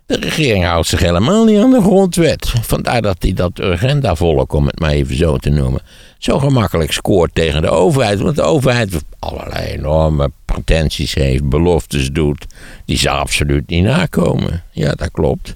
De 0.09 0.17
regering 0.17 0.65
houdt 0.65 0.89
zich 0.89 1.01
helemaal 1.01 1.45
niet 1.45 1.59
aan 1.59 1.71
de 1.71 1.81
grondwet. 1.81 2.53
Vandaar 2.63 3.03
dat 3.03 3.17
hij 3.19 3.33
dat 3.33 3.61
agendavolk, 3.61 4.53
om 4.53 4.67
het 4.67 4.81
maar 4.81 4.91
even 4.91 5.17
zo 5.17 5.37
te 5.37 5.51
noemen, 5.51 5.81
zo 6.19 6.39
gemakkelijk 6.39 6.93
scoort 6.93 7.35
tegen 7.35 7.63
de 7.63 7.69
overheid. 7.69 8.21
Want 8.21 8.37
de 8.37 8.43
overheid 8.43 9.03
allerlei 9.19 9.67
enorme 9.67 10.31
pretenties 10.45 11.15
heeft, 11.15 11.49
beloftes 11.49 12.11
doet, 12.13 12.47
die 12.85 12.97
ze 12.97 13.11
absoluut 13.11 13.69
niet 13.69 13.83
nakomen. 13.83 14.63
Ja, 14.71 14.93
dat 14.93 15.11
klopt. 15.11 15.55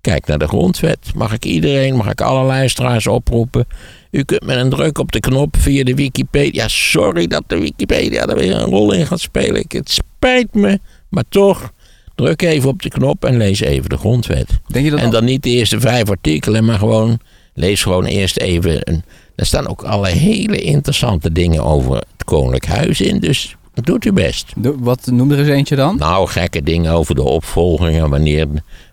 Kijk 0.00 0.26
naar 0.26 0.38
de 0.38 0.48
grondwet. 0.48 0.98
Mag 1.14 1.32
ik 1.32 1.44
iedereen, 1.44 1.96
mag 1.96 2.10
ik 2.10 2.20
alle 2.20 2.44
luisteraars 2.44 3.06
oproepen? 3.06 3.66
U 4.10 4.22
kunt 4.22 4.44
met 4.44 4.56
een 4.56 4.70
druk 4.70 4.98
op 4.98 5.12
de 5.12 5.20
knop 5.20 5.56
via 5.58 5.84
de 5.84 5.94
Wikipedia. 5.94 6.68
Sorry 6.68 7.26
dat 7.26 7.42
de 7.46 7.58
Wikipedia 7.58 8.26
er 8.26 8.36
weer 8.36 8.54
een 8.54 8.70
rol 8.70 8.92
in 8.92 9.06
gaat 9.06 9.20
spelen. 9.20 9.64
Het 9.68 9.90
spijt 9.90 10.54
me, 10.54 10.80
maar 11.08 11.24
toch. 11.28 11.72
Druk 12.18 12.42
even 12.42 12.68
op 12.68 12.82
de 12.82 12.88
knop 12.88 13.24
en 13.24 13.36
lees 13.36 13.60
even 13.60 13.88
de 13.90 13.96
grondwet. 13.96 14.48
Denk 14.66 14.84
je 14.84 14.90
dat 14.90 15.00
En 15.00 15.10
dan 15.10 15.24
niet 15.24 15.42
de 15.42 15.50
eerste 15.50 15.80
vijf 15.80 16.10
artikelen, 16.10 16.64
maar 16.64 16.78
gewoon 16.78 17.18
lees 17.54 17.82
gewoon 17.82 18.04
eerst 18.04 18.38
even. 18.38 18.78
Een, 18.88 19.02
er 19.36 19.46
staan 19.46 19.68
ook 19.68 19.82
alle 19.82 20.08
hele 20.08 20.60
interessante 20.60 21.32
dingen 21.32 21.64
over 21.64 21.94
het 21.94 22.24
Koninklijk 22.24 22.66
Huis 22.66 23.00
in. 23.00 23.18
Dus 23.20 23.56
doet 23.74 24.04
u 24.04 24.12
best. 24.12 24.52
De- 24.56 24.74
Wat 24.78 25.06
noem 25.06 25.30
er 25.32 25.38
eens 25.38 25.48
eentje 25.48 25.76
dan? 25.76 25.96
Nou, 25.96 26.28
gekke 26.28 26.62
dingen 26.62 26.92
over 26.92 27.14
de 27.14 27.22
opvolgingen. 27.22 28.10
Wanneer, 28.10 28.46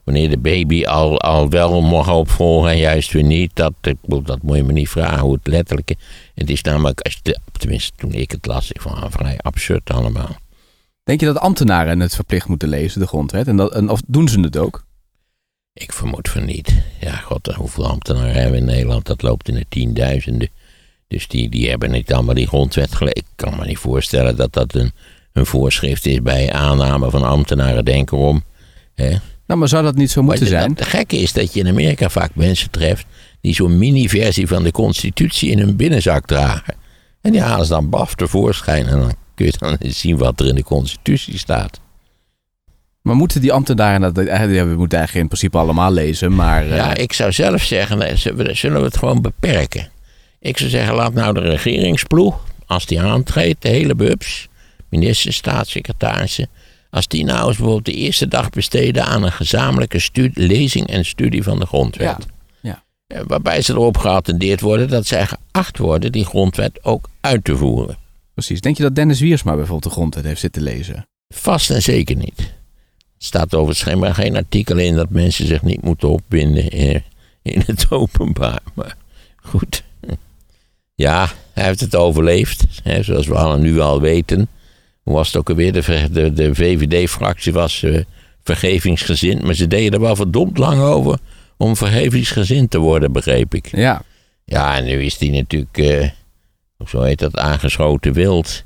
wanneer 0.04 0.30
de 0.30 0.38
baby 0.38 0.84
al, 0.86 1.20
al 1.22 1.50
wel 1.50 1.82
mag 1.82 2.14
opvolgen 2.14 2.70
en 2.70 2.78
juist 2.78 3.12
weer 3.12 3.24
niet. 3.24 3.52
Dat, 3.54 3.74
dat 4.24 4.42
moet 4.42 4.56
je 4.58 4.64
me 4.64 4.72
niet 4.74 4.90
vragen 4.90 5.20
hoe 5.20 5.34
het 5.34 5.48
letterlijk... 5.48 5.94
Het 6.36 6.50
is 6.50 6.62
namelijk, 6.62 7.02
als 7.02 7.20
de- 7.22 7.40
tenminste 7.60 7.92
toen 7.98 8.14
ik 8.14 8.32
het 8.32 8.46
las, 8.46 8.72
ik 8.72 8.82
vond 8.82 9.00
het 9.00 9.12
vrij 9.12 9.38
absurd 9.38 9.90
allemaal. 9.90 10.36
Denk 11.06 11.20
je 11.20 11.26
dat 11.26 11.40
ambtenaren 11.40 12.00
het 12.00 12.16
verplicht 12.16 12.48
moeten 12.48 12.70
lezen, 12.70 13.00
de 13.00 13.08
grondwet? 13.08 13.48
En, 13.48 13.58
dat, 13.58 13.74
en 13.74 13.90
of 13.90 14.02
doen 14.08 14.28
ze 14.28 14.40
het 14.40 14.58
ook? 14.58 14.86
Ik 15.74 15.94
vermoed 15.94 16.30
van 16.30 16.46
niet. 16.46 16.74
Ja, 17.00 17.16
god, 17.16 17.48
hoeveel 17.48 17.88
ambtenaren 17.88 18.34
hebben 18.34 18.52
we 18.52 18.58
in 18.58 18.66
Nederland? 18.66 19.06
Dat 19.06 19.22
loopt 19.22 19.48
in 19.48 19.56
de 19.56 19.66
tienduizenden. 19.70 20.50
Dus 21.08 21.28
die, 21.28 21.50
die 21.50 21.70
hebben 21.70 21.92
niet 21.92 22.14
allemaal 22.14 22.36
die 22.36 22.48
grondwet 22.48 22.96
gelezen. 22.96 23.18
Ik 23.18 23.26
kan 23.36 23.56
me 23.56 23.66
niet 23.66 23.78
voorstellen 23.78 24.36
dat 24.36 24.54
dat 24.54 24.74
een, 24.76 24.92
een 25.34 25.46
voorschrift 25.46 26.06
is 26.06 26.22
bij 26.22 26.54
aanname 26.54 27.10
van 27.10 27.24
ambtenaren, 27.24 27.86
denk 27.86 28.12
erom. 28.12 28.44
Hè. 28.94 29.10
Nou, 29.46 29.60
maar 29.60 29.68
zou 29.68 29.84
dat 29.84 29.96
niet 29.96 30.12
zo 30.12 30.22
moeten 30.22 30.42
Maar 30.42 30.60
zijn? 30.60 30.72
Het 30.72 30.86
gekke 30.86 31.18
is 31.18 31.34
dat 31.34 31.54
je 31.54 31.60
in 31.60 31.68
Amerika 31.68 32.10
vaak 32.10 32.36
mensen 32.36 32.72
treft 32.72 33.06
die 33.42 33.54
zo'n 33.54 33.78
mini-versie 33.78 34.48
van 34.48 34.64
de 34.64 34.72
constitutie 34.72 35.52
in 35.52 35.60
hun 35.60 35.76
binnenzak 35.76 36.26
dragen. 36.26 36.76
En 37.22 37.32
die 37.32 37.42
halen 37.42 37.66
ze 37.66 37.72
dan 37.72 37.90
baf 37.90 38.16
tevoorschijn 38.16 38.88
en 38.88 39.00
dan 39.00 39.16
kun 39.36 39.46
je 39.46 39.54
dan 39.60 39.76
eens 39.80 40.00
zien 40.00 40.18
wat 40.18 40.40
er 40.40 40.48
in 40.48 40.56
de 40.56 40.64
constitutie 40.64 41.38
staat. 41.38 41.80
Maar 43.02 43.16
moeten 43.16 43.42
die 43.42 43.52
ambtenaren 43.54 44.02
dat... 44.14 44.18
eh, 44.26 44.40
moeten 44.66 44.98
eigenlijk 44.98 45.14
in 45.16 45.28
principe 45.28 45.58
allemaal 45.58 45.92
lezen, 45.92 46.36
maar... 46.36 46.64
eh, 46.70 46.76
Ja, 46.76 46.96
ik 46.96 47.14
zou 47.14 47.32
zelf 47.32 47.64
zeggen, 47.64 48.18
zullen 48.58 48.80
we 48.80 48.86
het 48.86 48.98
gewoon 48.98 49.22
beperken? 49.22 49.90
Ik 50.40 50.58
zou 50.58 50.70
zeggen, 50.70 50.96
laat 50.96 51.14
nou 51.14 51.34
de 51.34 51.40
regeringsploeg, 51.40 52.44
als 52.66 52.86
die 52.86 53.02
aantreedt, 53.02 53.62
de 53.62 53.70
hele 53.70 53.96
bubs, 53.96 54.48
ministers, 54.90 55.36
staatssecretarissen, 55.36 56.50
als 56.90 57.08
die 57.08 57.24
nou 57.26 57.48
eens 57.48 57.56
bijvoorbeeld 57.58 57.86
de 57.86 57.94
eerste 57.94 58.28
dag 58.28 58.50
besteden 58.50 59.06
aan 59.06 59.24
een 59.24 59.32
gezamenlijke 59.32 60.00
stu- 60.00 60.32
lezing 60.34 60.88
en 60.88 61.06
studie 61.06 61.44
van 61.44 61.60
de 61.60 61.66
grondwet. 61.66 62.08
Ja, 62.08 62.18
ja. 62.62 62.84
Eh, 63.08 63.22
Waarbij 63.28 63.62
ze 63.62 63.72
erop 63.74 63.98
geattendeerd 63.98 64.62
worden 64.62 64.88
dat 64.88 65.06
zij 65.06 65.26
geacht 65.28 65.78
worden 65.78 66.12
die 66.12 66.26
grondwet 66.26 66.80
ook 66.84 67.10
uit 67.22 67.44
te 67.44 67.58
voeren. 67.58 67.98
Precies. 68.36 68.62
Denk 68.62 68.78
je 68.78 68.84
dat 68.84 68.96
Dennis 68.96 69.20
Wiersma 69.20 69.52
bijvoorbeeld 69.52 69.84
de 69.84 69.90
grondwet 69.90 70.24
heeft 70.24 70.40
zitten 70.40 70.62
lezen? 70.62 71.08
Vast 71.28 71.70
en 71.70 71.82
zeker 71.82 72.16
niet. 72.16 72.40
Er 72.40 72.46
staat 73.18 73.54
over 73.54 73.76
schijnbaar 73.76 74.16
geen 74.16 74.36
artikel 74.36 74.78
in 74.78 74.96
dat 74.96 75.10
mensen 75.10 75.48
zich 75.48 75.62
niet 75.62 75.82
moeten 75.82 76.10
opwinden 76.10 76.70
in, 76.70 77.04
in 77.42 77.64
het 77.66 77.86
openbaar. 77.92 78.62
Maar 78.74 78.96
goed. 79.36 79.84
Ja, 80.96 81.30
hij 81.54 81.66
heeft 81.66 81.80
het 81.80 81.96
overleefd. 81.96 82.66
Hè, 82.84 83.04
zoals 83.04 83.28
we 83.28 83.36
allen 83.36 83.62
nu 83.62 83.80
al 83.80 84.02
weten. 84.02 84.48
Hoe 85.04 85.14
was 85.14 85.28
het 85.28 85.36
ook 85.36 85.50
alweer? 85.50 85.74
De, 85.74 86.10
de, 86.12 86.34
de 86.34 86.56
VVD-fractie 86.56 87.54
was 87.54 87.84
eh, 87.84 88.02
vergevingsgezind. 88.44 89.44
Maar 89.44 89.54
ze 89.54 89.68
deden 89.68 89.94
er 89.94 90.00
wel 90.00 90.16
verdomd 90.16 90.58
lang 90.58 90.82
over 90.82 91.20
om 91.58 91.76
vergevingsgezind 91.76 92.72
te 92.72 92.78
worden, 92.78 93.12
begreep 93.12 93.54
ik. 93.54 93.78
Ja. 93.78 94.02
Ja, 94.46 94.78
en 94.78 94.84
nu 94.84 95.04
is 95.04 95.18
die 95.18 95.32
natuurlijk, 95.32 95.78
zo 96.90 97.02
heet 97.02 97.20
dat, 97.20 97.38
aangeschoten 97.38 98.14
wild. 98.14 98.64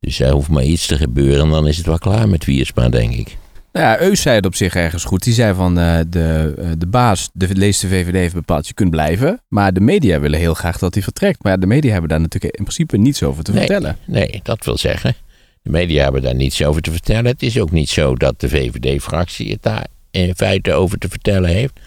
Dus 0.00 0.20
er 0.20 0.30
hoeft 0.32 0.48
maar 0.48 0.62
iets 0.64 0.86
te 0.86 0.96
gebeuren 0.96 1.44
en 1.44 1.50
dan 1.50 1.66
is 1.68 1.76
het 1.76 1.86
wel 1.86 1.98
klaar 1.98 2.28
met 2.28 2.44
Wiersma, 2.44 2.88
denk 2.88 3.14
ik. 3.14 3.36
Nou 3.72 3.86
ja, 3.86 4.00
Eus 4.00 4.22
zei 4.22 4.36
het 4.36 4.46
op 4.46 4.54
zich 4.54 4.74
ergens 4.74 5.04
goed. 5.04 5.22
Die 5.22 5.34
zei 5.34 5.54
van 5.54 5.78
eh, 5.78 5.98
de, 6.08 6.54
eh, 6.58 6.66
de 6.78 6.86
baas, 6.86 7.30
de 7.32 7.48
leest 7.54 7.80
de 7.80 7.88
VVD 7.88 8.12
heeft 8.14 8.34
bepaald, 8.34 8.66
je 8.66 8.74
kunt 8.74 8.90
blijven. 8.90 9.42
Maar 9.48 9.72
de 9.72 9.80
media 9.80 10.20
willen 10.20 10.38
heel 10.38 10.54
graag 10.54 10.78
dat 10.78 10.94
hij 10.94 11.02
vertrekt. 11.02 11.42
Maar 11.42 11.60
de 11.60 11.66
media 11.66 11.90
hebben 11.92 12.08
daar 12.10 12.20
natuurlijk 12.20 12.56
in 12.56 12.64
principe 12.64 12.96
niets 12.96 13.22
over 13.22 13.44
te 13.44 13.50
Nee, 13.52 13.60
vertellen. 13.66 13.96
nee, 14.06 14.40
dat 14.42 14.64
wil 14.64 14.78
zeggen. 14.78 15.14
De 15.62 15.70
media 15.70 16.02
hebben 16.02 16.22
daar 16.22 16.34
niets 16.34 16.64
over 16.64 16.82
te 16.82 16.90
vertellen. 16.90 17.26
Het 17.26 17.42
is 17.42 17.58
ook 17.60 17.70
niet 17.70 17.88
zo 17.88 18.14
dat 18.14 18.40
de 18.40 18.48
VVD-fractie 18.48 19.50
het 19.52 19.62
daar 19.62 19.86
in 20.10 20.34
feite 20.36 20.72
over 20.72 20.98
te 20.98 21.08
vertellen 21.08 21.50
heeft. 21.50 21.80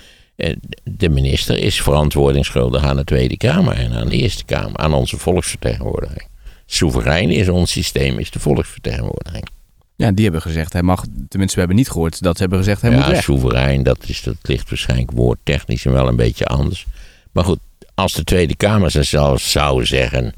De 0.84 1.10
minister 1.10 1.58
is 1.58 1.82
verantwoordingsschuldig 1.82 2.84
aan 2.84 2.96
de 2.96 3.04
Tweede 3.04 3.38
Kamer 3.38 3.76
en 3.76 3.94
aan 3.94 4.10
de 4.10 4.16
Eerste 4.18 4.46
Kamer, 4.46 4.78
aan 4.78 4.94
onze 4.94 5.18
volksvertegenwoordiging. 5.18 6.28
Soeverein 6.66 7.30
is 7.30 7.50
ons 7.50 7.72
systeem, 7.72 8.20
is 8.20 8.32
de 8.32 8.40
volksvertegenwoordiging. 8.40 9.48
Ja, 9.96 10.12
die 10.12 10.24
hebben 10.24 10.42
gezegd, 10.42 10.74
hij 10.74 10.82
mag, 10.82 11.04
tenminste 11.30 11.54
we 11.54 11.60
hebben 11.60 11.76
niet 11.78 11.90
gehoord 11.90 12.22
dat 12.22 12.36
ze 12.36 12.42
hebben 12.42 12.60
gezegd 12.60 12.82
hij 12.82 12.92
moet 12.92 13.04
ja, 13.06 13.10
weg. 13.10 13.24
soeverein, 13.24 13.84
dat, 13.84 13.98
is, 14.08 14.24
dat 14.24 14.36
ligt 14.42 14.70
waarschijnlijk 14.70 15.12
woordtechnisch 15.12 15.86
en 15.86 15.92
wel 15.94 16.08
een 16.08 16.16
beetje 16.16 16.46
anders. 16.46 16.86
Maar 17.32 17.44
goed, 17.44 17.60
als 17.94 18.14
de 18.14 18.24
Tweede 18.24 18.56
Kamer 18.56 18.92
ze 18.92 19.04
zelfs 19.04 19.52
zou 19.52 19.86
zeggen, 19.86 20.34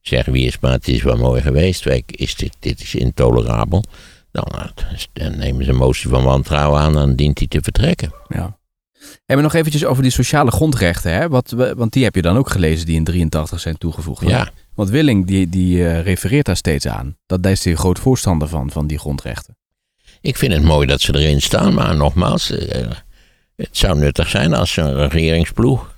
zeg 0.00 0.24
wie 0.26 0.46
is 0.46 0.58
maar 0.60 0.72
het 0.72 0.88
is 0.88 1.02
wel 1.02 1.16
mooi 1.16 1.42
geweest, 1.42 1.84
wij- 1.84 2.02
is 2.06 2.34
dit, 2.34 2.56
dit 2.58 2.80
is 2.80 2.94
intolerabel. 2.94 3.84
Dan, 4.32 4.46
dan 5.12 5.38
nemen 5.38 5.64
ze 5.64 5.70
een 5.70 5.76
motie 5.76 6.08
van 6.08 6.24
wantrouwen 6.24 6.80
aan, 6.80 6.92
dan 6.92 7.14
dient 7.14 7.38
hij 7.38 7.48
te 7.48 7.60
vertrekken. 7.62 8.12
Ja. 8.28 8.56
Maar 9.26 9.42
nog 9.42 9.54
eventjes 9.54 9.84
over 9.84 10.02
die 10.02 10.12
sociale 10.12 10.50
grondrechten, 10.50 11.12
hè? 11.12 11.28
Wat, 11.28 11.50
want 11.76 11.92
die 11.92 12.04
heb 12.04 12.14
je 12.14 12.22
dan 12.22 12.36
ook 12.36 12.50
gelezen 12.50 12.86
die 12.86 12.96
in 12.96 13.04
83 13.04 13.60
zijn 13.60 13.78
toegevoegd. 13.78 14.28
Ja, 14.28 14.50
Want 14.74 14.90
Willing 14.90 15.26
die, 15.26 15.48
die 15.48 15.88
eh, 15.88 16.02
refereert 16.02 16.46
daar 16.46 16.56
steeds 16.56 16.86
aan. 16.86 17.16
Dat 17.26 17.42
daar 17.42 17.52
is 17.52 17.64
hij 17.64 17.72
een 17.72 17.78
groot 17.78 17.98
voorstander 17.98 18.48
van, 18.48 18.70
van 18.70 18.86
die 18.86 18.98
grondrechten. 18.98 19.56
ik 20.20 20.36
vind 20.36 20.52
het 20.52 20.62
mooi 20.62 20.86
dat 20.86 21.00
ze 21.00 21.14
erin 21.14 21.42
staan, 21.42 21.74
maar 21.74 21.96
nogmaals, 21.96 22.50
eh, 22.50 22.90
het 23.56 23.76
zou 23.76 23.98
nuttig 23.98 24.28
zijn 24.28 24.54
als 24.54 24.76
een 24.76 25.08
regeringsploeg 25.08 25.94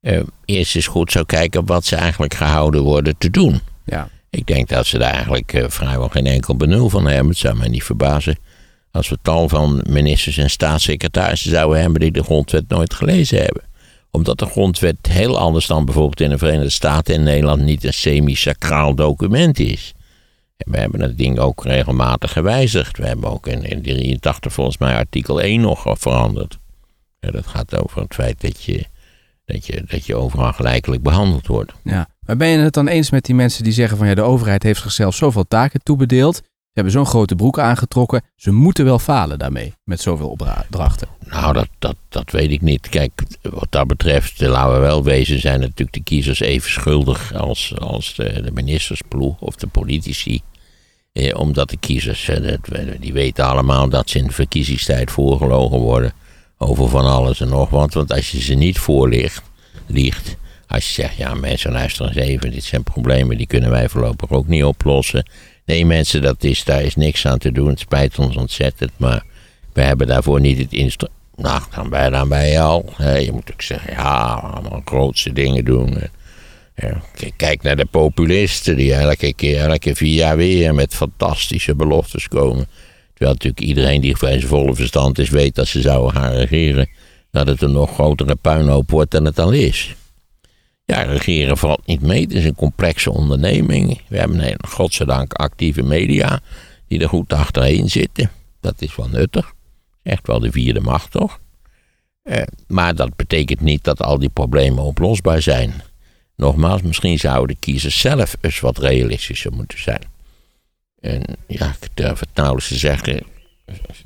eh, 0.00 0.20
eerst 0.44 0.76
eens 0.76 0.86
goed 0.86 1.12
zou 1.12 1.24
kijken 1.24 1.66
wat 1.66 1.84
ze 1.84 1.96
eigenlijk 1.96 2.34
gehouden 2.34 2.82
worden 2.82 3.18
te 3.18 3.30
doen. 3.30 3.60
Ja. 3.84 4.08
Ik 4.30 4.46
denk 4.46 4.68
dat 4.68 4.86
ze 4.86 4.98
daar 4.98 5.12
eigenlijk 5.12 5.64
vrijwel 5.66 6.08
geen 6.08 6.26
enkel 6.26 6.56
benul 6.56 6.88
van 6.88 7.06
hebben. 7.06 7.28
Het 7.28 7.38
zou 7.38 7.56
mij 7.56 7.68
niet 7.68 7.84
verbazen 7.84 8.38
als 8.96 9.08
we 9.08 9.18
tal 9.22 9.48
van 9.48 9.84
ministers 9.88 10.36
en 10.38 10.50
staatssecretarissen 10.50 11.50
zouden 11.50 11.80
hebben 11.80 12.00
die 12.00 12.10
de 12.10 12.22
grondwet 12.22 12.68
nooit 12.68 12.94
gelezen 12.94 13.38
hebben. 13.38 13.62
Omdat 14.10 14.38
de 14.38 14.46
grondwet 14.46 14.96
heel 15.08 15.38
anders 15.38 15.66
dan 15.66 15.84
bijvoorbeeld 15.84 16.20
in 16.20 16.30
de 16.30 16.38
Verenigde 16.38 16.70
Staten 16.70 17.14
en 17.14 17.22
Nederland 17.22 17.62
niet 17.62 17.84
een 17.84 17.92
semi-sacraal 17.92 18.94
document 18.94 19.58
is. 19.58 19.92
En 20.56 20.72
we 20.72 20.78
hebben 20.78 21.00
het 21.00 21.18
ding 21.18 21.38
ook 21.38 21.64
regelmatig 21.64 22.32
gewijzigd. 22.32 22.96
We 22.96 23.06
hebben 23.06 23.30
ook 23.30 23.46
in, 23.46 23.62
in 23.62 23.82
83 23.82 24.52
volgens 24.52 24.78
mij 24.78 24.96
artikel 24.96 25.40
1 25.40 25.60
nog 25.60 25.84
veranderd. 25.98 26.58
Ja, 27.20 27.30
dat 27.30 27.46
gaat 27.46 27.76
over 27.82 28.02
het 28.02 28.14
feit 28.14 28.40
dat 28.40 28.62
je, 28.62 28.84
dat, 29.44 29.66
je, 29.66 29.84
dat 29.86 30.06
je 30.06 30.14
overal 30.14 30.52
gelijkelijk 30.52 31.02
behandeld 31.02 31.46
wordt. 31.46 31.72
ja. 31.82 32.08
Maar 32.20 32.36
ben 32.36 32.48
je 32.48 32.58
het 32.58 32.74
dan 32.74 32.88
eens 32.88 33.10
met 33.10 33.24
die 33.24 33.34
mensen 33.34 33.64
die 33.64 33.72
zeggen 33.72 33.98
van 33.98 34.06
ja, 34.06 34.14
de 34.14 34.22
overheid 34.22 34.62
heeft 34.62 34.82
zichzelf 34.82 35.14
zoveel 35.14 35.44
taken 35.48 35.82
toebedeeld. 35.82 36.42
Hebben 36.76 36.92
zo'n 36.94 37.06
grote 37.06 37.34
broek 37.34 37.58
aangetrokken. 37.58 38.22
Ze 38.34 38.52
moeten 38.52 38.84
wel 38.84 38.98
falen 38.98 39.38
daarmee, 39.38 39.74
met 39.84 40.00
zoveel 40.00 40.28
opdrachten. 40.28 41.08
Nou, 41.24 41.52
dat, 41.52 41.68
dat, 41.78 41.96
dat 42.08 42.30
weet 42.30 42.50
ik 42.50 42.60
niet. 42.60 42.88
Kijk, 42.88 43.22
wat 43.42 43.66
dat 43.70 43.86
betreft, 43.86 44.42
eh, 44.42 44.48
laten 44.48 44.72
we 44.72 44.78
wel 44.78 45.04
wezen, 45.04 45.40
zijn 45.40 45.60
natuurlijk 45.60 45.92
de 45.92 46.02
kiezers 46.02 46.40
even 46.40 46.70
schuldig 46.70 47.34
als, 47.34 47.74
als 47.78 48.14
de, 48.14 48.50
ministersploeg 48.54 49.40
of 49.40 49.54
de 49.56 49.66
politici. 49.66 50.40
Eh, 51.12 51.38
omdat 51.38 51.70
de 51.70 51.76
kiezers, 51.76 52.28
eh, 52.28 52.42
dat- 52.42 53.00
die 53.00 53.12
weten 53.12 53.44
allemaal 53.44 53.88
dat 53.88 54.10
ze 54.10 54.18
in 54.18 54.30
verkiezingstijd 54.30 55.10
voorgelogen 55.10 55.78
worden 55.78 56.12
over 56.58 56.88
van 56.88 57.04
alles 57.04 57.40
en 57.40 57.48
nog 57.48 57.70
wat. 57.70 57.94
Want 57.94 58.12
als 58.12 58.30
je 58.30 58.40
ze 58.40 58.54
niet 58.54 58.78
voorlicht, 58.78 59.42
liegt, 59.86 60.36
als 60.66 60.86
je 60.86 60.92
zegt, 61.02 61.16
ja 61.16 61.34
mensen 61.34 61.72
luister 61.72 62.06
eens 62.06 62.16
even, 62.16 62.50
dit 62.50 62.64
zijn 62.64 62.82
problemen, 62.82 63.36
die 63.36 63.46
kunnen 63.46 63.70
wij 63.70 63.88
voorlopig 63.88 64.30
ook 64.30 64.46
niet 64.46 64.64
oplossen. 64.64 65.26
Nee 65.66 65.86
mensen, 65.86 66.22
dat 66.22 66.44
is, 66.44 66.64
daar 66.64 66.82
is 66.82 66.96
niks 66.96 67.26
aan 67.26 67.38
te 67.38 67.52
doen, 67.52 67.68
het 67.68 67.78
spijt 67.78 68.18
ons 68.18 68.36
ontzettend, 68.36 68.90
maar 68.96 69.24
we 69.72 69.80
hebben 69.82 70.06
daarvoor 70.06 70.40
niet 70.40 70.58
het 70.58 70.72
instrument. 70.72 71.18
Nou, 71.36 71.62
dan 71.74 71.90
ben, 71.90 72.04
je, 72.04 72.10
dan 72.10 72.28
ben 72.28 72.46
je 72.46 72.60
al. 72.60 72.92
je 72.98 73.32
moet 73.32 73.52
ook 73.52 73.62
zeggen, 73.62 73.92
ja, 73.92 74.34
allemaal 74.34 74.82
grootste 74.84 75.32
dingen 75.32 75.64
doen. 75.64 75.98
Kijk 77.36 77.62
naar 77.62 77.76
de 77.76 77.84
populisten 77.84 78.76
die 78.76 78.94
elke 78.94 79.34
keer, 79.34 79.58
elke 79.58 79.94
vier 79.94 80.14
jaar 80.14 80.36
weer 80.36 80.74
met 80.74 80.94
fantastische 80.94 81.74
beloftes 81.74 82.28
komen. 82.28 82.68
Terwijl 83.14 83.32
natuurlijk 83.32 83.60
iedereen 83.60 84.00
die 84.00 84.16
bij 84.20 84.38
zijn 84.38 84.46
volle 84.46 84.74
verstand 84.74 85.18
is, 85.18 85.28
weet 85.28 85.54
dat 85.54 85.66
ze 85.66 85.80
zouden 85.80 86.20
gaan 86.20 86.32
regeren. 86.32 86.88
Dat 87.30 87.46
het 87.46 87.62
een 87.62 87.72
nog 87.72 87.92
grotere 87.94 88.34
puinhoop 88.34 88.90
wordt 88.90 89.10
dan 89.10 89.24
het 89.24 89.38
al 89.38 89.52
is. 89.52 89.94
Ja, 90.86 91.02
regeren 91.02 91.56
valt 91.56 91.86
niet 91.86 92.00
mee. 92.00 92.20
Het 92.20 92.32
is 92.32 92.44
een 92.44 92.54
complexe 92.54 93.10
onderneming. 93.10 94.00
We 94.08 94.18
hebben 94.18 94.46
een, 94.46 94.58
godzijdank 94.68 95.32
actieve 95.32 95.82
media 95.82 96.40
die 96.88 97.00
er 97.00 97.08
goed 97.08 97.32
achterheen 97.32 97.90
zitten. 97.90 98.30
Dat 98.60 98.74
is 98.78 98.96
wel 98.96 99.08
nuttig. 99.08 99.52
Echt 100.02 100.26
wel 100.26 100.40
de 100.40 100.52
vierde 100.52 100.80
macht, 100.80 101.10
toch? 101.10 101.40
Eh, 102.22 102.42
maar 102.66 102.94
dat 102.94 103.16
betekent 103.16 103.60
niet 103.60 103.84
dat 103.84 104.02
al 104.02 104.18
die 104.18 104.28
problemen 104.28 104.84
oplosbaar 104.84 105.42
zijn. 105.42 105.82
Nogmaals, 106.36 106.82
misschien 106.82 107.18
zouden 107.18 107.56
de 107.56 107.60
kiezers 107.60 108.00
zelf 108.00 108.36
eens 108.40 108.60
wat 108.60 108.78
realistischer 108.78 109.52
moeten 109.52 109.82
zijn. 109.82 110.02
En 111.00 111.22
ja, 111.46 111.76
ik 111.80 111.88
durf 111.94 112.20
het 112.20 112.28
nauwelijks 112.34 112.68
te 112.68 112.76
zeggen. 112.76 113.22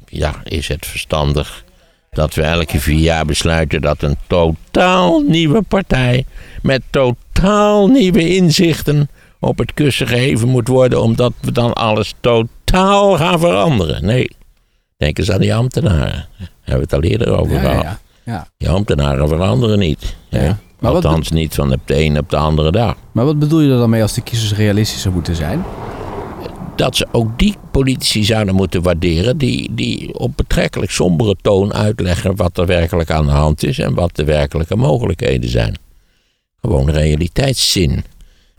Ja, 0.06 0.40
is 0.44 0.68
het 0.68 0.86
verstandig 0.86 1.64
dat 2.10 2.34
we 2.34 2.42
elke 2.42 2.80
vier 2.80 2.98
jaar 2.98 3.24
besluiten 3.24 3.80
dat 3.80 4.02
een 4.02 4.16
totaal 4.26 5.20
nieuwe 5.20 5.62
partij 5.62 6.24
met 6.62 6.82
totaal 6.90 7.86
nieuwe 7.88 8.34
inzichten 8.36 9.08
op 9.38 9.58
het 9.58 9.74
kussen 9.74 10.06
geheven 10.06 10.48
moet 10.48 10.68
worden, 10.68 11.02
omdat 11.02 11.32
we 11.40 11.52
dan 11.52 11.72
alles 11.72 12.14
totaal 12.20 13.16
gaan 13.16 13.38
veranderen? 13.38 14.04
Nee. 14.04 14.30
Denk 14.96 15.18
eens 15.18 15.30
aan 15.30 15.40
die 15.40 15.54
ambtenaren. 15.54 16.28
Daar 16.38 16.48
hebben 16.64 16.74
we 16.74 16.80
het 16.80 16.92
al 16.92 17.02
eerder 17.02 17.38
over 17.38 17.52
Ja, 17.54 17.60
gehad. 17.60 17.82
ja, 17.82 17.98
ja. 18.24 18.46
Die 18.56 18.68
ambtenaren 18.68 19.28
veranderen 19.28 19.78
niet. 19.78 20.16
Ja. 20.28 20.58
Maar 20.78 20.92
Althans 20.92 21.30
niet 21.30 21.54
van 21.54 21.72
op 21.72 21.80
de 21.84 22.02
een 22.02 22.18
op 22.18 22.30
de 22.30 22.36
andere 22.36 22.72
dag. 22.72 22.94
Maar 23.12 23.24
wat 23.24 23.38
bedoel 23.38 23.60
je 23.60 23.72
er 23.72 23.78
dan 23.78 23.90
mee 23.90 24.02
als 24.02 24.12
de 24.14 24.20
kiezers 24.20 24.54
realistischer 24.54 25.12
moeten 25.12 25.36
zijn? 25.36 25.64
Dat 26.80 26.96
ze 26.96 27.06
ook 27.12 27.38
die 27.38 27.54
politici 27.70 28.24
zouden 28.24 28.54
moeten 28.54 28.82
waarderen 28.82 29.38
die, 29.38 29.74
die 29.74 30.18
op 30.18 30.36
betrekkelijk 30.36 30.90
sombere 30.90 31.36
toon 31.42 31.74
uitleggen 31.74 32.36
wat 32.36 32.58
er 32.58 32.66
werkelijk 32.66 33.10
aan 33.10 33.26
de 33.26 33.32
hand 33.32 33.64
is 33.64 33.78
en 33.78 33.94
wat 33.94 34.16
de 34.16 34.24
werkelijke 34.24 34.76
mogelijkheden 34.76 35.50
zijn. 35.50 35.78
Gewoon 36.60 36.90
realiteitszin. 36.90 37.90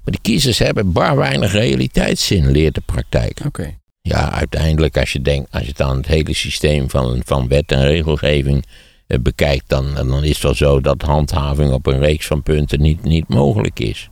Maar 0.04 0.14
de 0.14 0.20
kiezers 0.22 0.60
hebben 0.60 0.92
bar 0.92 1.18
weinig 1.18 1.52
realiteitszin, 1.52 2.52
leert 2.52 2.76
de 2.76 2.82
praktijk. 2.86 3.42
Oké. 3.46 3.78
Ja, 4.02 4.32
uiteindelijk 4.32 4.98
als 4.98 5.12
je, 5.12 5.22
denkt, 5.22 5.52
als 5.52 5.64
je 5.64 5.70
het 5.70 5.82
aan 5.82 5.98
het 5.98 6.08
hele 6.08 6.34
systeem 6.34 6.90
van, 6.90 7.22
van 7.26 7.48
wet 7.48 7.72
en 7.72 7.84
regelgeving 7.84 8.66
eh, 9.08 9.20
bekijkt, 9.20 9.70
dan, 9.70 9.94
dan 9.96 10.24
is 10.24 10.34
het 10.34 10.44
wel 10.44 10.56
zo 10.56 10.82
dat 10.82 11.02
handhaving 11.02 11.72
op 11.72 11.86
een 11.86 12.00
reeks 12.00 12.26
van 12.26 12.44
punten 12.44 12.82
niet, 12.82 13.04
niet 13.04 13.28
mogelijk 13.28 13.80
is. 13.80 14.10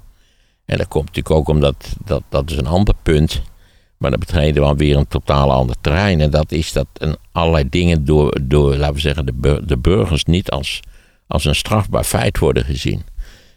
En 0.65 0.77
dat 0.77 0.87
komt 0.87 1.05
natuurlijk 1.05 1.35
ook 1.35 1.47
omdat 1.47 1.95
dat, 2.05 2.23
dat 2.29 2.51
is 2.51 2.57
een 2.57 2.67
ander 2.67 2.95
punt. 3.03 3.41
Maar 3.99 4.09
dan 4.09 4.19
betreden 4.19 4.61
we 4.61 4.67
alweer 4.67 4.97
een 4.97 5.07
totaal 5.07 5.51
ander 5.51 5.75
terrein. 5.81 6.21
En 6.21 6.29
dat 6.29 6.51
is 6.51 6.71
dat 6.71 6.87
een, 6.93 7.15
allerlei 7.31 7.69
dingen 7.69 8.05
door, 8.05 8.37
door, 8.41 8.75
laten 8.75 8.93
we 8.95 8.99
zeggen, 8.99 9.25
de, 9.25 9.33
bur- 9.33 9.67
de 9.67 9.77
burgers 9.77 10.23
niet 10.25 10.49
als, 10.49 10.79
als 11.27 11.45
een 11.45 11.55
strafbaar 11.55 12.03
feit 12.03 12.37
worden 12.37 12.65
gezien. 12.65 13.01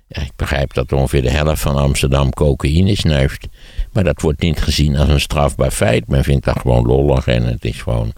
Ja, 0.09 0.23
ik 0.23 0.33
begrijp 0.37 0.75
dat 0.75 0.93
ongeveer 0.93 1.23
de 1.23 1.31
helft 1.31 1.61
van 1.63 1.77
Amsterdam 1.77 2.31
cocaïne 2.31 2.95
snuift. 2.97 3.47
Maar 3.93 4.05
dat 4.05 4.21
wordt 4.21 4.41
niet 4.41 4.61
gezien 4.61 4.97
als 4.97 5.09
een 5.09 5.21
strafbaar 5.21 5.71
feit. 5.71 6.09
Men 6.09 6.25
vindt 6.25 6.45
dat 6.45 6.59
gewoon 6.59 6.87
lollig 6.87 7.27
en 7.27 7.43
het 7.43 7.65
is 7.65 7.83
gewoon 7.83 8.07
een 8.07 8.15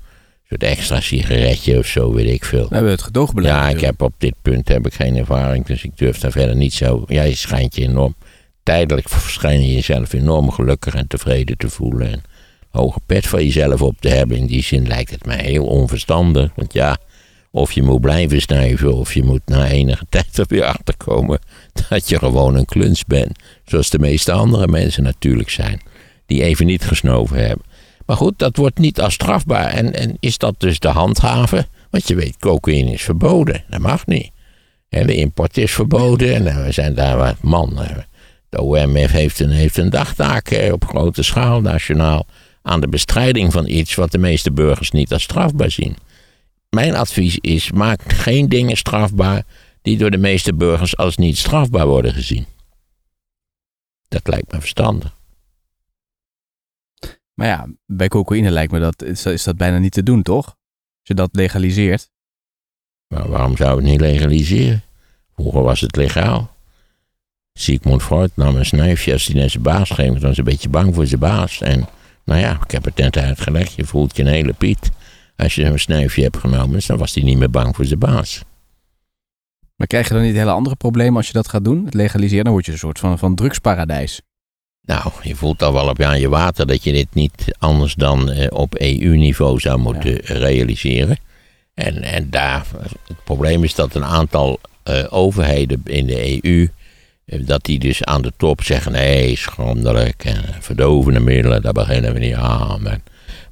soort 0.49 0.63
extra 0.63 1.01
sigaretje 1.01 1.79
of 1.79 1.87
zo, 1.87 2.13
weet 2.13 2.29
ik 2.29 2.45
veel. 2.45 2.69
We 2.69 2.75
hebben 2.75 2.93
het 2.93 3.03
gedoogbeleid. 3.03 3.55
Ja, 3.55 3.69
ik 3.69 3.81
heb 3.81 4.03
op 4.03 4.15
dit 4.19 4.35
punt 4.43 4.69
heb 4.69 4.87
ik 4.87 4.95
geen 4.95 5.17
ervaring, 5.17 5.67
dus 5.67 5.85
ik 5.85 5.97
durf 5.97 6.19
daar 6.19 6.31
verder 6.33 6.57
niet 6.57 6.75
zo. 6.75 7.05
Ja, 7.07 7.23
je 7.23 7.35
schijnt 7.35 7.75
je 7.77 7.83
enorm. 7.83 8.15
Tijdelijk 8.65 9.09
je 9.41 9.75
jezelf 9.75 10.13
enorm 10.13 10.51
gelukkig 10.51 10.95
en 10.95 11.07
tevreden 11.07 11.57
te 11.57 11.69
voelen. 11.69 12.13
En 12.13 12.23
hoge 12.71 13.01
pet 13.07 13.27
van 13.27 13.45
jezelf 13.45 13.83
op 13.83 13.97
te 14.01 14.09
hebben. 14.09 14.37
In 14.37 14.47
die 14.47 14.63
zin 14.63 14.87
lijkt 14.87 15.11
het 15.11 15.27
mij 15.27 15.43
heel 15.43 15.67
onverstandig. 15.67 16.51
Want 16.55 16.73
ja, 16.73 16.99
of 17.51 17.73
je 17.73 17.83
moet 17.83 18.01
blijven 18.01 18.41
snuiven, 18.41 18.95
of 18.95 19.15
je 19.15 19.23
moet 19.23 19.41
na 19.45 19.69
enige 19.69 20.07
tijd 20.11 20.39
er 20.39 20.45
weer 20.49 20.65
achterkomen 20.65 21.39
dat 21.89 22.09
je 22.09 22.19
gewoon 22.19 22.55
een 22.55 22.65
kluns 22.65 23.05
bent. 23.05 23.39
Zoals 23.65 23.91
de 23.91 23.99
meeste 23.99 24.33
andere 24.33 24.67
mensen 24.67 25.03
natuurlijk 25.03 25.51
zijn, 25.51 25.81
die 26.27 26.43
even 26.43 26.67
niet 26.67 26.85
gesnoven 26.85 27.47
hebben. 27.47 27.67
Maar 28.07 28.17
goed, 28.17 28.39
dat 28.39 28.57
wordt 28.57 28.79
niet 28.79 29.01
als 29.01 29.15
strafbaar. 29.15 29.67
En, 29.67 29.95
en 29.95 30.17
is 30.21 30.39
dat 30.39 30.55
dus 30.59 30.79
de 30.79 30.89
handhaven? 30.89 31.67
Want 31.91 32.09
je 32.09 32.15
weet, 32.15 32.37
cocaïne 32.39 32.93
is 32.93 33.03
verboden. 33.03 33.65
Dat 33.69 33.81
mag 33.81 34.07
niet. 34.07 34.31
En 34.89 35.07
de 35.07 35.15
import 35.15 35.57
is 35.57 35.73
verboden. 35.73 36.35
En 36.35 36.47
eh, 36.47 36.65
we 36.65 36.73
zijn 36.73 36.95
daar 36.95 37.17
wat 37.17 37.43
man. 37.43 37.79
De 38.55 38.63
OMF 38.63 39.11
heeft 39.11 39.41
een, 39.41 39.51
heeft 39.51 39.77
een 39.77 39.91
dagtaak 39.91 40.49
eh, 40.49 40.73
op 40.73 40.85
grote 40.85 41.23
schaal 41.23 41.61
nationaal 41.61 42.27
aan 42.63 42.81
de 42.81 42.89
bestrijding 42.89 43.53
van 43.53 43.67
iets 43.67 43.95
wat 43.95 44.11
de 44.11 44.19
meeste 44.19 44.53
burgers 44.53 44.91
niet 44.91 45.13
als 45.13 45.23
strafbaar 45.23 45.71
zien. 45.71 45.97
Mijn 46.71 46.95
advies 46.95 47.39
is: 47.39 47.73
maak 47.73 48.13
geen 48.13 48.49
dingen 48.49 48.77
strafbaar 48.77 49.43
die 49.83 49.99
door 49.99 50.11
de 50.11 50.19
meeste 50.19 50.55
burgers 50.55 50.97
als 50.97 51.17
niet 51.17 51.39
strafbaar 51.39 51.87
worden 51.87 52.13
gezien. 52.13 52.47
Dat 54.09 54.27
lijkt 54.29 54.53
me 54.53 54.61
verstandig. 54.61 55.17
Maar 57.35 57.47
ja, 57.47 57.67
bij 57.87 58.09
cocaïne 58.09 58.51
lijkt 58.51 58.73
me 58.73 58.81
dat, 58.81 59.03
is, 59.03 59.27
is 59.27 59.45
dat 59.45 59.57
bijna 59.57 59.79
niet 59.79 59.93
te 59.93 60.03
doen, 60.03 60.23
toch? 60.23 60.47
Als 60.47 60.57
je 61.03 61.15
dat 61.15 61.29
legaliseert. 61.33 62.11
Maar 63.09 63.29
waarom 63.29 63.57
zou 63.57 63.77
het 63.77 63.85
niet 63.85 64.01
legaliseren? 64.01 64.83
Vroeger 65.35 65.63
was 65.63 65.81
het 65.81 65.97
legaal. 65.97 66.54
Sigmund 67.59 68.03
Freud 68.03 68.31
nam 68.35 68.57
een 68.57 68.67
snuifje 68.67 69.13
als 69.13 69.27
hij 69.27 69.35
naar 69.35 69.51
zijn 69.51 69.63
baas 69.63 69.91
ging. 69.91 70.13
Dan 70.13 70.21
was 70.21 70.37
hij 70.37 70.39
een 70.39 70.45
beetje 70.45 70.69
bang 70.69 70.95
voor 70.95 71.07
zijn 71.07 71.21
baas. 71.21 71.61
En 71.61 71.89
nou 72.25 72.41
ja, 72.41 72.59
ik 72.65 72.71
heb 72.71 72.85
het 72.85 72.97
net 72.97 73.17
uitgelegd. 73.17 73.75
Je 73.75 73.85
voelt 73.85 74.17
je 74.17 74.23
een 74.23 74.29
hele 74.29 74.53
piet. 74.53 74.91
Als 75.37 75.55
je 75.55 75.65
een 75.65 75.79
snuifje 75.79 76.23
hebt 76.23 76.37
genomen, 76.37 76.81
dan 76.87 76.99
was 76.99 77.15
hij 77.15 77.23
niet 77.23 77.39
meer 77.39 77.51
bang 77.51 77.77
voor 77.77 77.85
zijn 77.85 77.99
baas. 77.99 78.43
Maar 79.77 79.87
krijg 79.87 80.09
je 80.09 80.15
dan 80.15 80.23
niet 80.23 80.35
hele 80.35 80.51
andere 80.51 80.77
problemen 80.77 81.17
als 81.17 81.27
je 81.27 81.33
dat 81.33 81.49
gaat 81.49 81.65
doen? 81.65 81.85
Het 81.85 81.95
legaliseren, 81.95 82.45
dan 82.45 82.53
word 82.53 82.67
je 82.67 82.73
een 82.73 82.79
soort 82.79 82.99
van, 82.99 83.19
van 83.19 83.35
drugsparadijs. 83.35 84.21
Nou, 84.81 85.13
je 85.23 85.35
voelt 85.35 85.63
al 85.63 85.73
wel 85.73 85.89
op 85.89 85.99
je 85.99 86.07
aan 86.07 86.21
je 86.21 86.29
water 86.29 86.67
dat 86.67 86.85
je 86.85 86.93
dit 86.93 87.15
niet 87.15 87.45
anders 87.59 87.95
dan 87.95 88.31
eh, 88.31 88.47
op 88.51 88.75
EU-niveau 88.75 89.61
zou 89.61 89.79
moeten 89.79 90.17
realiseren. 90.17 91.17
En, 91.75 92.03
en 92.03 92.31
daar, 92.31 92.67
het 93.07 93.25
probleem 93.25 93.65
is 93.65 93.75
dat 93.75 93.95
een 93.95 94.05
aantal 94.05 94.61
eh, 94.83 95.05
overheden 95.11 95.81
in 95.85 96.07
de 96.07 96.43
EU, 96.45 96.69
dat 97.27 97.65
die 97.65 97.79
dus 97.79 98.05
aan 98.05 98.23
de 98.23 98.33
top 98.37 98.63
zeggen, 98.63 98.93
nee, 98.93 99.37
schandelijk 99.37 100.25
en 100.25 100.43
verdovende 100.61 101.21
middelen, 101.21 101.63
daar 101.63 101.73
beginnen 101.73 102.13
we 102.13 102.19
niet 102.19 102.35
aan. 102.35 102.87
En- 102.87 103.03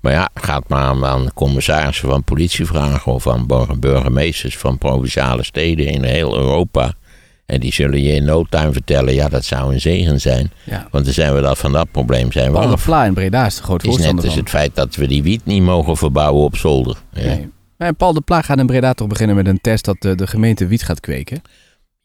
maar 0.01 0.13
ja, 0.13 0.29
gaat 0.35 0.69
maar 0.69 0.83
aan, 0.83 1.05
aan 1.05 1.33
commissarissen 1.35 2.09
van 2.09 2.25
politie 2.25 2.67
vragen 2.67 3.13
of 3.13 3.29
aan 3.29 3.47
burgemeesters 3.81 4.57
van 4.57 4.79
provinciale 4.79 5.45
steden 5.45 5.87
in 5.87 6.03
heel 6.05 6.37
Europa. 6.37 6.93
En 7.47 7.61
die 7.61 7.73
zullen 7.73 8.03
je 8.03 8.13
in 8.13 8.25
no 8.25 8.45
time 8.51 8.73
vertellen, 8.73 9.15
ja, 9.15 9.29
dat 9.29 9.45
zou 9.45 9.73
een 9.73 9.81
zegen 9.81 10.21
zijn. 10.21 10.51
Ja. 10.65 10.87
Want 10.91 11.05
dan 11.05 11.15
zijn 11.15 11.35
we 11.35 11.41
dat 11.41 11.59
van 11.59 11.73
dat 11.73 11.91
probleem 11.91 12.33
zijn 12.33 12.53
we 12.53 12.59
Paul. 12.59 12.77
Pla 12.85 13.05
in 13.05 13.15
Breda 13.15 13.47
is 13.47 13.57
de 13.57 13.63
grote 13.63 13.87
Het 13.87 13.99
is 13.99 14.05
net 14.05 14.11
voorstander 14.11 14.25
als 14.25 14.35
het 14.35 14.49
feit 14.49 14.75
dat 14.75 14.95
we 14.95 15.07
die 15.07 15.23
wiet 15.23 15.45
niet 15.45 15.63
mogen 15.63 15.97
verbouwen 15.97 16.45
op 16.45 16.57
zolder. 16.57 16.97
Ja. 17.13 17.23
Nee. 17.23 17.49
Maar 17.77 17.95
Paul 17.95 18.13
de 18.13 18.21
Pla 18.21 18.43
gaat 18.43 18.59
in 18.59 18.67
Breda 18.67 18.93
toch 18.93 19.09
beginnen 19.09 19.37
met 19.37 19.47
een 19.47 19.61
test 19.61 19.85
dat 19.85 19.97
de, 19.99 20.15
de 20.15 20.27
gemeente 20.27 20.67
wiet 20.67 20.83
gaat 20.83 21.01
kweken? 21.01 21.43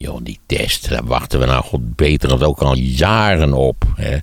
Joh, 0.00 0.18
die 0.22 0.38
test, 0.46 0.88
daar 0.88 1.04
wachten 1.04 1.38
we 1.40 1.46
nou 1.46 1.64
god 1.64 1.96
beter 1.96 2.30
het 2.32 2.42
ook 2.42 2.58
al 2.58 2.76
jaren 2.76 3.52
op. 3.52 3.84
Hè. 3.96 4.16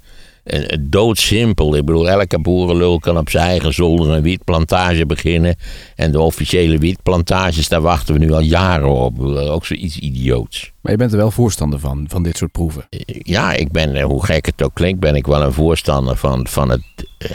En, 0.43 0.67
eh, 0.69 0.77
Doodsimpel. 0.81 1.75
Ik 1.75 1.85
bedoel, 1.85 2.09
elke 2.09 2.39
boerenlul 2.39 2.99
kan 2.99 3.17
op 3.17 3.29
zijn 3.29 3.47
eigen 3.47 3.73
zolder 3.73 4.09
een 4.09 4.21
wietplantage 4.21 5.05
beginnen. 5.05 5.55
En 5.95 6.11
de 6.11 6.19
officiële 6.19 6.77
wietplantages, 6.77 7.67
daar 7.67 7.81
wachten 7.81 8.13
we 8.13 8.19
nu 8.19 8.31
al 8.31 8.39
jaren 8.39 8.89
op. 8.89 9.19
Ook 9.19 9.65
zoiets 9.65 9.97
idioots. 9.99 10.71
Maar 10.81 10.91
je 10.91 10.97
bent 10.97 11.11
er 11.11 11.17
wel 11.17 11.31
voorstander 11.31 11.79
van, 11.79 12.05
van 12.09 12.23
dit 12.23 12.38
soort 12.38 12.51
proeven. 12.51 12.88
Eh, 12.89 12.99
Ja, 13.23 13.53
ik 13.53 13.71
ben, 13.71 13.95
eh, 13.95 14.05
hoe 14.05 14.25
gek 14.25 14.45
het 14.45 14.63
ook 14.63 14.73
klinkt, 14.73 14.99
ben 14.99 15.15
ik 15.15 15.25
wel 15.27 15.41
een 15.41 15.53
voorstander 15.53 16.15
van, 16.15 16.47
van 16.47 16.69
het. 16.69 16.83
eh, 17.17 17.29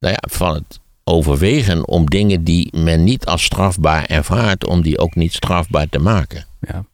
nou 0.00 0.14
ja, 0.14 0.22
van 0.30 0.54
het 0.54 0.80
overwegen 1.04 1.88
om 1.88 2.06
dingen 2.10 2.44
die 2.44 2.76
men 2.76 3.04
niet 3.04 3.26
als 3.26 3.42
strafbaar 3.44 4.04
ervaart, 4.06 4.66
om 4.66 4.82
die 4.82 4.98
ook 4.98 5.14
niet 5.14 5.32
strafbaar 5.32 5.88
te 5.88 5.98
maken. 5.98 6.46
Ja. 6.60 6.84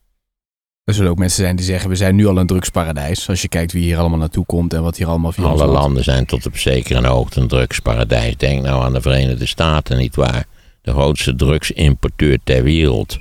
Er 0.89 0.95
zullen 0.95 1.11
ook 1.11 1.19
mensen 1.19 1.43
zijn 1.43 1.57
die 1.57 1.65
zeggen, 1.65 1.91
we 1.91 1.97
zijn 1.97 2.15
nu 2.15 2.27
al 2.27 2.39
een 2.39 2.47
drugsparadijs. 2.47 3.29
Als 3.29 3.43
je 3.43 3.49
kijkt 3.49 3.73
wie 3.73 3.83
hier 3.83 3.99
allemaal 3.99 4.19
naartoe 4.19 4.47
komt 4.47 4.75
en 4.75 4.83
wat 4.83 4.97
hier 4.97 5.07
allemaal 5.07 5.33
via 5.33 5.45
Alle 5.45 5.67
landen 5.67 6.05
zijn 6.05 6.27
tot 6.27 6.47
op 6.47 6.57
zekere 6.57 7.07
hoogte 7.07 7.41
een 7.41 7.49
drugsparadijs. 7.49 8.37
Denk 8.37 8.63
nou 8.63 8.85
aan 8.85 8.93
de 8.93 9.01
Verenigde 9.01 9.47
Staten, 9.47 9.97
nietwaar? 9.97 10.45
De 10.83 10.91
grootste 10.91 11.35
drugsimporteur 11.35 12.39
ter 12.45 12.63
wereld. 12.63 13.19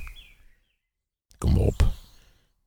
Kom 1.37 1.57
op. 1.57 1.85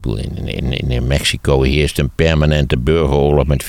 In, 0.01 0.49
in, 0.49 0.91
in, 0.91 1.07
Mexico 1.07 1.63
heerst 1.63 1.99
een 1.99 2.11
permanente 2.15 2.79
burgeroorlog 2.79 3.47
met 3.47 3.65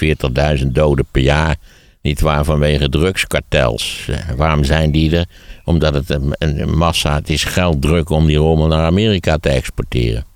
40.000 0.61 0.67
doden 0.67 1.05
per 1.11 1.21
jaar. 1.21 1.55
Niet 2.01 2.21
waar 2.21 2.45
vanwege 2.45 2.89
drugskartels. 2.89 4.07
Eh, 4.07 4.35
Waarom 4.35 4.63
zijn 4.63 4.91
die 4.91 5.17
er? 5.17 5.25
Omdat 5.63 5.93
het 5.93 6.09
een, 6.09 6.35
een, 6.37 6.61
een 6.61 6.77
massa, 6.77 7.15
het 7.15 7.29
is 7.29 7.43
gelddruk 7.43 8.09
om 8.09 8.25
die 8.25 8.37
rommel 8.37 8.67
naar 8.67 8.85
Amerika 8.85 9.37
te 9.37 9.49
exporteren. 9.49 10.29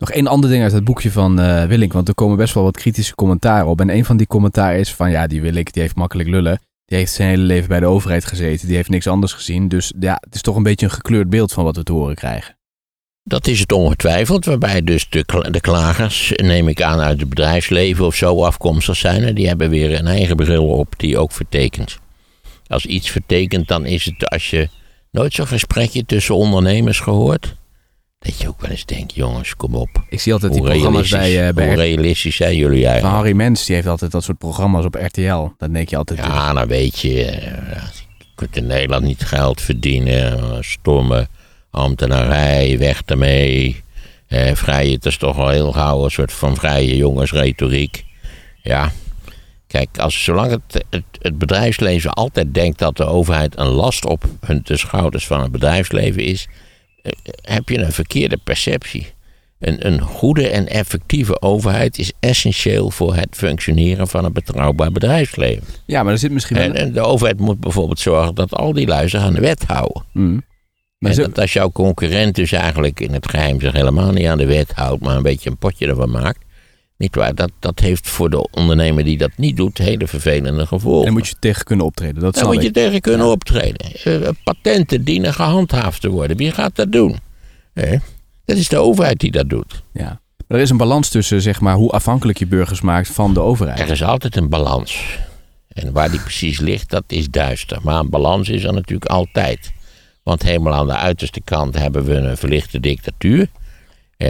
Nog 0.00 0.10
één 0.10 0.26
ander 0.26 0.50
ding 0.50 0.62
uit 0.62 0.72
het 0.72 0.84
boekje 0.84 1.10
van 1.10 1.40
eh 1.40 1.64
Willink, 1.64 1.92
want 1.92 2.08
er 2.08 2.14
komen 2.14 2.36
best 2.36 2.54
wel 2.54 2.62
wat 2.62 2.76
kritische 2.76 3.14
commentaren 3.14 3.66
op. 3.66 3.80
En 3.80 3.90
een 3.90 4.04
van 4.04 4.16
die 4.16 4.26
commentaren 4.26 4.78
is 4.78 4.94
van, 4.94 5.10
ja, 5.10 5.26
die 5.26 5.40
Willink, 5.40 5.72
die 5.72 5.82
heeft 5.82 5.96
makkelijk 5.96 6.28
lullen. 6.28 6.60
Die 6.86 6.98
heeft 6.98 7.12
zijn 7.12 7.28
hele 7.28 7.42
leven 7.42 7.68
bij 7.68 7.80
de 7.80 7.86
overheid 7.86 8.24
gezeten, 8.24 8.66
die 8.66 8.76
heeft 8.76 8.88
niks 8.88 9.06
anders 9.06 9.32
gezien. 9.32 9.68
Dus 9.68 9.92
ja, 10.00 10.18
het 10.20 10.34
is 10.34 10.42
toch 10.42 10.56
een 10.56 10.62
beetje 10.62 10.86
een 10.86 10.92
gekleurd 10.92 11.30
beeld 11.30 11.52
van 11.52 11.64
wat 11.64 11.76
we 11.76 11.82
te 11.82 11.92
horen 11.92 12.14
krijgen. 12.14 12.56
Dat 13.22 13.46
is 13.46 13.60
het 13.60 13.72
ongetwijfeld, 13.72 14.44
waarbij 14.44 14.82
dus 14.82 15.08
de, 15.08 15.24
de 15.50 15.60
klagers, 15.60 16.32
neem 16.36 16.68
ik 16.68 16.82
aan, 16.82 17.00
uit 17.00 17.20
het 17.20 17.28
bedrijfsleven 17.28 18.06
of 18.06 18.14
zo 18.14 18.44
afkomstig 18.44 18.96
zijn. 18.96 19.22
En 19.22 19.34
die 19.34 19.46
hebben 19.46 19.70
weer 19.70 19.98
een 19.98 20.06
eigen 20.06 20.36
bril 20.36 20.68
op 20.68 20.94
die 20.96 21.18
ook 21.18 21.32
vertekent. 21.32 21.98
Als 22.66 22.86
iets 22.86 23.10
vertekent, 23.10 23.68
dan 23.68 23.86
is 23.86 24.04
het 24.04 24.28
als 24.28 24.50
je 24.50 24.68
nooit 25.10 25.32
zo'n 25.32 25.46
gesprekje 25.46 26.04
tussen 26.04 26.34
ondernemers 26.34 27.00
gehoord. 27.00 27.58
Dat 28.20 28.40
je 28.40 28.48
ook 28.48 28.60
wel 28.60 28.70
eens 28.70 28.84
denkt, 28.84 29.14
jongens, 29.14 29.56
kom 29.56 29.74
op. 29.74 29.88
Ik 30.08 30.20
zie 30.20 30.32
altijd 30.32 30.52
die 30.52 30.60
Hoe 30.60 30.70
programma's 30.70 31.10
realistisch, 31.10 31.36
bij, 31.36 31.48
eh, 31.48 31.54
bij 31.54 31.66
hoe 31.66 31.74
realistisch 31.76 32.36
zijn 32.36 32.56
jullie 32.56 32.82
van 32.82 32.90
eigenlijk? 32.90 33.16
Harry 33.16 33.32
Mens, 33.36 33.66
die 33.66 33.74
heeft 33.74 33.86
altijd 33.86 34.10
dat 34.10 34.24
soort 34.24 34.38
programma's 34.38 34.84
op 34.84 34.94
RTL. 34.94 35.48
Dan 35.58 35.72
denk 35.72 35.88
je 35.88 35.96
altijd, 35.96 36.18
Ja, 36.18 36.52
nou 36.52 36.66
weet 36.66 36.98
je, 36.98 37.24
eh, 37.24 37.82
je 38.18 38.24
kunt 38.34 38.56
in 38.56 38.66
Nederland 38.66 39.04
niet 39.04 39.24
geld 39.24 39.60
verdienen. 39.60 40.38
eh, 40.38 40.56
Stomme 40.60 41.28
ambtenarij, 41.70 42.78
weg 42.78 43.02
ermee. 43.06 43.82
Eh, 44.26 44.54
vrije, 44.54 44.92
het 44.92 45.06
is 45.06 45.16
toch 45.16 45.36
wel 45.36 45.48
heel 45.48 45.72
gauw 45.72 46.04
een 46.04 46.10
soort 46.10 46.32
van 46.32 46.56
vrije 46.56 46.96
jongensretoriek. 46.96 48.04
Ja, 48.62 48.92
kijk, 49.66 49.98
als, 49.98 50.24
zolang 50.24 50.50
het, 50.50 50.84
het, 50.90 51.04
het 51.18 51.38
bedrijfsleven 51.38 52.10
altijd 52.12 52.54
denkt 52.54 52.78
dat 52.78 52.96
de 52.96 53.04
overheid 53.04 53.58
een 53.58 53.66
last 53.66 54.04
op 54.06 54.24
hun, 54.40 54.60
de 54.64 54.76
schouders 54.76 55.26
van 55.26 55.40
het 55.42 55.52
bedrijfsleven 55.52 56.22
is, 56.22 56.48
eh, 56.48 56.54
heb 57.42 57.68
je 57.68 57.78
een 57.78 57.92
verkeerde 57.92 58.36
perceptie. 58.44 59.12
Een, 59.58 59.86
een 59.86 60.00
goede 60.00 60.48
en 60.48 60.68
effectieve 60.68 61.42
overheid 61.42 61.98
is 61.98 62.12
essentieel 62.20 62.90
voor 62.90 63.14
het 63.14 63.28
functioneren 63.30 64.08
van 64.08 64.24
een 64.24 64.32
betrouwbaar 64.32 64.92
bedrijfsleven. 64.92 65.64
ja, 65.86 66.02
maar 66.02 66.12
er 66.12 66.18
zit 66.18 66.30
misschien 66.30 66.56
wel... 66.56 66.64
En, 66.64 66.74
en 66.74 66.92
de 66.92 67.00
overheid 67.00 67.40
moet 67.40 67.60
bijvoorbeeld 67.60 67.98
zorgen 67.98 68.34
dat 68.34 68.54
al 68.54 68.72
die 68.72 68.86
lui 68.86 69.08
zich 69.08 69.20
aan 69.20 69.34
de 69.34 69.40
wet 69.40 69.64
houden. 69.66 70.04
Mm. 70.12 70.42
Maar 70.98 71.10
en 71.10 71.16
dat 71.16 71.38
als 71.38 71.52
jouw 71.52 71.70
concurrent 71.70 72.34
dus 72.34 72.52
eigenlijk 72.52 73.00
in 73.00 73.12
het 73.12 73.28
geheim 73.28 73.60
zich 73.60 73.72
helemaal 73.72 74.12
niet 74.12 74.26
aan 74.26 74.38
de 74.38 74.46
wet 74.46 74.72
houdt, 74.72 75.02
maar 75.02 75.16
een 75.16 75.22
beetje 75.22 75.50
een 75.50 75.56
potje 75.56 75.86
ervan 75.86 76.10
maakt, 76.10 76.44
Niet 77.00 77.14
waar? 77.14 77.34
Dat, 77.34 77.50
dat 77.58 77.78
heeft 77.78 78.08
voor 78.08 78.30
de 78.30 78.48
ondernemer 78.50 79.04
die 79.04 79.18
dat 79.18 79.30
niet 79.36 79.56
doet 79.56 79.78
hele 79.78 80.06
vervelende 80.06 80.66
gevolgen. 80.66 81.06
En 81.06 81.12
moet 81.12 81.28
je 81.28 81.34
tegen 81.38 81.64
kunnen 81.64 81.86
optreden. 81.86 82.22
Dat 82.22 82.34
Daar 82.34 82.46
moet 82.46 82.62
je 82.62 82.70
tegen 82.70 83.00
kunnen 83.00 83.26
optreden. 83.26 83.86
Eh, 84.04 84.28
patenten 84.44 85.04
dienen 85.04 85.34
gehandhaafd 85.34 86.00
te 86.00 86.08
worden. 86.08 86.36
Wie 86.36 86.50
gaat 86.50 86.76
dat 86.76 86.92
doen? 86.92 87.18
Eh, 87.72 88.00
dat 88.44 88.56
is 88.56 88.68
de 88.68 88.78
overheid 88.78 89.18
die 89.18 89.30
dat 89.30 89.48
doet. 89.48 89.82
Ja. 89.92 90.20
Er 90.48 90.58
is 90.58 90.70
een 90.70 90.76
balans 90.76 91.08
tussen 91.08 91.42
zeg 91.42 91.60
maar, 91.60 91.74
hoe 91.74 91.90
afhankelijk 91.90 92.38
je 92.38 92.46
burgers 92.46 92.80
maakt 92.80 93.08
van 93.08 93.34
de 93.34 93.40
overheid. 93.40 93.80
Er 93.80 93.90
is 93.90 94.02
altijd 94.02 94.36
een 94.36 94.48
balans. 94.48 95.18
En 95.68 95.92
waar 95.92 96.10
die 96.10 96.20
precies 96.20 96.60
ligt, 96.60 96.90
dat 96.90 97.04
is 97.06 97.28
duister. 97.28 97.78
Maar 97.82 97.98
een 97.98 98.10
balans 98.10 98.48
is 98.48 98.64
er 98.64 98.72
natuurlijk 98.72 99.10
altijd. 99.10 99.72
Want 100.22 100.42
helemaal 100.42 100.74
aan 100.74 100.86
de 100.86 100.96
uiterste 100.96 101.40
kant 101.44 101.78
hebben 101.78 102.04
we 102.04 102.14
een 102.14 102.36
verlichte 102.36 102.80
dictatuur. 102.80 103.48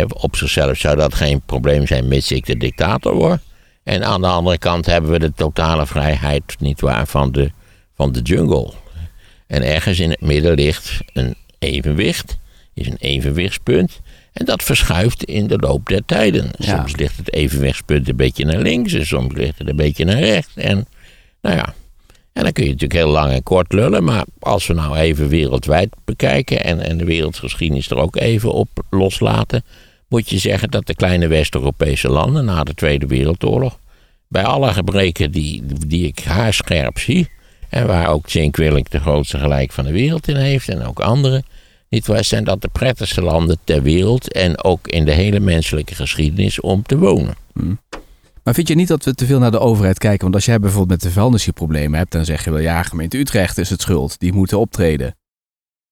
Op 0.08 0.36
zichzelf 0.36 0.76
zou 0.76 0.96
dat 0.96 1.14
geen 1.14 1.40
probleem 1.40 1.86
zijn, 1.86 2.08
mits 2.08 2.32
ik 2.32 2.46
de 2.46 2.56
dictator 2.56 3.14
word. 3.14 3.40
En 3.82 4.04
aan 4.04 4.20
de 4.20 4.26
andere 4.26 4.58
kant 4.58 4.86
hebben 4.86 5.10
we 5.10 5.18
de 5.18 5.32
totale 5.32 5.86
vrijheid, 5.86 6.42
nietwaar, 6.58 7.06
van 7.06 7.32
de, 7.32 7.50
van 7.94 8.12
de 8.12 8.20
jungle. 8.20 8.72
En 9.46 9.62
ergens 9.62 10.00
in 10.00 10.10
het 10.10 10.20
midden 10.20 10.54
ligt 10.54 10.98
een 11.12 11.34
evenwicht, 11.58 12.38
is 12.74 12.86
een 12.86 12.98
evenwichtspunt. 12.98 14.00
En 14.32 14.44
dat 14.44 14.62
verschuift 14.62 15.24
in 15.24 15.46
de 15.46 15.56
loop 15.56 15.88
der 15.88 16.04
tijden. 16.06 16.50
Ja. 16.58 16.76
Soms 16.76 16.96
ligt 16.96 17.16
het 17.16 17.32
evenwichtspunt 17.32 18.08
een 18.08 18.16
beetje 18.16 18.44
naar 18.44 18.60
links 18.60 18.92
en 18.92 19.06
soms 19.06 19.34
ligt 19.34 19.58
het 19.58 19.68
een 19.68 19.76
beetje 19.76 20.04
naar 20.04 20.18
rechts. 20.18 20.52
En 20.54 20.86
nou 21.40 21.56
ja, 21.56 21.74
en 22.40 22.46
dan 22.46 22.54
kun 22.54 22.64
je 22.64 22.70
natuurlijk 22.70 23.00
heel 23.00 23.10
lang 23.10 23.32
en 23.32 23.42
kort 23.42 23.72
lullen. 23.72 24.04
Maar 24.04 24.24
als 24.38 24.66
we 24.66 24.74
nou 24.74 24.96
even 24.96 25.28
wereldwijd 25.28 25.94
bekijken 26.04 26.64
en, 26.64 26.80
en 26.80 26.98
de 26.98 27.04
wereldgeschiedenis 27.04 27.90
er 27.90 27.96
ook 27.96 28.16
even 28.16 28.52
op 28.52 28.68
loslaten. 28.90 29.64
Moet 30.08 30.30
je 30.30 30.38
zeggen 30.38 30.70
dat 30.70 30.86
de 30.86 30.94
kleine 30.94 31.26
West-Europese 31.26 32.08
landen 32.08 32.44
na 32.44 32.64
de 32.64 32.74
Tweede 32.74 33.06
Wereldoorlog. 33.06 33.78
bij 34.28 34.44
alle 34.44 34.72
gebreken 34.72 35.30
die, 35.30 35.62
die 35.86 36.06
ik 36.06 36.18
haarscherp 36.18 36.98
zie. 36.98 37.30
en 37.68 37.86
waar 37.86 38.08
ook 38.08 38.30
Willink 38.52 38.90
de 38.90 39.00
grootste 39.00 39.38
gelijk 39.38 39.72
van 39.72 39.84
de 39.84 39.92
wereld 39.92 40.28
in 40.28 40.36
heeft 40.36 40.68
en 40.68 40.82
ook 40.82 41.00
anderen. 41.00 41.44
Niet 41.88 42.06
waar 42.06 42.24
zijn 42.24 42.44
dat 42.44 42.62
de 42.62 42.68
prettigste 42.68 43.22
landen 43.22 43.58
ter 43.64 43.82
wereld. 43.82 44.32
en 44.32 44.64
ook 44.64 44.88
in 44.88 45.04
de 45.04 45.12
hele 45.12 45.40
menselijke 45.40 45.94
geschiedenis 45.94 46.60
om 46.60 46.82
te 46.82 46.98
wonen. 46.98 47.34
Maar 48.44 48.54
vind 48.54 48.68
je 48.68 48.74
niet 48.74 48.88
dat 48.88 49.04
we 49.04 49.14
te 49.14 49.26
veel 49.26 49.38
naar 49.38 49.50
de 49.50 49.58
overheid 49.58 49.98
kijken? 49.98 50.20
Want 50.22 50.34
als 50.34 50.44
jij 50.44 50.58
bijvoorbeeld 50.58 51.02
met 51.02 51.12
de 51.12 51.18
vuilnis 51.20 51.44
hier 51.44 51.52
problemen 51.54 51.98
hebt, 51.98 52.12
dan 52.12 52.24
zeg 52.24 52.44
je 52.44 52.50
wel 52.50 52.60
ja, 52.60 52.82
gemeente 52.82 53.18
Utrecht 53.18 53.58
is 53.58 53.70
het 53.70 53.80
schuld. 53.80 54.18
Die 54.18 54.32
moeten 54.32 54.58
optreden. 54.58 55.16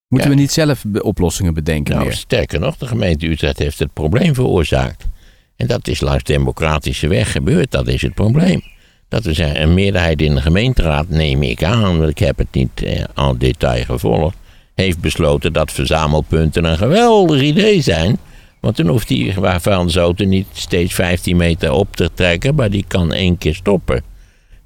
Moeten 0.08 0.30
Ja. 0.30 0.34
we 0.34 0.40
niet 0.40 0.52
zelf 0.52 0.84
oplossingen 1.00 1.54
bedenken 1.54 1.94
Nou, 1.94 2.06
meer? 2.06 2.16
sterker 2.16 2.60
nog, 2.60 2.76
de 2.76 2.86
gemeente 2.86 3.26
Utrecht 3.26 3.58
heeft 3.58 3.78
het 3.78 3.92
probleem 3.92 4.34
veroorzaakt. 4.34 5.04
En 5.56 5.66
dat 5.66 5.88
is 5.88 6.00
langs 6.00 6.24
democratische 6.24 7.08
weg 7.08 7.32
gebeurd. 7.32 7.70
Dat 7.70 7.88
is 7.88 8.02
het 8.02 8.14
probleem. 8.14 8.62
Dat 9.08 9.24
we 9.24 9.32
zeggen, 9.32 9.62
een 9.62 9.74
meerderheid 9.74 10.20
in 10.22 10.34
de 10.34 10.40
gemeenteraad, 10.40 11.08
neem 11.08 11.42
ik 11.42 11.64
aan, 11.64 11.98
want 11.98 12.10
ik 12.10 12.18
heb 12.18 12.38
het 12.38 12.46
niet 12.52 12.82
eh, 12.82 13.30
detail 13.38 13.84
gevolgd, 13.84 14.36
heeft 14.74 15.00
besloten 15.00 15.52
dat 15.52 15.72
verzamelpunten 15.72 16.64
een 16.64 16.76
geweldig 16.78 17.42
idee 17.42 17.80
zijn. 17.80 18.18
Want 18.60 18.76
dan 18.76 18.86
hoeft 18.86 19.08
die 19.08 19.34
vuilnisauto 19.58 20.24
niet 20.24 20.46
steeds 20.52 20.94
15 20.94 21.36
meter 21.36 21.72
op 21.72 21.96
te 21.96 22.10
trekken, 22.14 22.54
maar 22.54 22.70
die 22.70 22.84
kan 22.88 23.12
één 23.12 23.38
keer 23.38 23.54
stoppen. 23.54 24.02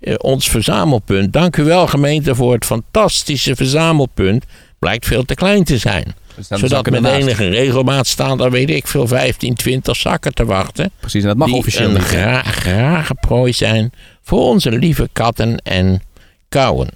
Eh, 0.00 0.14
ons 0.18 0.50
verzamelpunt, 0.50 1.32
dank 1.32 1.56
u 1.56 1.64
wel 1.64 1.86
gemeente 1.86 2.34
voor 2.34 2.52
het 2.52 2.64
fantastische 2.64 3.56
verzamelpunt, 3.56 4.44
blijkt 4.78 5.06
veel 5.06 5.24
te 5.24 5.34
klein 5.34 5.64
te 5.64 5.78
zijn 5.78 6.14
zodat 6.38 6.84
met 6.84 6.94
ernaast. 6.94 7.16
enige 7.16 7.48
regelmaat 7.48 8.06
staan 8.06 8.40
er, 8.40 8.50
weet 8.50 8.70
ik 8.70 8.86
veel, 8.86 9.06
15, 9.06 9.54
20 9.54 9.96
zakken 9.96 10.34
te 10.34 10.44
wachten. 10.44 10.90
Precies, 11.00 11.22
en 11.22 11.28
dat 11.28 11.36
mag 11.36 11.48
die 11.48 11.56
officieel 11.56 11.88
een 11.88 11.94
niet. 11.94 12.02
hè? 12.02 12.08
gra 12.10 12.42
grage 12.42 13.14
prooi 13.14 13.52
zijn 13.52 13.92
voor 14.22 14.40
onze 14.40 14.70
lieve 14.70 15.08
katten 15.12 15.56
en 15.56 16.02
kauwen. 16.48 16.88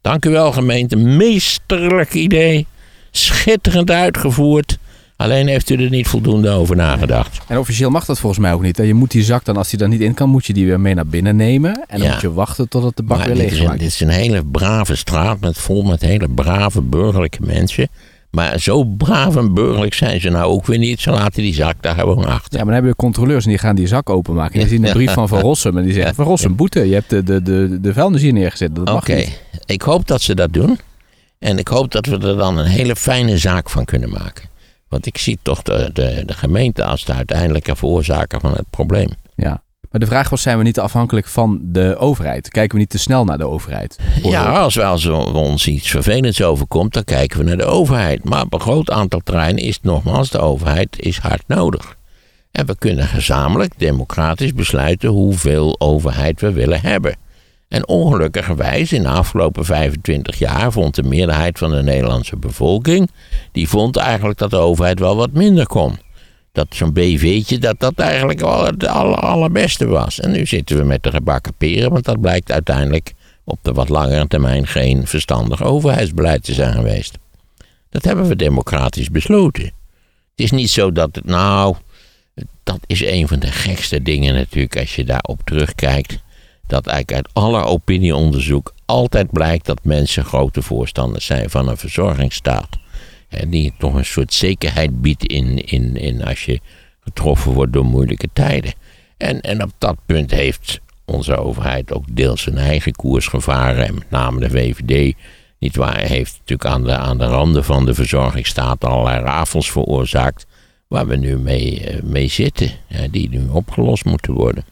Dank 0.00 0.24
u 0.24 0.30
wel, 0.30 0.52
gemeente. 0.52 0.96
Meesterlijk 0.96 2.14
idee. 2.14 2.66
Schitterend 3.10 3.90
uitgevoerd. 3.90 4.78
Alleen 5.18 5.46
heeft 5.46 5.70
u 5.70 5.84
er 5.84 5.90
niet 5.90 6.06
voldoende 6.08 6.50
over 6.50 6.76
nagedacht. 6.76 7.38
En 7.46 7.58
officieel 7.58 7.90
mag 7.90 8.04
dat 8.04 8.18
volgens 8.18 8.40
mij 8.42 8.52
ook 8.52 8.62
niet. 8.62 8.76
Je 8.76 8.94
moet 8.94 9.10
die 9.10 9.22
zak 9.22 9.44
dan, 9.44 9.56
als 9.56 9.68
die 9.70 9.78
dan 9.78 9.90
niet 9.90 10.00
in 10.00 10.14
kan, 10.14 10.28
moet 10.28 10.46
je 10.46 10.52
die 10.52 10.66
weer 10.66 10.80
mee 10.80 10.94
naar 10.94 11.06
binnen 11.06 11.36
nemen. 11.36 11.84
En 11.88 11.98
dan 11.98 12.06
Ja. 12.06 12.12
moet 12.12 12.20
je 12.22 12.32
wachten 12.32 12.68
totdat 12.68 12.96
de 12.96 13.02
bak 13.02 13.18
Maar 13.18 13.26
weer 13.26 13.36
leeg 13.36 13.52
is 13.52 13.70
dit 13.70 13.80
is. 13.82 14.00
een 14.00 14.08
hele 14.08 14.44
brave 14.44 14.96
straat 14.96 15.40
met 15.40 15.58
vol 15.58 15.82
met 15.82 16.00
hele 16.00 16.28
brave 16.28 16.80
burgerlijke 16.82 17.38
mensen. 17.40 17.88
Maar 18.30 18.58
zo 18.58 18.84
braaf 18.84 19.36
en 19.36 19.54
burgerlijk 19.54 19.94
zijn 19.94 20.20
ze 20.20 20.28
nou 20.30 20.44
ook 20.52 20.66
weer 20.66 20.78
niet. 20.78 21.00
Ze 21.00 21.10
laten 21.10 21.42
die 21.42 21.54
zak 21.54 21.74
daar 21.82 21.94
gewoon 21.94 22.24
achter. 22.24 22.50
Ja, 22.50 22.56
maar 22.56 22.64
dan 22.64 22.72
hebben 22.74 22.90
we 22.90 22.96
controleurs 22.96 23.44
en 23.44 23.50
die 23.50 23.58
gaan 23.58 23.76
die 23.76 23.86
zak 23.86 24.10
openmaken. 24.10 24.54
En 24.54 24.60
die 24.60 24.68
zien 24.68 24.86
een 24.86 24.92
brief 24.92 25.12
van 25.12 25.28
Van 25.28 25.40
Rossum 25.40 25.76
en 25.78 25.84
die 25.84 25.92
zeggen... 25.92 26.14
Van 26.14 26.24
Rossum, 26.24 26.56
boete, 26.56 26.88
je 26.88 26.94
hebt 26.94 27.10
de, 27.10 27.22
de, 27.22 27.42
de, 27.42 27.78
de 27.80 27.92
vuilnis 27.92 28.22
hier 28.22 28.32
neergezet. 28.32 28.74
Dat 28.74 28.84
mag 28.84 28.96
Oké, 28.96 29.14
niet. 29.14 29.42
ik 29.66 29.82
hoop 29.82 30.06
dat 30.06 30.22
ze 30.22 30.34
dat 30.34 30.52
doen. 30.52 30.78
En 31.38 31.58
ik 31.58 31.68
hoop 31.68 31.90
dat 31.92 32.06
we 32.06 32.12
er 32.18 32.36
dan 32.36 32.58
een 32.58 32.66
hele 32.66 32.96
fijne 32.96 33.38
zaak 33.38 33.70
van 33.70 33.84
kunnen 33.84 34.10
maken. 34.10 34.44
Want 34.88 35.06
ik 35.06 35.18
zie 35.18 35.38
toch 35.42 35.62
de, 35.62 35.90
de, 35.92 36.22
de 36.26 36.34
gemeente 36.34 36.84
als 36.84 37.04
de 37.04 37.12
uiteindelijke 37.12 37.76
veroorzaker 37.76 38.40
van 38.40 38.52
het 38.52 38.70
probleem. 38.70 39.08
Ja. 39.34 39.62
Maar 39.90 40.00
de 40.00 40.06
vraag 40.06 40.28
was, 40.28 40.42
zijn 40.42 40.58
we 40.58 40.64
niet 40.64 40.78
afhankelijk 40.78 41.26
van 41.26 41.60
de 41.62 41.96
overheid? 41.96 42.48
Kijken 42.48 42.74
we 42.74 42.80
niet 42.80 42.90
te 42.90 42.98
snel 42.98 43.24
naar 43.24 43.38
de 43.38 43.46
overheid? 43.46 43.98
Ja, 44.22 44.58
als, 44.58 44.74
we, 44.74 44.84
als 44.84 45.06
ons 45.06 45.66
iets 45.66 45.90
vervelends 45.90 46.42
overkomt, 46.42 46.92
dan 46.92 47.04
kijken 47.04 47.38
we 47.38 47.44
naar 47.44 47.56
de 47.56 47.64
overheid. 47.64 48.24
Maar 48.24 48.42
op 48.42 48.54
een 48.54 48.60
groot 48.60 48.90
aantal 48.90 49.20
terreinen 49.24 49.62
is 49.62 49.74
het 49.74 49.84
nogmaals, 49.84 50.30
de 50.30 50.38
overheid 50.38 50.96
is 50.98 51.18
hard 51.18 51.42
nodig. 51.46 51.96
En 52.50 52.66
we 52.66 52.76
kunnen 52.78 53.06
gezamenlijk, 53.06 53.78
democratisch 53.78 54.54
besluiten 54.54 55.08
hoeveel 55.08 55.80
overheid 55.80 56.40
we 56.40 56.52
willen 56.52 56.80
hebben. 56.80 57.16
En 57.68 57.88
ongelukkigerwijs, 57.88 58.92
in 58.92 59.02
de 59.02 59.08
afgelopen 59.08 59.64
25 59.64 60.38
jaar 60.38 60.72
vond 60.72 60.94
de 60.94 61.02
meerderheid 61.02 61.58
van 61.58 61.70
de 61.70 61.82
Nederlandse 61.82 62.36
bevolking, 62.36 63.10
die 63.52 63.68
vond 63.68 63.96
eigenlijk 63.96 64.38
dat 64.38 64.50
de 64.50 64.56
overheid 64.56 64.98
wel 64.98 65.16
wat 65.16 65.32
minder 65.32 65.66
kon. 65.66 65.98
Dat 66.52 66.66
zo'n 66.70 66.92
BV'tje, 66.92 67.58
dat 67.58 67.80
dat 67.80 67.94
eigenlijk 67.94 68.40
wel 68.40 68.64
het 68.64 68.86
aller, 68.86 69.18
allerbeste 69.18 69.86
was. 69.86 70.20
En 70.20 70.30
nu 70.30 70.46
zitten 70.46 70.76
we 70.76 70.84
met 70.84 71.02
de 71.02 71.10
gebakken 71.10 71.54
peren, 71.58 71.90
want 71.90 72.04
dat 72.04 72.20
blijkt 72.20 72.52
uiteindelijk 72.52 73.14
op 73.44 73.58
de 73.62 73.72
wat 73.72 73.88
langere 73.88 74.26
termijn 74.26 74.66
geen 74.66 75.06
verstandig 75.06 75.62
overheidsbeleid 75.62 76.44
te 76.44 76.54
zijn 76.54 76.74
geweest. 76.74 77.18
Dat 77.90 78.04
hebben 78.04 78.28
we 78.28 78.36
democratisch 78.36 79.10
besloten. 79.10 79.64
Het 79.64 79.72
is 80.46 80.50
niet 80.50 80.70
zo 80.70 80.92
dat 80.92 81.14
het, 81.14 81.24
nou, 81.24 81.76
dat 82.62 82.78
is 82.86 83.04
een 83.04 83.28
van 83.28 83.38
de 83.38 83.52
gekste 83.52 84.02
dingen 84.02 84.34
natuurlijk 84.34 84.76
als 84.76 84.96
je 84.96 85.04
daarop 85.04 85.40
terugkijkt. 85.44 86.18
Dat 86.68 86.86
eigenlijk 86.86 87.26
uit 87.26 87.34
alle 87.44 87.64
opinieonderzoek 87.64 88.74
altijd 88.84 89.30
blijkt 89.30 89.66
dat 89.66 89.80
mensen 89.82 90.24
grote 90.24 90.62
voorstanders 90.62 91.26
zijn 91.26 91.50
van 91.50 91.68
een 91.68 91.76
verzorgingsstaat. 91.76 92.68
Die 93.48 93.72
toch 93.78 93.94
een 93.94 94.04
soort 94.04 94.34
zekerheid 94.34 95.00
biedt 95.00 95.24
in, 95.24 95.64
in, 95.64 95.96
in 95.96 96.24
als 96.24 96.44
je 96.44 96.60
getroffen 97.00 97.52
wordt 97.52 97.72
door 97.72 97.84
moeilijke 97.84 98.28
tijden. 98.32 98.72
En, 99.16 99.40
en 99.40 99.62
op 99.62 99.70
dat 99.78 99.96
punt 100.06 100.30
heeft 100.30 100.80
onze 101.04 101.36
overheid 101.36 101.92
ook 101.92 102.04
deels 102.10 102.42
zijn 102.42 102.58
eigen 102.58 102.92
koers 102.92 103.26
gevaren. 103.26 103.86
En 103.86 103.94
met 103.94 104.10
name 104.10 104.40
de 104.40 104.50
VVD, 104.50 105.16
niet 105.58 105.76
waar, 105.76 105.98
heeft 105.98 106.32
natuurlijk 106.38 106.68
aan 106.68 106.84
de, 106.84 106.96
aan 106.96 107.18
de 107.18 107.26
randen 107.26 107.64
van 107.64 107.84
de 107.84 107.94
verzorgingsstaat 107.94 108.84
allerlei 108.84 109.22
rafels 109.22 109.70
veroorzaakt. 109.70 110.46
Waar 110.88 111.06
we 111.06 111.16
nu 111.16 111.38
mee, 111.38 111.84
eh, 111.84 112.02
mee 112.02 112.28
zitten. 112.28 112.70
Die 113.10 113.28
nu 113.28 113.48
opgelost 113.48 114.04
moeten 114.04 114.32
worden. 114.32 114.64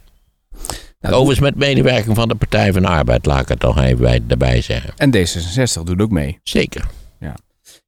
Nou, 1.00 1.14
Overigens 1.14 1.50
met 1.50 1.56
medewerking 1.56 2.16
van 2.16 2.28
de 2.28 2.34
Partij 2.34 2.72
van 2.72 2.82
de 2.82 2.88
Arbeid, 2.88 3.26
laat 3.26 3.40
ik 3.40 3.48
het 3.48 3.60
toch 3.60 3.78
even 3.78 3.98
bij, 3.98 4.20
daarbij 4.26 4.60
zeggen. 4.60 4.92
En 4.96 5.16
D66 5.16 5.82
doet 5.82 6.00
ook 6.00 6.10
mee. 6.10 6.38
Zeker. 6.42 6.84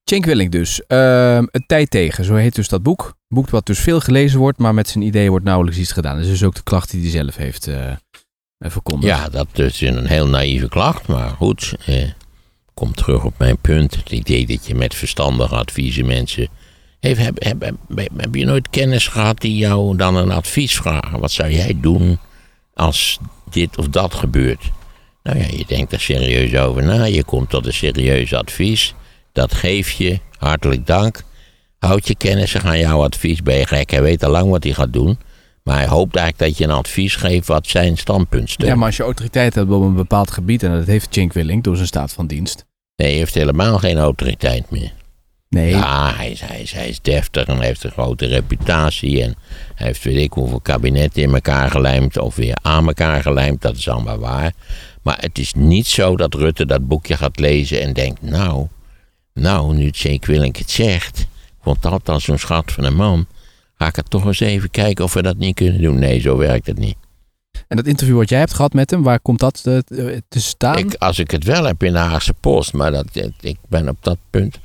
Cenk 0.09 0.25
Willink 0.25 0.53
dus. 0.53 0.87
Ehm 0.87 1.45
het 1.51 1.63
tijd 1.67 1.91
tegen, 1.91 2.25
zo 2.25 2.35
heet 2.35 2.55
dus 2.55 2.69
dat 2.69 2.83
boek. 2.83 3.05
Een 3.07 3.37
boek 3.37 3.51
wat 3.51 3.67
dus 3.67 3.79
veel 3.79 4.01
gelezen 4.01 4.39
wordt, 4.39 4.59
maar 4.59 4.75
met 4.75 4.89
zijn 4.89 5.05
ideeën 5.05 5.31
wordt 5.31 5.45
nauwelijks 5.45 5.79
iets 5.79 5.93
gedaan. 5.93 6.15
Dat 6.15 6.25
is 6.25 6.31
dus 6.31 6.45
ook 6.45 6.55
de 6.55 6.63
klacht 6.63 6.91
die 6.91 7.01
hij 7.01 7.11
zelf 7.11 7.37
heeft 7.37 7.67
eh, 7.67 7.91
eh, 7.91 7.97
verkondigd. 8.59 9.17
Ja, 9.17 9.29
dat 9.29 9.59
is 9.59 9.81
een 9.81 10.07
heel 10.07 10.27
naïeve 10.27 10.69
klacht, 10.69 11.07
maar 11.07 11.31
goed. 11.31 11.75
Eh, 11.87 12.05
kom 12.75 12.95
terug 12.95 13.25
op 13.25 13.35
mijn 13.39 13.59
punt. 13.59 13.97
Het 13.97 14.11
idee 14.11 14.47
dat 14.47 14.67
je 14.67 14.75
met 14.75 14.95
verstandige 14.95 15.55
adviezen 15.55 16.07
mensen. 16.07 16.49
Heeft, 17.01 17.21
heb, 17.21 17.45
heb, 17.45 17.61
heb, 17.95 18.09
heb 18.17 18.35
je 18.35 18.45
nooit 18.45 18.71
kennis 18.71 19.09
gehad 19.09 19.41
die 19.41 19.57
jou 19.57 19.97
dan 19.97 20.17
een 20.17 20.31
advies 20.31 20.77
vragen? 20.77 21.21
Wat 21.21 21.31
zou 21.31 21.51
jij 21.51 21.79
doen 21.81 22.19
als 22.79 23.19
dit 23.51 23.79
of 23.79 23.89
dat 23.89 24.15
gebeurt? 24.15 24.71
Nou 25.23 25.39
ja, 25.39 25.47
je 25.51 25.65
denkt 25.67 25.93
er 25.93 26.01
serieus 26.01 26.57
over 26.57 26.83
na. 26.83 27.05
Je 27.05 27.25
komt 27.25 27.51
tot 27.51 27.67
een 27.67 27.73
serieus 27.73 28.35
advies. 28.35 28.95
Dat 29.33 29.55
geef 29.55 29.91
je. 29.91 30.19
Hartelijk 30.39 30.87
dank. 30.87 31.23
Houd 31.79 32.09
je 32.09 32.15
kennis 32.15 32.57
aan 32.57 32.79
jouw 32.79 33.03
advies. 33.03 33.43
Ben 33.43 33.57
je 33.57 33.67
gek? 33.67 33.91
Hij 33.91 34.03
weet 34.03 34.25
al 34.25 34.31
lang 34.31 34.51
wat 34.51 34.65
hij 34.65 34.73
gaat 34.73 34.93
doen. 34.93 35.19
Maar 35.63 35.77
hij 35.77 35.87
hoopt 35.87 36.17
eigenlijk 36.17 36.51
dat 36.51 36.59
je 36.59 36.65
een 36.65 36.79
advies 36.79 37.17
geeft 37.17 37.47
wat 37.47 37.67
zijn 37.67 37.97
standpunt 37.97 38.51
steunt. 38.51 38.71
Ja, 38.71 38.77
maar 38.77 38.87
als 38.87 38.97
je 38.97 39.03
autoriteit 39.03 39.55
hebt 39.55 39.71
op 39.71 39.83
een 39.83 39.95
bepaald 39.95 40.31
gebied, 40.31 40.63
en 40.63 40.73
dat 40.73 40.87
heeft 40.87 41.15
Cenk 41.15 41.33
Willink 41.33 41.65
door 41.65 41.75
zijn 41.75 41.89
staat 41.89 42.13
van 42.13 42.27
dienst. 42.27 42.65
Nee, 42.97 43.09
hij 43.09 43.17
heeft 43.17 43.35
helemaal 43.35 43.79
geen 43.79 43.99
autoriteit 43.99 44.71
meer. 44.71 44.93
Nee, 45.49 45.71
Ja, 45.71 46.15
hij 46.15 46.31
is, 46.31 46.41
hij, 46.41 46.61
is, 46.61 46.73
hij 46.73 46.89
is 46.89 47.01
deftig 47.01 47.47
en 47.47 47.61
heeft 47.61 47.85
een 47.85 47.91
grote 47.91 48.27
reputatie. 48.27 49.23
En 49.23 49.35
hij 49.75 49.87
heeft 49.87 50.05
weet 50.05 50.17
ik 50.17 50.33
hoeveel 50.33 50.61
kabinetten 50.61 51.23
in 51.23 51.35
elkaar 51.35 51.71
gelijmd. 51.71 52.19
Of 52.19 52.35
weer 52.37 52.59
aan 52.63 52.87
elkaar 52.87 53.23
gelijmd. 53.23 53.63
Dat 53.63 53.77
is 53.77 53.89
allemaal 53.89 54.19
waar. 54.19 54.53
Maar 55.03 55.19
het 55.21 55.39
is 55.39 55.55
niet 55.55 55.87
zo 55.87 56.17
dat 56.17 56.35
Rutte 56.35 56.67
dat 56.67 56.89
boekje 56.89 57.17
gaat 57.17 57.39
lezen 57.39 57.83
en 57.83 57.93
denkt... 57.93 58.23
Nou, 58.23 58.67
nou, 59.35 59.75
nu 59.75 59.89
Jake 59.89 60.27
Willink 60.27 60.57
het 60.57 60.71
zegt... 60.71 61.19
Ik 61.19 61.65
vond 61.65 61.83
dat 61.83 62.09
al 62.09 62.21
zo'n 62.21 62.39
schat 62.39 62.73
van 62.73 62.85
een 62.85 62.97
man. 62.97 63.27
Ga 63.75 63.87
ik 63.87 63.97
het 63.97 64.11
toch 64.11 64.25
eens 64.25 64.41
even 64.41 64.71
kijken 64.71 65.05
of 65.05 65.13
we 65.13 65.23
dat 65.23 65.37
niet 65.37 65.55
kunnen 65.55 65.81
doen. 65.81 65.99
Nee, 65.99 66.21
zo 66.21 66.37
werkt 66.37 66.67
het 66.67 66.79
niet. 66.79 66.97
en 67.69 67.77
dat 67.77 67.87
interview 67.87 68.17
wat 68.17 68.29
jij 68.29 68.39
hebt 68.39 68.55
gehad 68.55 68.73
met 68.73 68.91
hem, 68.91 69.03
waar 69.03 69.21
komt 69.21 69.39
dat 69.39 69.63
eh, 69.65 69.79
te 70.29 70.41
staan? 70.41 70.79
Ik, 70.79 70.95
als 70.95 71.19
ik 71.19 71.31
het 71.31 71.45
wel 71.45 71.65
heb 71.65 71.83
in 71.83 71.93
de 71.93 71.99
Haagse 71.99 72.35
Post... 72.35 72.73
Maar 72.73 72.93
dat, 72.93 73.07
ik 73.41 73.57
ben 73.69 73.89
op 73.89 73.97
dat 74.01 74.19
punt 74.31 74.59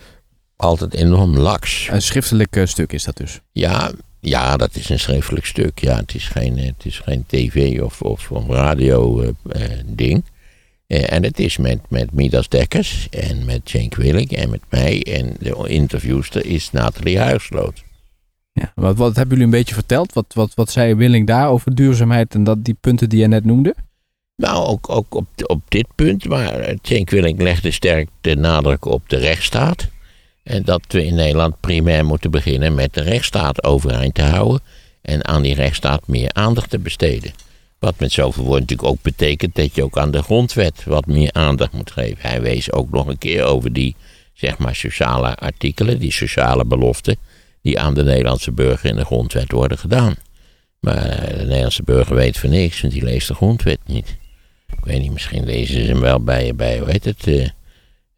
altijd 0.63 0.93
enorm 0.93 1.37
laks. 1.37 1.87
Een 1.91 2.01
schriftelijk 2.01 2.55
eh, 2.55 2.65
stuk 2.65 2.93
is 2.93 3.03
dat 3.03 3.17
dus. 3.17 3.41
Ja, 3.51 3.91
ja, 4.19 4.57
dat 4.57 4.75
is 4.75 4.89
een 4.89 4.99
schriftelijk 4.99 5.45
stuk. 5.45 5.79
Ja, 5.79 5.95
het 5.95 6.15
is 6.15 6.27
geen, 6.27 6.57
eh, 6.57 6.65
het 6.65 6.85
is 6.85 6.99
geen 6.99 7.23
tv 7.27 7.81
of, 7.81 8.01
of, 8.01 8.31
of 8.31 8.47
radio 8.47 9.21
eh, 9.21 9.61
ding. 9.85 10.23
En 10.87 11.23
het 11.23 11.39
is 11.39 11.57
met, 11.57 11.79
met 11.89 12.13
Midas 12.13 12.49
Dekkers 12.49 13.07
en 13.09 13.45
met 13.45 13.61
Cenk 13.63 13.95
Willink 13.95 14.31
en 14.31 14.49
met 14.49 14.61
mij. 14.69 15.03
En 15.03 15.35
de 15.39 15.67
interviewster 15.67 16.45
is 16.45 16.71
Nathalie 16.71 17.19
Huisloot. 17.19 17.83
Ja. 18.51 18.71
Wat, 18.75 18.97
wat 18.97 19.15
hebben 19.15 19.37
jullie 19.37 19.53
een 19.53 19.59
beetje 19.59 19.73
verteld? 19.73 20.13
Wat, 20.13 20.25
wat, 20.33 20.53
wat 20.53 20.71
zei 20.71 20.95
Willing 20.95 21.27
daar 21.27 21.49
over 21.49 21.75
duurzaamheid 21.75 22.35
en 22.35 22.43
dat, 22.43 22.65
die 22.65 22.77
punten 22.79 23.09
die 23.09 23.19
je 23.19 23.27
net 23.27 23.45
noemde? 23.45 23.75
Nou, 24.35 24.65
ook, 24.65 24.89
ook 24.89 25.15
op, 25.15 25.27
op 25.43 25.61
dit 25.67 25.87
punt. 25.95 26.27
Maar 26.27 26.73
Cenk 26.81 27.09
Willink 27.09 27.41
legde 27.41 27.71
sterk 27.71 28.09
de 28.21 28.35
nadruk 28.35 28.85
op 28.85 29.09
de 29.09 29.17
rechtsstaat. 29.17 29.87
En 30.43 30.63
dat 30.63 30.81
we 30.87 31.05
in 31.05 31.15
Nederland 31.15 31.59
primair 31.59 32.05
moeten 32.05 32.31
beginnen 32.31 32.75
met 32.75 32.93
de 32.93 33.01
rechtsstaat 33.01 33.63
overeind 33.63 34.13
te 34.13 34.21
houden. 34.21 34.61
En 35.01 35.27
aan 35.27 35.41
die 35.41 35.55
rechtsstaat 35.55 36.07
meer 36.07 36.33
aandacht 36.33 36.69
te 36.69 36.79
besteden. 36.79 37.31
Wat 37.79 37.99
met 37.99 38.11
zoveel 38.11 38.43
woorden 38.43 38.61
natuurlijk 38.61 38.89
ook 38.89 39.01
betekent 39.01 39.55
dat 39.55 39.75
je 39.75 39.83
ook 39.83 39.97
aan 39.97 40.11
de 40.11 40.23
grondwet 40.23 40.83
wat 40.83 41.05
meer 41.05 41.31
aandacht 41.31 41.71
moet 41.71 41.91
geven. 41.91 42.29
Hij 42.29 42.41
wees 42.41 42.71
ook 42.71 42.91
nog 42.91 43.07
een 43.07 43.17
keer 43.17 43.43
over 43.43 43.73
die, 43.73 43.95
zeg 44.33 44.57
maar, 44.57 44.75
sociale 44.75 45.35
artikelen, 45.35 45.99
die 45.99 46.11
sociale 46.11 46.65
beloften. 46.65 47.17
die 47.61 47.79
aan 47.79 47.93
de 47.93 48.03
Nederlandse 48.03 48.51
burger 48.51 48.89
in 48.89 48.95
de 48.95 49.05
grondwet 49.05 49.51
worden 49.51 49.77
gedaan. 49.77 50.15
Maar 50.79 50.95
eh, 50.95 51.37
de 51.37 51.45
Nederlandse 51.45 51.83
burger 51.83 52.15
weet 52.15 52.37
van 52.37 52.49
niks, 52.49 52.81
want 52.81 52.93
die 52.93 53.03
leest 53.03 53.27
de 53.27 53.33
grondwet 53.33 53.79
niet. 53.85 54.17
Ik 54.67 54.85
weet 54.85 55.01
niet, 55.01 55.11
misschien 55.11 55.45
lezen 55.45 55.81
ze 55.81 55.91
hem 55.91 55.99
wel 55.99 56.23
bij, 56.23 56.55
bij 56.55 56.79
hoe 56.79 56.89
heet 56.89 57.05
het, 57.05 57.53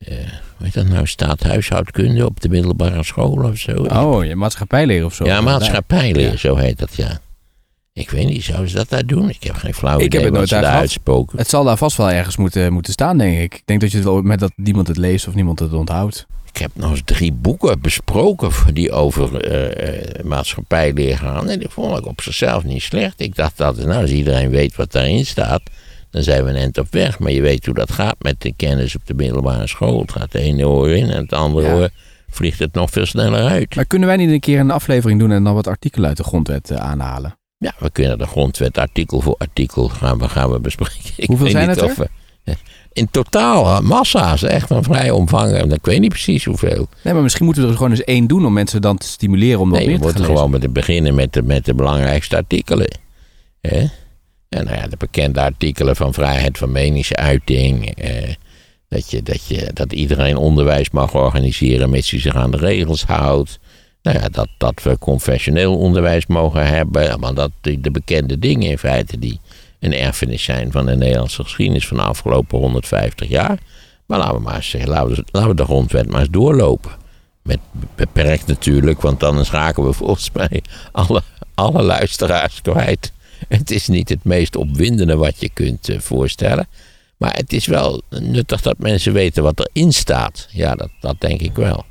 eh, 0.08 0.18
eh, 0.18 0.28
hoe 0.58 0.65
heet 0.65 0.74
dat 0.74 0.88
nou, 0.88 1.08
staat 1.08 1.44
huishoudkunde 1.44 2.26
op 2.26 2.41
de 2.41 2.50
middelbare 2.50 3.04
school 3.04 3.44
of 3.44 3.58
zo. 3.58 3.72
Oh, 3.72 4.26
je 4.26 4.36
maatschappijleer 4.36 5.06
of 5.06 5.13
zo. 5.13 5.26
ja, 5.26 5.41
maatschappijleer, 5.41 6.32
Ja. 6.32 6.38
zo 6.38 6.56
heet 6.56 6.80
dat, 6.80 6.96
ja. 6.96 7.20
Ik 7.94 8.10
weet 8.10 8.28
niet, 8.28 8.44
zouden 8.44 8.70
ze 8.70 8.76
dat 8.76 8.89
daar 8.89 9.06
doen? 9.06 9.30
Ik 9.30 9.44
heb 9.44 9.56
geen 9.56 9.74
flauw 9.74 9.96
Ik 10.00 10.02
heb 10.02 10.08
idee 10.12 10.22
het 10.22 10.30
wat 10.30 10.38
nooit 10.38 10.50
ze 10.50 10.56
daar 10.56 10.63
gehad. 10.63 10.80
uitspoken. 10.80 11.38
Het 11.38 11.50
zal 11.50 11.63
daar 11.63 11.78
vast 11.78 11.98
wel 11.98 12.12
ergens 12.12 12.38
moeten, 12.38 12.74
moeten 12.74 12.94
staan, 12.94 13.18
denk 13.18 13.38
ik. 13.39 13.54
Ik 13.54 13.62
denk 13.65 13.82
dat 13.82 13.91
je 13.91 13.98
het 13.98 14.06
wel 14.06 14.22
met 14.22 14.39
dat 14.39 14.52
niemand 14.56 14.88
het 14.88 14.98
leest 14.98 15.28
of 15.28 15.34
niemand 15.36 15.60
het 15.60 15.74
onthoudt. 15.74 16.26
Ik 16.54 16.58
heb 16.62 16.72
nog 16.74 16.91
eens 16.91 17.02
drie 17.06 17.32
boeken 17.34 17.82
besproken 17.82 18.52
die 18.74 18.91
over 18.91 19.41
eh, 19.41 19.89
eh, 20.20 20.26
maatschappijleer 20.26 21.18
gaan. 21.18 21.50
En 21.50 21.60
die 21.60 21.70
vond 21.70 21.98
ik 21.98 22.06
op 22.06 22.22
zichzelf 22.22 22.63
niet 22.63 22.82
slecht. 22.82 23.20
Ik 23.20 23.36
dacht 23.36 23.58
dat, 23.58 23.78
nou, 23.78 24.02
als 24.02 24.12
iedereen 24.12 24.50
weet 24.50 24.76
wat 24.76 24.91
daarin 24.91 25.26
staat, 25.26 25.62
dan 26.15 26.23
zijn 26.23 26.43
we 26.43 26.49
een 26.49 26.56
eind 26.56 26.78
op 26.78 26.88
weg. 26.89 27.19
Maar 27.19 27.32
je 27.32 27.41
weet 27.41 27.65
hoe 27.65 27.73
dat 27.75 27.91
gaat 27.91 28.15
met 28.19 28.41
de 28.41 28.54
kennis 28.56 28.95
op 28.95 29.01
de 29.06 29.13
middelbare 29.13 29.67
school. 29.67 30.01
Het 30.01 30.12
gaat 30.12 30.32
de 30.32 30.39
ene 30.39 30.67
oor 30.67 30.89
in 30.89 31.10
en 31.10 31.21
het 31.21 31.34
andere 31.34 31.67
Ja. 31.67 31.73
oor 31.73 31.89
vliegt 32.30 32.60
het 32.60 32.73
nog 32.73 32.89
veel 32.89 33.06
sneller 33.06 33.43
uit. 33.45 33.75
Maar 33.75 33.86
kunnen 33.86 34.08
wij 34.08 34.17
niet 34.17 34.30
een 34.30 34.39
keer 34.39 34.60
een 34.60 34.71
aflevering 34.71 35.19
doen 35.19 35.32
en 35.32 35.43
dan 35.43 35.54
wat 35.54 35.67
artikelen 35.67 36.08
uit 36.08 36.17
de 36.17 36.23
grondwet 36.23 36.71
eh, 36.71 36.78
aanhalen? 36.78 37.38
Ja, 37.58 37.73
we 37.80 37.89
kunnen 37.91 38.17
de 38.17 38.25
grondwet 38.28 38.78
artikel 38.78 39.21
voor 39.21 39.36
artikel 39.38 39.88
gaan 39.89 40.17
we, 40.17 40.30
gaan 40.30 40.51
we 40.51 40.60
bespreken. 40.60 40.99
Ik 41.15 41.28
Hoeveel 41.28 41.49
zijn 41.49 41.69
het 41.69 41.95
we- 41.95 42.08
in 42.93 43.08
totaal, 43.12 43.82
massa's, 43.82 44.43
echt 44.43 44.69
een 44.69 44.84
vrij 44.84 45.10
omvangrijk. 45.12 45.71
Ik 45.73 45.86
weet 45.86 45.99
niet 45.99 46.10
precies 46.10 46.45
hoeveel. 46.45 46.88
Nee, 47.04 47.13
maar 47.13 47.23
misschien 47.23 47.45
moeten 47.45 47.63
we 47.63 47.69
er 47.69 47.75
gewoon 47.75 47.91
eens 47.91 48.04
één 48.04 48.28
doen 48.28 48.45
om 48.45 48.54
mensen 48.54 48.82
dan 48.82 48.97
te 48.97 49.08
stimuleren 49.08 49.60
om 49.60 49.69
dat 49.69 49.78
Nee, 49.80 49.88
meer 49.88 49.97
we 49.99 50.01
te 50.01 50.08
gaan 50.12 50.17
moeten 50.21 50.34
lezen. 50.34 50.49
gewoon 50.49 50.62
met 50.62 50.73
beginnen 50.73 51.15
met 51.15 51.34
de, 51.34 51.43
met 51.43 51.65
de 51.65 51.73
belangrijkste 51.73 52.36
artikelen. 52.36 52.97
Hè? 53.62 53.86
En 54.56 54.65
nou 54.65 54.78
ja, 54.78 54.88
de 54.88 54.98
bekende 54.98 55.41
artikelen 55.41 55.96
van 55.96 56.13
vrijheid 56.13 56.58
van 56.58 56.72
meningsuiting. 56.72 57.96
Eh, 57.96 58.34
dat, 58.88 59.12
je, 59.12 59.24
dat, 59.24 59.46
je, 59.46 59.70
dat 59.74 59.94
iedereen 59.94 60.38
onderwijs 60.38 60.89
mag 60.89 61.13
organiseren 61.13 61.89
mits 61.89 62.12
hij 62.12 62.20
zich 62.20 62.36
aan 62.36 62.52
de 62.52 62.58
regels 62.58 63.04
houdt. 63.04 63.60
Nou 64.02 64.20
ja, 64.20 64.30
dat, 64.30 64.48
dat 64.58 64.84
we 64.84 64.98
confessioneel 64.98 65.78
onderwijs 65.78 66.26
mogen 66.26 66.68
hebben. 66.68 67.10
Allemaal 67.10 67.34
dat, 67.34 67.52
de 67.62 67.91
bekende 67.91 68.39
dingen 68.39 68.70
in 68.70 68.78
feite 68.78 69.20
die 69.20 69.39
een 69.80 69.94
erfenis 69.94 70.44
zijn 70.44 70.72
van 70.72 70.86
de 70.86 70.96
Nederlandse 70.96 71.44
geschiedenis 71.44 71.88
van 71.88 71.98
de 71.98 72.04
afgelopen 72.04 72.60
150 72.60 73.28
jaar. 73.28 73.58
Maar 74.06 74.20
laten 74.20 74.36
we 74.36 74.41
maar 74.41 74.56
eens 74.56 74.70
zeggen, 74.70 74.89
laten 74.89 75.15
we, 75.15 75.24
laten 75.32 75.50
we 75.50 75.56
de 75.56 75.63
grondwet 75.63 76.10
maar 76.10 76.20
eens 76.20 76.30
doorlopen. 76.30 76.91
Met 77.41 77.60
beperkt 77.96 78.48
natuurlijk, 78.48 79.02
want 79.02 79.24
anders 79.24 79.52
raken 79.52 79.86
we 79.86 79.94
volgens 80.04 80.30
mij 80.34 80.63
alle, 80.91 81.22
alle 81.54 81.82
luisteraars 81.82 82.62
kwijt. 82.62 83.13
Het 83.48 83.71
is 83.71 83.88
niet 83.88 84.10
het 84.10 84.24
meest 84.24 84.56
opwindende 84.56 85.15
wat 85.15 85.39
je 85.39 85.50
kunt 85.54 85.89
eh, 85.89 86.00
voorstellen. 86.00 86.67
Maar 87.17 87.36
het 87.36 87.54
is 87.54 87.65
wel 87.65 88.02
nuttig 88.10 88.62
dat 88.62 88.78
mensen 88.78 89.13
weten 89.13 89.43
wat 89.43 89.60
erin 89.60 89.91
staat. 89.91 90.48
Ja, 90.52 90.76
dat, 90.76 90.89
dat 91.00 91.15
denk 91.19 91.41
ik 91.41 91.56
wel. 91.56 91.86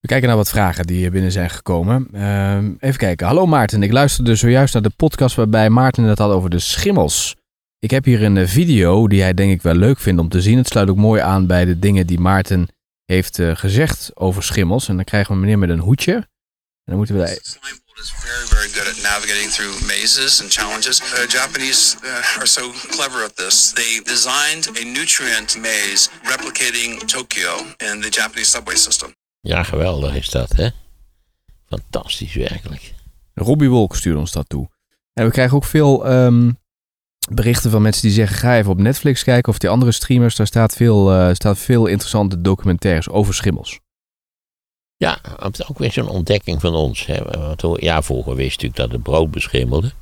We 0.00 0.08
kijken 0.08 0.28
naar 0.28 0.36
wat 0.36 0.48
vragen 0.48 0.86
die 0.86 0.96
hier 0.96 1.10
binnen 1.10 1.32
zijn 1.32 1.50
gekomen. 1.50 2.08
Ehm, 2.12 2.72
even 2.80 2.98
kijken. 2.98 3.26
Hallo 3.26 3.46
Maarten, 3.46 3.82
ik 3.82 3.92
luisterde 3.92 4.34
zojuist 4.34 4.74
naar 4.74 4.82
de 4.82 4.92
podcast 4.96 5.36
waarbij 5.36 5.70
Maarten 5.70 6.04
het 6.04 6.18
had 6.18 6.30
over 6.30 6.50
de 6.50 6.58
schimmels. 6.58 7.36
Ik 7.78 7.90
heb 7.90 8.04
hier 8.04 8.22
een 8.22 8.36
eh, 8.36 8.46
video 8.46 9.08
die 9.08 9.22
hij 9.22 9.34
denk 9.34 9.52
ik 9.52 9.62
wel 9.62 9.74
leuk 9.74 9.98
vindt 9.98 10.20
om 10.20 10.28
te 10.28 10.40
zien. 10.40 10.58
Het 10.58 10.66
sluit 10.66 10.90
ook 10.90 10.96
mooi 10.96 11.20
aan 11.20 11.46
bij 11.46 11.64
de 11.64 11.78
dingen 11.78 12.06
die 12.06 12.20
Maarten 12.20 12.68
heeft 13.04 13.38
eh, 13.38 13.56
gezegd 13.56 14.10
over 14.14 14.42
schimmels. 14.42 14.88
En 14.88 14.96
dan 14.96 15.04
krijgen 15.04 15.28
we 15.28 15.34
een 15.34 15.40
meneer 15.40 15.58
met 15.58 15.68
een 15.68 15.78
hoedje. 15.78 16.12
En 16.12 16.26
dan 16.84 16.96
moeten 16.96 17.16
we... 17.16 17.40
Is 18.00 18.10
very, 18.10 18.46
very 18.46 18.68
good 18.76 18.86
at 18.86 19.02
navigating 19.02 19.50
through 19.50 19.74
mazes 19.86 20.40
and 20.40 20.50
challenges. 20.50 21.00
Uh, 21.00 21.26
Japanese 21.26 21.96
uh, 22.04 22.38
are 22.38 22.46
so 22.46 22.70
clever 22.90 23.24
at 23.24 23.36
this. 23.36 23.72
They 23.72 24.00
designed 24.04 24.68
a 24.80 24.84
nutrient 24.84 25.56
maze 25.60 26.10
replicating 26.22 27.06
Tokyo 27.06 27.52
in 27.76 28.00
the 28.00 28.08
Japanese 28.10 28.50
subway 28.50 28.76
system. 28.76 29.14
Ja, 29.40 29.62
geweldig 29.62 30.14
is 30.14 30.30
dat, 30.30 30.52
hè? 30.52 30.68
Fantastisch, 31.68 32.34
werkelijk. 32.34 32.94
Robbie 33.34 33.68
Wolk 33.68 33.96
stuurde 33.96 34.18
ons 34.18 34.32
dat 34.32 34.48
toe. 34.48 34.68
En 35.12 35.24
we 35.24 35.30
krijgen 35.30 35.56
ook 35.56 35.64
veel 35.64 36.06
ehm, 36.06 36.50
berichten 37.30 37.70
van 37.70 37.82
mensen 37.82 38.02
die 38.02 38.12
zeggen: 38.12 38.36
ga 38.36 38.56
even 38.56 38.70
op 38.70 38.78
Netflix 38.78 39.22
kijken 39.22 39.52
of 39.52 39.58
die 39.58 39.70
andere 39.70 39.92
streamers. 39.92 40.36
Daar 40.36 40.46
staat 40.46 40.74
veel, 40.74 41.12
eh, 41.12 41.34
staat 41.34 41.58
veel 41.58 41.86
interessante 41.86 42.40
documentaires 42.40 43.08
over 43.08 43.34
schimmels. 43.34 43.78
Ja, 44.98 45.18
het 45.40 45.58
is 45.58 45.68
ook 45.68 45.78
weer 45.78 45.92
zo'n 45.92 46.08
ontdekking 46.08 46.60
van 46.60 46.74
ons. 46.74 47.06
Hè. 47.06 47.18
Ja, 47.76 48.02
vroeger 48.02 48.34
wist 48.34 48.50
natuurlijk 48.50 48.76
dat 48.76 48.92
het 48.92 49.02
brood 49.02 49.30
beschimmelde. 49.30 49.92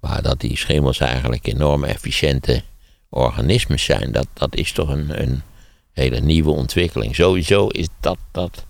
Maar 0.00 0.22
dat 0.22 0.40
die 0.40 0.56
schimmels 0.56 1.00
eigenlijk 1.00 1.46
enorm 1.46 1.84
efficiënte 1.84 2.62
organismes 3.08 3.84
zijn, 3.84 4.12
dat, 4.12 4.26
dat 4.32 4.56
is 4.56 4.72
toch 4.72 4.88
een, 4.88 5.22
een 5.22 5.42
hele 5.92 6.20
nieuwe 6.20 6.50
ontwikkeling. 6.50 7.14
Sowieso 7.14 7.66
is 7.66 7.86
dat, 8.00 8.18
dat 8.30 8.66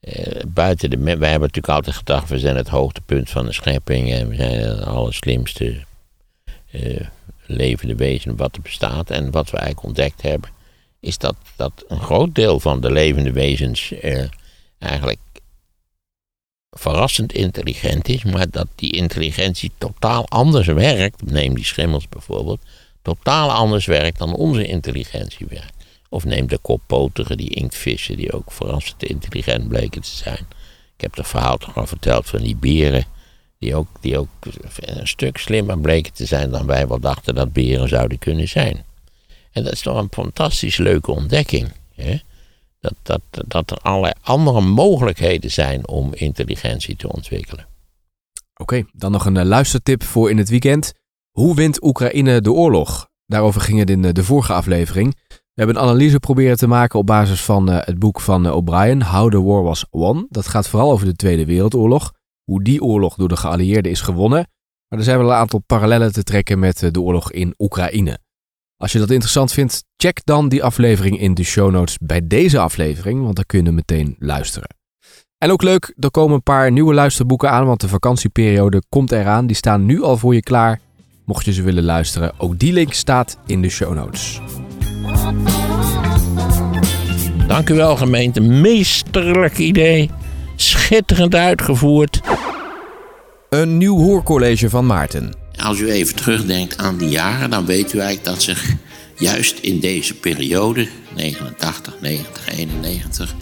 eh, 0.00 0.42
buiten 0.48 0.90
de... 0.90 0.96
Wij 0.96 1.30
hebben 1.30 1.48
natuurlijk 1.48 1.68
altijd 1.68 1.96
gedacht, 1.96 2.28
we 2.28 2.38
zijn 2.38 2.56
het 2.56 2.68
hoogtepunt 2.68 3.30
van 3.30 3.44
de 3.46 3.52
schepping 3.52 4.12
en 4.12 4.28
we 4.28 4.34
zijn 4.34 4.60
het 4.60 4.84
allerslimste 4.84 5.84
eh, 6.70 7.06
levende 7.46 7.94
wezen 7.94 8.36
wat 8.36 8.56
er 8.56 8.62
bestaat. 8.62 9.10
En 9.10 9.30
wat 9.30 9.50
we 9.50 9.56
eigenlijk 9.56 9.86
ontdekt 9.86 10.22
hebben, 10.22 10.50
is 11.00 11.18
dat, 11.18 11.36
dat 11.56 11.84
een 11.88 12.00
groot 12.00 12.34
deel 12.34 12.60
van 12.60 12.80
de 12.80 12.90
levende 12.90 13.32
wezens 13.32 13.92
eh, 13.92 14.24
eigenlijk 14.82 15.20
verrassend 16.70 17.32
intelligent 17.32 18.08
is, 18.08 18.24
maar 18.24 18.50
dat 18.50 18.66
die 18.74 18.90
intelligentie 18.90 19.72
totaal 19.78 20.28
anders 20.28 20.66
werkt. 20.66 21.30
Neem 21.30 21.54
die 21.54 21.64
schimmels 21.64 22.08
bijvoorbeeld. 22.08 22.60
Totaal 23.02 23.50
anders 23.50 23.86
werkt 23.86 24.18
dan 24.18 24.34
onze 24.34 24.66
intelligentie 24.66 25.46
werkt. 25.48 25.84
Of 26.08 26.24
neem 26.24 26.46
de 26.46 26.58
koppotigen, 26.58 27.36
die 27.36 27.50
inktvissen, 27.50 28.16
die 28.16 28.32
ook 28.32 28.52
verrassend 28.52 29.02
intelligent 29.02 29.68
bleken 29.68 30.02
te 30.02 30.16
zijn. 30.16 30.46
Ik 30.96 31.00
heb 31.00 31.16
het 31.16 31.26
verhaal 31.26 31.56
toch 31.56 31.76
al 31.76 31.86
verteld 31.86 32.26
van 32.26 32.40
die 32.40 32.56
beren, 32.56 33.04
die 33.58 33.74
ook, 33.74 33.88
die 34.00 34.18
ook 34.18 34.28
een 34.76 35.06
stuk 35.06 35.38
slimmer 35.38 35.78
bleken 35.78 36.12
te 36.12 36.26
zijn 36.26 36.50
dan 36.50 36.66
wij 36.66 36.88
wel 36.88 37.00
dachten 37.00 37.34
dat 37.34 37.52
beren 37.52 37.88
zouden 37.88 38.18
kunnen 38.18 38.48
zijn. 38.48 38.84
En 39.52 39.64
dat 39.64 39.72
is 39.72 39.80
toch 39.80 39.98
een 39.98 40.08
fantastisch 40.10 40.76
leuke 40.76 41.10
ontdekking. 41.10 41.72
Hè? 41.94 42.16
Dat, 42.82 42.94
dat, 43.02 43.44
dat 43.46 43.70
er 43.70 43.76
allerlei 43.76 44.12
andere 44.22 44.60
mogelijkheden 44.60 45.50
zijn 45.50 45.88
om 45.88 46.14
intelligentie 46.14 46.96
te 46.96 47.12
ontwikkelen. 47.12 47.66
Oké, 48.60 48.84
dan 48.92 49.12
nog 49.12 49.26
een 49.26 49.36
eh, 49.36 49.44
luistertip 49.44 50.02
voor 50.02 50.30
in 50.30 50.38
het 50.38 50.48
weekend. 50.48 50.92
Hoe 51.30 51.54
wint 51.54 51.84
Oekraïne 51.84 52.40
de 52.40 52.52
oorlog? 52.52 53.08
Daarover 53.26 53.60
ging 53.60 53.78
het 53.78 53.90
in 53.90 54.04
eh, 54.04 54.12
de 54.12 54.24
vorige 54.24 54.52
aflevering. 54.52 55.14
We 55.28 55.62
hebben 55.62 55.76
een 55.76 55.82
analyse 55.82 56.18
proberen 56.18 56.56
te 56.56 56.66
maken 56.66 56.98
op 56.98 57.06
basis 57.06 57.42
van 57.42 57.70
uh, 57.70 57.78
het 57.80 57.98
boek 57.98 58.20
van 58.20 58.50
O'Brien, 58.50 59.02
How 59.02 59.30
the 59.30 59.42
War 59.42 59.62
Was 59.62 59.86
Won. 59.90 60.26
Dat 60.30 60.46
gaat 60.46 60.68
vooral 60.68 60.90
over 60.90 61.06
de 61.06 61.16
Tweede 61.16 61.44
Wereldoorlog, 61.44 62.12
hoe 62.44 62.62
die 62.62 62.82
oorlog 62.82 63.14
door 63.14 63.28
de 63.28 63.36
geallieerden 63.36 63.90
is 63.90 64.00
gewonnen. 64.00 64.46
Maar 64.88 64.98
er 64.98 65.04
zijn 65.04 65.18
wel 65.18 65.28
een 65.28 65.36
aantal 65.36 65.62
parallellen 65.66 66.12
te 66.12 66.22
trekken 66.22 66.58
met 66.58 66.78
de 66.90 67.00
oorlog 67.00 67.32
in 67.32 67.54
Oekraïne. 67.58 68.18
Als 68.82 68.92
je 68.92 68.98
dat 68.98 69.10
interessant 69.10 69.52
vindt, 69.52 69.84
check 69.96 70.20
dan 70.24 70.48
die 70.48 70.62
aflevering 70.62 71.20
in 71.20 71.34
de 71.34 71.42
show 71.42 71.70
notes 71.70 71.96
bij 72.00 72.26
deze 72.26 72.58
aflevering, 72.58 73.22
want 73.22 73.36
dan 73.36 73.44
kun 73.46 73.64
je 73.64 73.70
meteen 73.70 74.16
luisteren. 74.18 74.68
En 75.38 75.50
ook 75.50 75.62
leuk, 75.62 75.94
er 75.98 76.10
komen 76.10 76.34
een 76.34 76.42
paar 76.42 76.72
nieuwe 76.72 76.94
luisterboeken 76.94 77.50
aan, 77.50 77.66
want 77.66 77.80
de 77.80 77.88
vakantieperiode 77.88 78.82
komt 78.88 79.12
eraan. 79.12 79.46
Die 79.46 79.56
staan 79.56 79.84
nu 79.84 80.02
al 80.02 80.16
voor 80.16 80.34
je 80.34 80.42
klaar, 80.42 80.80
mocht 81.24 81.44
je 81.44 81.52
ze 81.52 81.62
willen 81.62 81.84
luisteren. 81.84 82.32
Ook 82.38 82.58
die 82.58 82.72
link 82.72 82.92
staat 82.92 83.38
in 83.46 83.62
de 83.62 83.68
show 83.68 83.94
notes. 83.94 84.40
Dank 87.46 87.68
u 87.68 87.74
wel, 87.74 87.96
gemeente. 87.96 88.40
Meesterlijk 88.40 89.58
idee. 89.58 90.10
Schitterend 90.56 91.34
uitgevoerd. 91.34 92.20
Een 93.48 93.78
nieuw 93.78 93.96
hoorcollege 93.96 94.70
van 94.70 94.86
Maarten. 94.86 95.41
Als 95.72 95.80
u 95.80 95.90
even 95.90 96.14
terugdenkt 96.14 96.78
aan 96.78 96.98
die 96.98 97.08
jaren, 97.08 97.50
dan 97.50 97.66
weet 97.66 97.92
u 97.92 97.98
eigenlijk 97.98 98.24
dat 98.24 98.42
zich 98.42 98.74
juist 99.16 99.58
in 99.58 99.80
deze 99.80 100.14
periode, 100.14 100.88
89, 101.14 101.94
90, 102.00 102.48
91, 102.48 103.34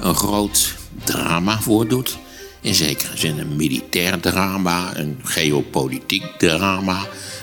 een 0.00 0.14
groot 0.14 0.74
drama 1.04 1.60
voordoet. 1.60 2.18
In 2.60 2.74
zekere 2.74 3.16
zin 3.16 3.38
een 3.38 3.56
militair 3.56 4.20
drama, 4.20 4.96
een 4.96 5.18
geopolitiek 5.22 6.24
drama. 6.38 6.98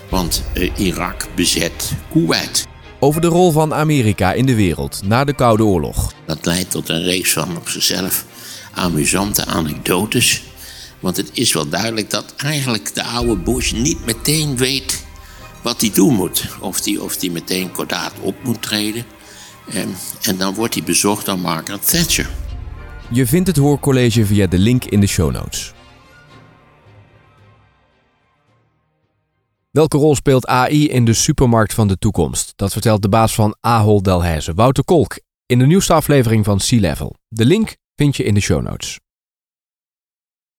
Want 0.09 0.43
eh, 0.53 0.69
Irak 0.77 1.27
bezet 1.35 1.91
Kuwait. 2.11 2.67
Over 2.99 3.21
de 3.21 3.27
rol 3.27 3.51
van 3.51 3.73
Amerika 3.73 4.33
in 4.33 4.45
de 4.45 4.55
wereld 4.55 5.01
na 5.03 5.23
de 5.23 5.33
Koude 5.33 5.63
Oorlog. 5.63 6.13
Dat 6.25 6.45
leidt 6.45 6.71
tot 6.71 6.89
een 6.89 7.03
reeks 7.03 7.31
van 7.31 7.57
op 7.57 7.69
zichzelf 7.69 8.25
amusante 8.73 9.45
anekdotes. 9.45 10.43
Want 11.01 11.17
het 11.17 11.29
is 11.33 11.53
wel 11.53 11.69
duidelijk 11.69 12.09
dat 12.09 12.33
eigenlijk 12.37 12.95
de 12.95 13.03
oude 13.03 13.35
Bush 13.35 13.71
niet 13.71 14.05
meteen 14.05 14.57
weet 14.57 15.05
wat 15.61 15.81
hij 15.81 15.91
doen 15.93 16.13
moet. 16.13 16.47
Of 16.59 16.85
hij 16.85 16.97
of 16.97 17.17
die 17.17 17.31
meteen 17.31 17.71
kordaat 17.71 18.13
op 18.21 18.43
moet 18.43 18.61
treden. 18.61 19.05
En, 19.69 19.89
en 20.21 20.37
dan 20.37 20.53
wordt 20.53 20.73
hij 20.73 20.83
bezocht 20.83 21.25
door 21.25 21.39
Margaret 21.39 21.89
Thatcher. 21.89 22.29
Je 23.11 23.25
vindt 23.25 23.47
het 23.47 23.57
hoorcollege 23.57 24.25
via 24.25 24.47
de 24.47 24.57
link 24.57 24.85
in 24.85 24.99
de 24.99 25.07
show 25.07 25.31
notes. 25.31 25.73
Welke 29.71 29.97
rol 29.97 30.15
speelt 30.15 30.45
AI 30.45 30.87
in 30.87 31.05
de 31.05 31.13
supermarkt 31.13 31.73
van 31.73 31.87
de 31.87 31.97
toekomst? 31.97 32.53
Dat 32.55 32.71
vertelt 32.71 33.01
de 33.01 33.09
baas 33.09 33.35
van 33.35 33.55
Ahold 33.59 34.03
Delhaize, 34.03 34.53
Wouter 34.53 34.83
Kolk, 34.83 35.19
in 35.45 35.59
de 35.59 35.65
nieuwste 35.65 35.93
aflevering 35.93 36.45
van 36.45 36.59
Sea 36.59 36.79
Level. 36.79 37.15
De 37.27 37.45
link 37.45 37.75
vind 37.95 38.15
je 38.15 38.23
in 38.23 38.33
de 38.33 38.39
show 38.39 38.61
notes. 38.61 38.99